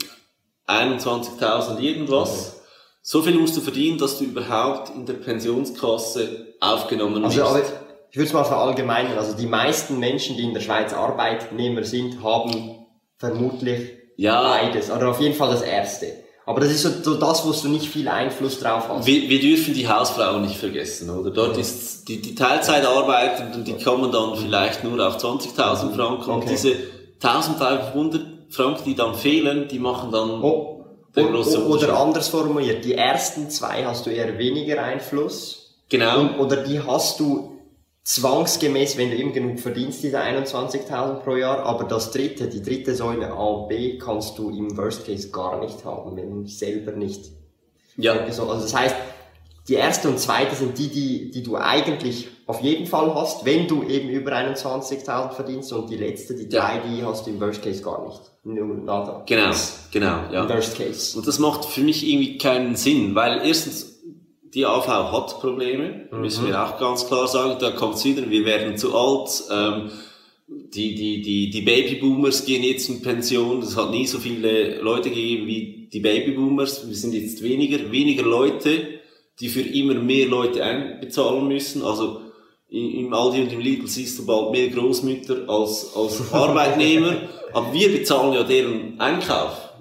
21.000 0.67 1.79
irgendwas. 1.79 2.61
So 3.01 3.21
viel 3.21 3.33
musst 3.35 3.57
du 3.57 3.61
verdienen, 3.61 3.97
dass 3.97 4.17
du 4.17 4.23
überhaupt 4.25 4.89
in 4.95 5.05
der 5.05 5.13
Pensionskasse 5.15 6.53
aufgenommen 6.59 7.23
Also, 7.25 7.41
wirst. 7.41 7.73
ich 8.11 8.17
würde 8.17 8.27
es 8.27 8.33
mal 8.33 8.43
verallgemeinern. 8.45 9.17
Also 9.17 9.35
die 9.35 9.45
meisten 9.45 9.99
Menschen, 9.99 10.37
die 10.37 10.43
in 10.43 10.53
der 10.53 10.61
Schweiz 10.61 10.93
Arbeitnehmer 10.93 11.83
sind, 11.83 12.23
haben 12.23 12.85
vermutlich 13.17 13.91
Ja. 14.15 14.41
beides. 14.43 14.89
Oder 14.89 15.09
auf 15.09 15.19
jeden 15.19 15.35
Fall 15.35 15.49
das 15.51 15.61
erste. 15.63 16.22
Aber 16.45 16.59
das 16.59 16.71
ist 16.71 17.03
so, 17.03 17.15
das, 17.15 17.45
wo 17.45 17.51
du 17.51 17.69
nicht 17.69 17.87
viel 17.87 18.07
Einfluss 18.09 18.59
drauf 18.59 18.89
hast. 18.89 19.05
Wir, 19.05 19.29
wir 19.29 19.39
dürfen 19.39 19.73
die 19.73 19.87
Hausfrauen 19.87 20.41
nicht 20.41 20.57
vergessen, 20.57 21.09
oder? 21.09 21.31
Dort 21.31 21.57
ist 21.57 22.07
die, 22.09 22.21
die 22.21 22.35
Teilzeitarbeitenden, 22.35 23.63
die 23.63 23.81
kommen 23.81 24.11
dann 24.11 24.35
vielleicht 24.35 24.83
nur 24.83 25.07
auf 25.07 25.15
20.000 25.23 25.95
Franken 25.95 26.29
und 26.29 26.37
Okay. 26.43 26.49
diese 26.51 26.75
1500 27.21 28.21
Franken, 28.49 28.83
die 28.85 28.95
dann 28.95 29.15
fehlen, 29.15 29.67
die 29.67 29.79
machen 29.79 30.11
dann 30.11 30.41
Oh, 30.43 30.85
der 31.15 31.25
o- 31.25 31.31
große 31.31 31.59
o- 31.63 31.65
Unterschied. 31.67 31.89
oder 31.89 31.99
anders 31.99 32.27
formuliert, 32.27 32.83
die 32.85 32.93
ersten 32.95 33.49
zwei 33.49 33.85
hast 33.85 34.05
du 34.05 34.09
eher 34.09 34.37
weniger 34.37 34.83
Einfluss. 34.83 35.75
Genau. 35.89 36.19
Und, 36.21 36.39
oder 36.39 36.57
die 36.57 36.79
hast 36.81 37.19
du 37.19 37.52
zwangsgemäß, 38.03 38.97
wenn 38.97 39.09
du 39.11 39.15
eben 39.17 39.33
genug 39.33 39.59
verdienst, 39.59 40.03
diese 40.03 40.19
21.000 40.19 41.15
pro 41.23 41.35
Jahr, 41.35 41.59
aber 41.59 41.85
das 41.85 42.11
dritte, 42.11 42.47
die 42.47 42.61
dritte 42.61 42.95
Säule 42.95 43.31
A 43.31 43.43
und 43.43 43.69
B, 43.69 43.97
kannst 43.97 44.37
du 44.37 44.49
im 44.49 44.75
Worst 44.77 45.05
Case 45.05 45.29
gar 45.29 45.59
nicht 45.59 45.83
haben, 45.85 46.15
wenn 46.17 46.43
du 46.43 46.47
selber 46.49 46.91
nicht. 46.91 47.31
Ja, 47.95 48.29
So, 48.31 48.49
Also 48.49 48.63
das 48.63 48.75
heißt, 48.75 48.95
die 49.69 49.75
erste 49.75 50.09
und 50.09 50.19
zweite 50.19 50.55
sind 50.55 50.77
die, 50.77 50.89
die, 50.89 51.31
die 51.31 51.41
du 51.43 51.55
eigentlich 51.55 52.27
auf 52.45 52.59
jeden 52.59 52.85
Fall 52.85 53.15
hast, 53.15 53.45
wenn 53.45 53.67
du 53.69 53.83
eben 53.83 54.09
über 54.09 54.33
21.000 54.33 55.31
verdienst 55.31 55.71
und 55.71 55.89
die 55.89 55.95
letzte, 55.95 56.35
die 56.35 56.53
Ja. 56.53 56.67
drei, 56.67 56.79
die 56.79 57.05
hast 57.05 57.25
du 57.25 57.29
im 57.29 57.39
Worst 57.39 57.61
Case 57.61 57.81
gar 57.81 58.05
nicht. 58.05 58.19
Null, 58.43 58.81
nada. 58.83 59.23
genau, 59.25 59.51
genau, 59.91 60.19
ja. 60.29 60.49
Worst 60.49 60.75
Case. 60.77 61.17
Und 61.17 61.25
das 61.25 61.39
macht 61.39 61.63
für 61.63 61.79
mich 61.79 62.05
irgendwie 62.05 62.37
keinen 62.37 62.75
Sinn, 62.75 63.15
weil 63.15 63.39
erstens, 63.45 63.92
die 64.53 64.65
AV 64.65 64.87
hat 64.87 65.39
Probleme, 65.39 66.07
müssen 66.11 66.47
wir 66.47 66.63
auch 66.63 66.79
ganz 66.79 67.07
klar 67.07 67.27
sagen, 67.27 67.57
da 67.59 67.71
kommt's 67.71 68.05
wieder, 68.05 68.29
wir 68.29 68.45
werden 68.45 68.77
zu 68.77 68.95
alt, 68.95 69.43
ähm, 69.51 69.89
die, 70.47 70.95
die, 70.95 71.21
die, 71.21 71.49
die 71.49 71.61
Babyboomers 71.61 72.45
gehen 72.45 72.63
jetzt 72.63 72.89
in 72.89 73.01
Pension, 73.01 73.59
es 73.59 73.75
hat 73.75 73.91
nie 73.91 74.05
so 74.05 74.19
viele 74.19 74.79
Leute 74.81 75.09
gegeben 75.09 75.47
wie 75.47 75.89
die 75.91 75.99
Babyboomers, 75.99 76.87
wir 76.87 76.95
sind 76.95 77.13
jetzt 77.13 77.41
weniger, 77.41 77.91
weniger 77.91 78.23
Leute, 78.23 78.99
die 79.39 79.49
für 79.49 79.61
immer 79.61 79.95
mehr 79.95 80.27
Leute 80.27 80.63
einbezahlen 80.63 81.47
müssen, 81.47 81.81
also 81.83 82.21
Im 82.73 83.13
Aldi 83.13 83.41
und 83.41 83.53
im 83.53 83.59
Lidl 83.59 83.87
siehst 83.87 84.17
du 84.17 84.25
bald 84.25 84.49
mehr 84.49 84.67
Großmütter 84.69 85.47
als, 85.47 85.95
als 85.95 86.33
Arbeitnehmer. 86.33 87.29
Aber 87.53 87.71
wir 87.71 87.91
bezahlen 87.91 88.33
ja 88.33 88.41
deren 88.41 88.99
Einkauf. 88.99 89.73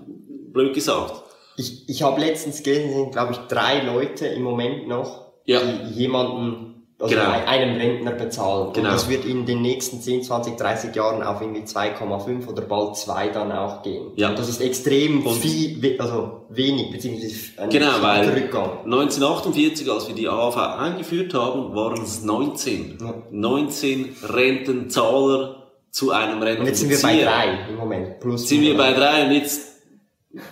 Blöd 0.53 0.75
gesagt. 0.75 1.22
Ich, 1.63 1.89
ich 1.89 2.03
habe 2.03 2.21
letztens 2.21 2.63
gesehen, 2.63 2.93
sind 2.93 3.13
glaube 3.13 3.33
ich 3.33 3.39
drei 3.49 3.83
Leute 3.83 4.27
im 4.27 4.43
Moment 4.43 4.89
noch, 4.89 5.33
ja. 5.45 5.61
die 5.61 5.95
jemanden 5.95 6.73
also 7.03 7.17
genau. 7.17 7.31
einem 7.47 7.77
Rentner 7.79 8.13
bezahlen. 8.13 8.73
Genau. 8.73 8.89
Und 8.89 8.95
das 8.95 9.09
wird 9.09 9.25
in 9.25 9.45
den 9.45 9.61
nächsten 9.61 10.01
10, 10.01 10.23
20, 10.23 10.57
30 10.57 10.95
Jahren 10.95 11.23
auf 11.25 11.41
irgendwie 11.41 11.63
2,5 11.63 12.47
oder 12.47 12.63
bald 12.63 12.97
2 12.97 13.29
dann 13.29 13.51
auch 13.51 13.83
gehen. 13.83 14.13
Ja. 14.15 14.31
Und 14.31 14.39
das 14.39 14.49
ist 14.49 14.61
extrem 14.61 15.27
und 15.27 15.35
viel, 15.35 16.01
also 16.01 16.47
wenig, 16.51 16.93
beziehungsweise 16.93 17.61
ein 17.61 17.71
genau, 17.71 18.01
weil 18.01 18.29
Rückgang. 18.29 18.85
1948, 18.85 19.91
als 19.91 20.07
wir 20.07 20.15
die 20.15 20.29
AHV 20.29 20.57
eingeführt 20.57 21.35
haben, 21.35 21.75
waren 21.75 22.01
es 22.01 22.23
19. 22.23 22.99
Ja. 23.01 23.15
19 23.33 24.17
Rentenzahler 24.23 25.73
zu 25.91 26.13
einem 26.13 26.41
Rentner. 26.41 26.61
Und 26.61 26.67
jetzt 26.69 26.81
sind 26.81 26.91
wir 26.91 27.03
bei 27.03 27.21
drei 27.21 27.69
im 27.69 27.77
Moment. 27.77 28.21
Plus 28.21 28.49
sind 28.49 28.61
wir 28.61 28.77
bei 28.77 28.93
drei 28.93 29.27
und 29.27 29.33
jetzt, 29.33 29.72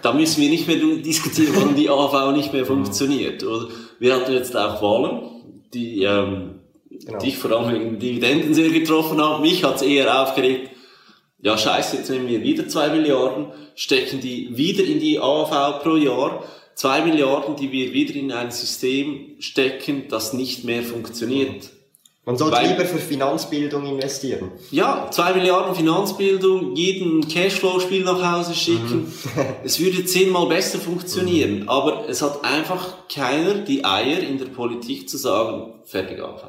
da 0.03 0.13
müssen 0.13 0.43
wir 0.43 0.51
nicht 0.51 0.67
mehr 0.67 0.77
diskutieren, 0.77 1.55
warum 1.55 1.75
die 1.75 1.89
AHV 1.89 2.37
nicht 2.37 2.53
mehr 2.53 2.67
funktioniert. 2.67 3.43
Oder 3.45 3.69
wir 3.99 4.15
hatten 4.15 4.33
jetzt 4.33 4.57
auch 4.57 4.83
Wahlen 4.83 5.31
die 5.73 6.03
ähm, 6.03 6.61
genau. 6.89 7.19
dich 7.19 7.37
vor 7.37 7.53
allem 7.53 7.81
in 7.81 7.99
Dividenden 7.99 8.55
sehr 8.55 8.71
getroffen 8.71 9.21
haben. 9.21 9.43
Mich 9.43 9.65
hat's 9.65 9.83
eher 9.83 10.23
aufgeregt, 10.23 10.71
ja 11.43 11.57
scheiße, 11.57 11.99
jetzt 11.99 12.11
nehmen 12.11 12.29
wir 12.29 12.43
wieder 12.43 12.69
zwei 12.69 12.91
Milliarden, 12.91 13.47
stecken 13.75 14.21
die 14.21 14.57
wieder 14.57 14.85
in 14.85 15.01
die 15.01 15.19
AV 15.19 15.83
pro 15.83 15.97
Jahr. 15.97 16.45
Zwei 16.75 17.03
Milliarden, 17.03 17.57
die 17.57 17.73
wir 17.73 17.93
wieder 17.93 18.15
in 18.15 18.33
ein 18.33 18.51
System 18.51 19.37
stecken, 19.39 20.05
das 20.09 20.33
nicht 20.33 20.65
mehr 20.65 20.83
funktioniert. 20.83 21.71
Man 22.31 22.37
sollte 22.37 22.59
Weil, 22.59 22.69
lieber 22.69 22.85
für 22.85 22.99
Finanzbildung 22.99 23.87
investieren. 23.87 24.53
Ja, 24.71 25.09
zwei 25.11 25.33
Milliarden 25.33 25.75
Finanzbildung, 25.75 26.77
jeden 26.77 27.27
Cashflow-Spiel 27.27 28.05
nach 28.05 28.23
Hause 28.23 28.55
schicken. 28.55 28.99
Mhm. 28.99 29.13
es 29.65 29.81
würde 29.81 30.05
zehnmal 30.05 30.47
besser 30.47 30.79
funktionieren. 30.79 31.63
Mhm. 31.63 31.69
Aber 31.69 32.09
es 32.09 32.23
hat 32.23 32.45
einfach 32.45 33.09
keiner 33.13 33.55
die 33.55 33.85
Eier 33.85 34.21
in 34.21 34.39
der 34.39 34.45
Politik 34.45 35.09
zu 35.09 35.17
sagen, 35.17 35.81
fertig 35.85 36.23
AV. 36.23 36.45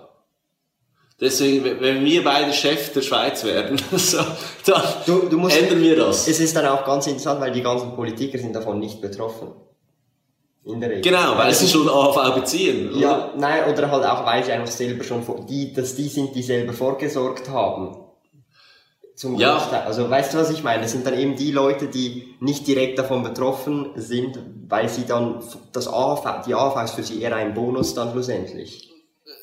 Deswegen, 1.19 1.63
wenn 1.63 2.05
wir 2.05 2.23
beide 2.23 2.53
Chef 2.53 2.93
der 2.93 3.01
Schweiz 3.01 3.43
werden, 3.43 3.81
so, 3.97 4.19
dann 4.67 4.83
du, 5.07 5.29
du 5.29 5.37
musst, 5.39 5.57
ändern 5.57 5.81
wir 5.81 5.95
das. 5.95 6.27
Es 6.27 6.39
ist 6.39 6.55
dann 6.55 6.67
auch 6.67 6.85
ganz 6.85 7.07
interessant, 7.07 7.41
weil 7.41 7.53
die 7.53 7.63
ganzen 7.63 7.95
Politiker 7.95 8.37
sind 8.37 8.53
davon 8.53 8.77
nicht 8.77 9.01
betroffen. 9.01 9.47
In 10.63 10.79
der 10.79 10.89
Regel. 10.89 11.01
Genau, 11.01 11.37
weil 11.37 11.53
sie 11.53 11.67
schon 11.67 11.89
AHV 11.89 12.35
beziehen. 12.35 12.91
Oder? 12.91 12.99
Ja, 12.99 13.33
nein, 13.35 13.71
oder 13.71 13.89
halt 13.89 14.05
auch, 14.05 14.25
weil 14.25 14.43
sie 14.43 14.51
einfach 14.51 14.71
selber 14.71 15.03
schon, 15.03 15.23
die, 15.47 15.73
dass 15.73 15.95
die 15.95 16.07
sind, 16.07 16.35
die 16.35 16.43
selber 16.43 16.73
vorgesorgt 16.73 17.49
haben. 17.49 17.97
Zum 19.15 19.35
ja. 19.35 19.57
Großteil. 19.57 19.81
Also, 19.81 20.09
weißt 20.09 20.33
du, 20.33 20.37
was 20.37 20.51
ich 20.51 20.63
meine? 20.63 20.83
Das 20.83 20.91
sind 20.91 21.05
dann 21.05 21.17
eben 21.17 21.35
die 21.35 21.51
Leute, 21.51 21.87
die 21.87 22.35
nicht 22.39 22.67
direkt 22.67 22.99
davon 22.99 23.23
betroffen 23.23 23.89
sind, 23.95 24.39
weil 24.67 24.87
sie 24.87 25.05
dann, 25.05 25.43
das 25.73 25.87
AHV, 25.87 26.45
die 26.45 26.53
AHV 26.53 26.83
ist 26.83 26.93
für 26.95 27.03
sie 27.03 27.21
eher 27.21 27.35
ein 27.35 27.53
Bonus 27.53 27.95
dann 27.95 28.11
schlussendlich. 28.11 28.90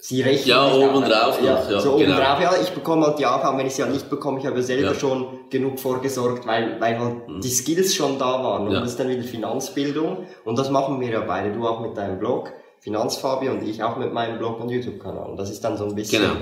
Sie 0.01 0.23
rechnen 0.23 0.49
ja, 0.49 0.73
oben 0.73 1.03
drauf 1.03 1.41
ja, 1.43 1.63
ja, 1.71 1.81
so 1.81 1.95
oben 1.95 2.05
genau. 2.05 2.17
drauf, 2.17 2.41
ja, 2.41 2.53
ich 2.63 2.71
bekomme 2.71 3.07
halt 3.07 3.19
die 3.19 3.27
AV, 3.27 3.57
wenn 3.57 3.67
ich 3.67 3.75
sie 3.75 3.83
halt 3.83 3.93
nicht 3.93 4.09
bekomme, 4.09 4.39
ich 4.39 4.47
habe 4.47 4.63
selber 4.63 4.93
ja. 4.93 4.95
schon 4.95 5.51
genug 5.51 5.81
vorgesorgt, 5.81 6.47
weil, 6.47 6.81
weil 6.81 6.99
halt 6.99 7.29
mhm. 7.29 7.41
die 7.41 7.49
Skills 7.49 7.95
schon 7.95 8.19
da 8.19 8.43
waren. 8.43 8.67
Und 8.67 8.73
ja. 8.73 8.81
das 8.81 8.91
ist 8.91 9.01
dann 9.01 9.09
wieder 9.09 9.23
Finanzbildung. 9.23 10.27
Und 10.45 10.59
das 10.59 10.71
machen 10.71 11.01
wir 11.01 11.11
ja 11.11 11.21
beide. 11.21 11.53
Du 11.53 11.67
auch 11.67 11.81
mit 11.81 11.97
deinem 11.97 12.19
Blog, 12.19 12.53
Finanzfabi, 12.81 13.49
und 13.49 13.63
ich 13.63 13.83
auch 13.83 13.97
mit 13.97 14.13
meinem 14.13 14.39
Blog 14.39 14.61
und 14.61 14.69
YouTube-Kanal. 14.71 15.31
Und 15.31 15.37
das 15.37 15.51
ist 15.51 15.65
dann 15.65 15.77
so 15.77 15.85
ein 15.85 15.95
bisschen, 15.95 16.23
genau. 16.23 16.35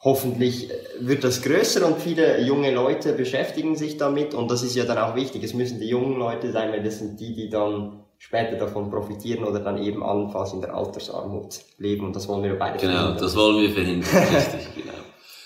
hoffentlich 0.00 0.70
wird 1.00 1.24
das 1.24 1.42
größer 1.42 1.84
und 1.86 1.98
viele 1.98 2.40
junge 2.42 2.72
Leute 2.72 3.12
beschäftigen 3.14 3.76
sich 3.76 3.96
damit. 3.96 4.32
Und 4.32 4.50
das 4.50 4.62
ist 4.62 4.76
ja 4.76 4.84
dann 4.84 4.98
auch 4.98 5.16
wichtig. 5.16 5.42
Es 5.42 5.54
müssen 5.54 5.80
die 5.80 5.88
jungen 5.88 6.18
Leute 6.18 6.52
sein, 6.52 6.70
weil 6.70 6.82
das 6.82 6.98
sind 6.98 7.18
die, 7.18 7.34
die 7.34 7.50
dann 7.50 8.05
später 8.18 8.56
davon 8.56 8.90
profitieren 8.90 9.44
oder 9.44 9.60
dann 9.60 9.82
eben 9.82 10.02
allenfalls 10.02 10.52
in 10.52 10.60
der 10.60 10.74
Altersarmut 10.74 11.60
leben. 11.78 12.06
Und 12.06 12.16
das 12.16 12.28
wollen 12.28 12.42
wir 12.42 12.58
beide 12.58 12.78
genau, 12.78 12.92
verhindern. 12.92 13.16
Genau, 13.16 13.24
das 13.24 13.36
wollen 13.36 13.62
wir 13.62 13.70
verhindern. 13.70 14.10
Richtig, 14.34 14.74
genau. 14.74 14.92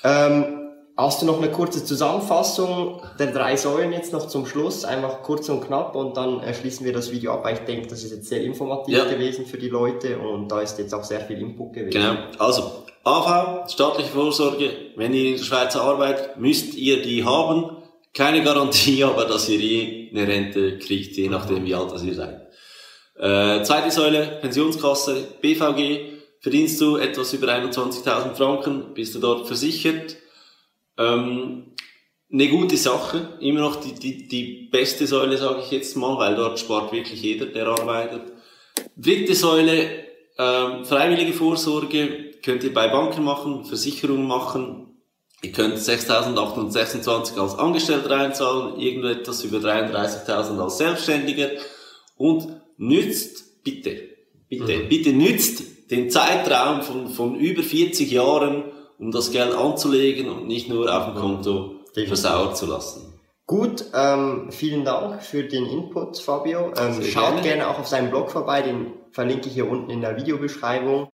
Ähm, 0.02 0.70
hast 0.96 1.22
du 1.22 1.26
noch 1.26 1.38
eine 1.38 1.50
kurze 1.50 1.84
Zusammenfassung 1.84 3.02
der 3.18 3.28
drei 3.28 3.56
Säulen 3.56 3.92
jetzt 3.92 4.12
noch 4.12 4.28
zum 4.28 4.46
Schluss? 4.46 4.84
Einfach 4.84 5.22
kurz 5.22 5.48
und 5.48 5.66
knapp 5.66 5.94
und 5.94 6.16
dann 6.16 6.40
äh, 6.40 6.54
schließen 6.54 6.86
wir 6.86 6.92
das 6.92 7.10
Video 7.10 7.32
ab, 7.32 7.44
weil 7.44 7.54
ich 7.54 7.60
denke, 7.60 7.88
das 7.88 8.02
ist 8.02 8.12
jetzt 8.12 8.28
sehr 8.28 8.42
informativ 8.42 8.96
ja. 8.96 9.04
gewesen 9.04 9.46
für 9.46 9.58
die 9.58 9.68
Leute 9.68 10.18
und 10.18 10.48
da 10.48 10.60
ist 10.60 10.78
jetzt 10.78 10.94
auch 10.94 11.04
sehr 11.04 11.20
viel 11.20 11.38
Input 11.38 11.72
gewesen. 11.74 11.90
Genau, 11.90 12.14
also 12.38 12.84
AV, 13.04 13.70
staatliche 13.70 14.10
Vorsorge, 14.10 14.70
wenn 14.96 15.14
ihr 15.14 15.30
in 15.30 15.36
der 15.36 15.44
Schweiz 15.44 15.74
arbeitet, 15.76 16.36
müsst 16.36 16.74
ihr 16.74 17.02
die 17.02 17.24
haben. 17.24 17.76
Keine 18.12 18.42
Garantie, 18.42 19.04
aber 19.04 19.24
dass 19.24 19.48
ihr 19.48 19.58
je 19.58 20.10
eine 20.10 20.26
Rente 20.26 20.78
kriegt, 20.78 21.16
je 21.16 21.28
nachdem 21.28 21.64
wie 21.64 21.74
alt 21.74 21.92
ihr 22.02 22.14
seid. 22.14 22.39
Äh, 23.20 23.62
zweite 23.64 23.90
Säule, 23.90 24.38
Pensionskasse, 24.40 25.34
BVG, 25.42 26.20
verdienst 26.40 26.80
du 26.80 26.96
etwas 26.96 27.34
über 27.34 27.48
21.000 27.48 28.34
Franken, 28.34 28.94
bist 28.94 29.14
du 29.14 29.18
dort 29.18 29.46
versichert. 29.46 30.16
Ähm, 30.96 31.74
eine 32.32 32.48
gute 32.48 32.78
Sache, 32.78 33.36
immer 33.40 33.60
noch 33.60 33.76
die, 33.76 33.92
die, 33.92 34.26
die 34.26 34.68
beste 34.72 35.06
Säule, 35.06 35.36
sage 35.36 35.60
ich 35.62 35.70
jetzt 35.70 35.98
mal, 35.98 36.16
weil 36.16 36.34
dort 36.34 36.58
spart 36.58 36.92
wirklich 36.92 37.20
jeder, 37.20 37.44
der 37.44 37.66
arbeitet. 37.66 38.32
Dritte 38.96 39.34
Säule, 39.34 40.06
ähm, 40.38 40.86
freiwillige 40.86 41.34
Vorsorge, 41.34 42.32
könnt 42.42 42.64
ihr 42.64 42.72
bei 42.72 42.88
Banken 42.88 43.22
machen, 43.22 43.66
Versicherungen 43.66 44.26
machen. 44.26 44.86
Ihr 45.42 45.52
könnt 45.52 45.76
6.826 45.76 47.38
als 47.38 47.54
Angestellter 47.58 48.16
einzahlen, 48.16 48.80
irgendetwas 48.80 49.44
über 49.44 49.58
33.000 49.58 50.58
als 50.58 50.78
Selbstständiger 50.78 51.50
und 52.16 52.59
nützt, 52.80 53.62
bitte, 53.62 53.96
bitte, 54.48 54.78
mhm. 54.78 54.88
bitte 54.88 55.12
nützt 55.12 55.90
den 55.90 56.10
Zeitraum 56.10 56.82
von, 56.82 57.08
von 57.08 57.34
über 57.36 57.62
40 57.62 58.10
Jahren, 58.10 58.64
um 58.98 59.10
das 59.12 59.30
Geld 59.30 59.54
anzulegen 59.54 60.28
und 60.28 60.46
nicht 60.46 60.68
nur 60.68 60.94
auf 60.94 61.12
dem 61.12 61.14
Konto 61.14 61.74
mhm. 61.94 62.06
versauern 62.06 62.54
zu 62.56 62.66
lassen. 62.66 63.14
Gut, 63.46 63.84
ähm, 63.94 64.46
vielen 64.50 64.84
Dank 64.84 65.22
für 65.22 65.42
den 65.42 65.66
Input, 65.66 66.18
Fabio. 66.18 66.72
Ähm, 66.76 67.02
schaut 67.02 67.34
gerne. 67.34 67.42
gerne 67.42 67.68
auch 67.68 67.80
auf 67.80 67.88
seinem 67.88 68.10
Blog 68.10 68.30
vorbei, 68.30 68.62
den 68.62 68.92
verlinke 69.10 69.48
ich 69.48 69.54
hier 69.54 69.68
unten 69.68 69.90
in 69.90 70.00
der 70.00 70.16
Videobeschreibung. 70.16 71.08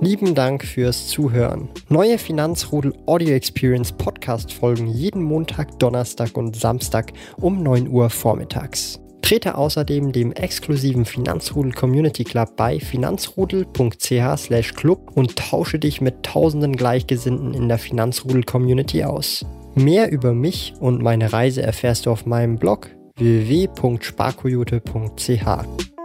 Lieben 0.00 0.34
Dank 0.34 0.64
fürs 0.64 1.08
Zuhören. 1.08 1.70
Neue 1.88 2.18
Finanzrudel 2.18 2.92
Audio 3.06 3.30
Experience 3.30 3.90
Podcast 3.92 4.52
folgen 4.52 4.86
jeden 4.86 5.24
Montag, 5.24 5.78
Donnerstag 5.80 6.36
und 6.36 6.54
Samstag 6.54 7.12
um 7.40 7.62
9 7.62 7.88
Uhr 7.88 8.10
vormittags. 8.10 9.00
Trete 9.22 9.56
außerdem 9.56 10.12
dem 10.12 10.32
exklusiven 10.32 11.04
Finanzrudel 11.04 11.72
Community 11.72 12.24
Club 12.24 12.56
bei 12.56 12.80
finanzrudel.ch/club 12.80 15.10
und 15.14 15.36
tausche 15.36 15.78
dich 15.78 16.00
mit 16.00 16.22
tausenden 16.22 16.74
Gleichgesinnten 16.76 17.52
in 17.54 17.68
der 17.68 17.78
Finanzrudel 17.78 18.44
Community 18.44 19.04
aus. 19.04 19.44
Mehr 19.74 20.10
über 20.10 20.32
mich 20.32 20.72
und 20.80 21.02
meine 21.02 21.30
Reise 21.32 21.62
erfährst 21.62 22.06
du 22.06 22.10
auf 22.10 22.26
meinem 22.26 22.56
Blog 22.56 22.90
www.sparkoyote.ch. 23.16 25.97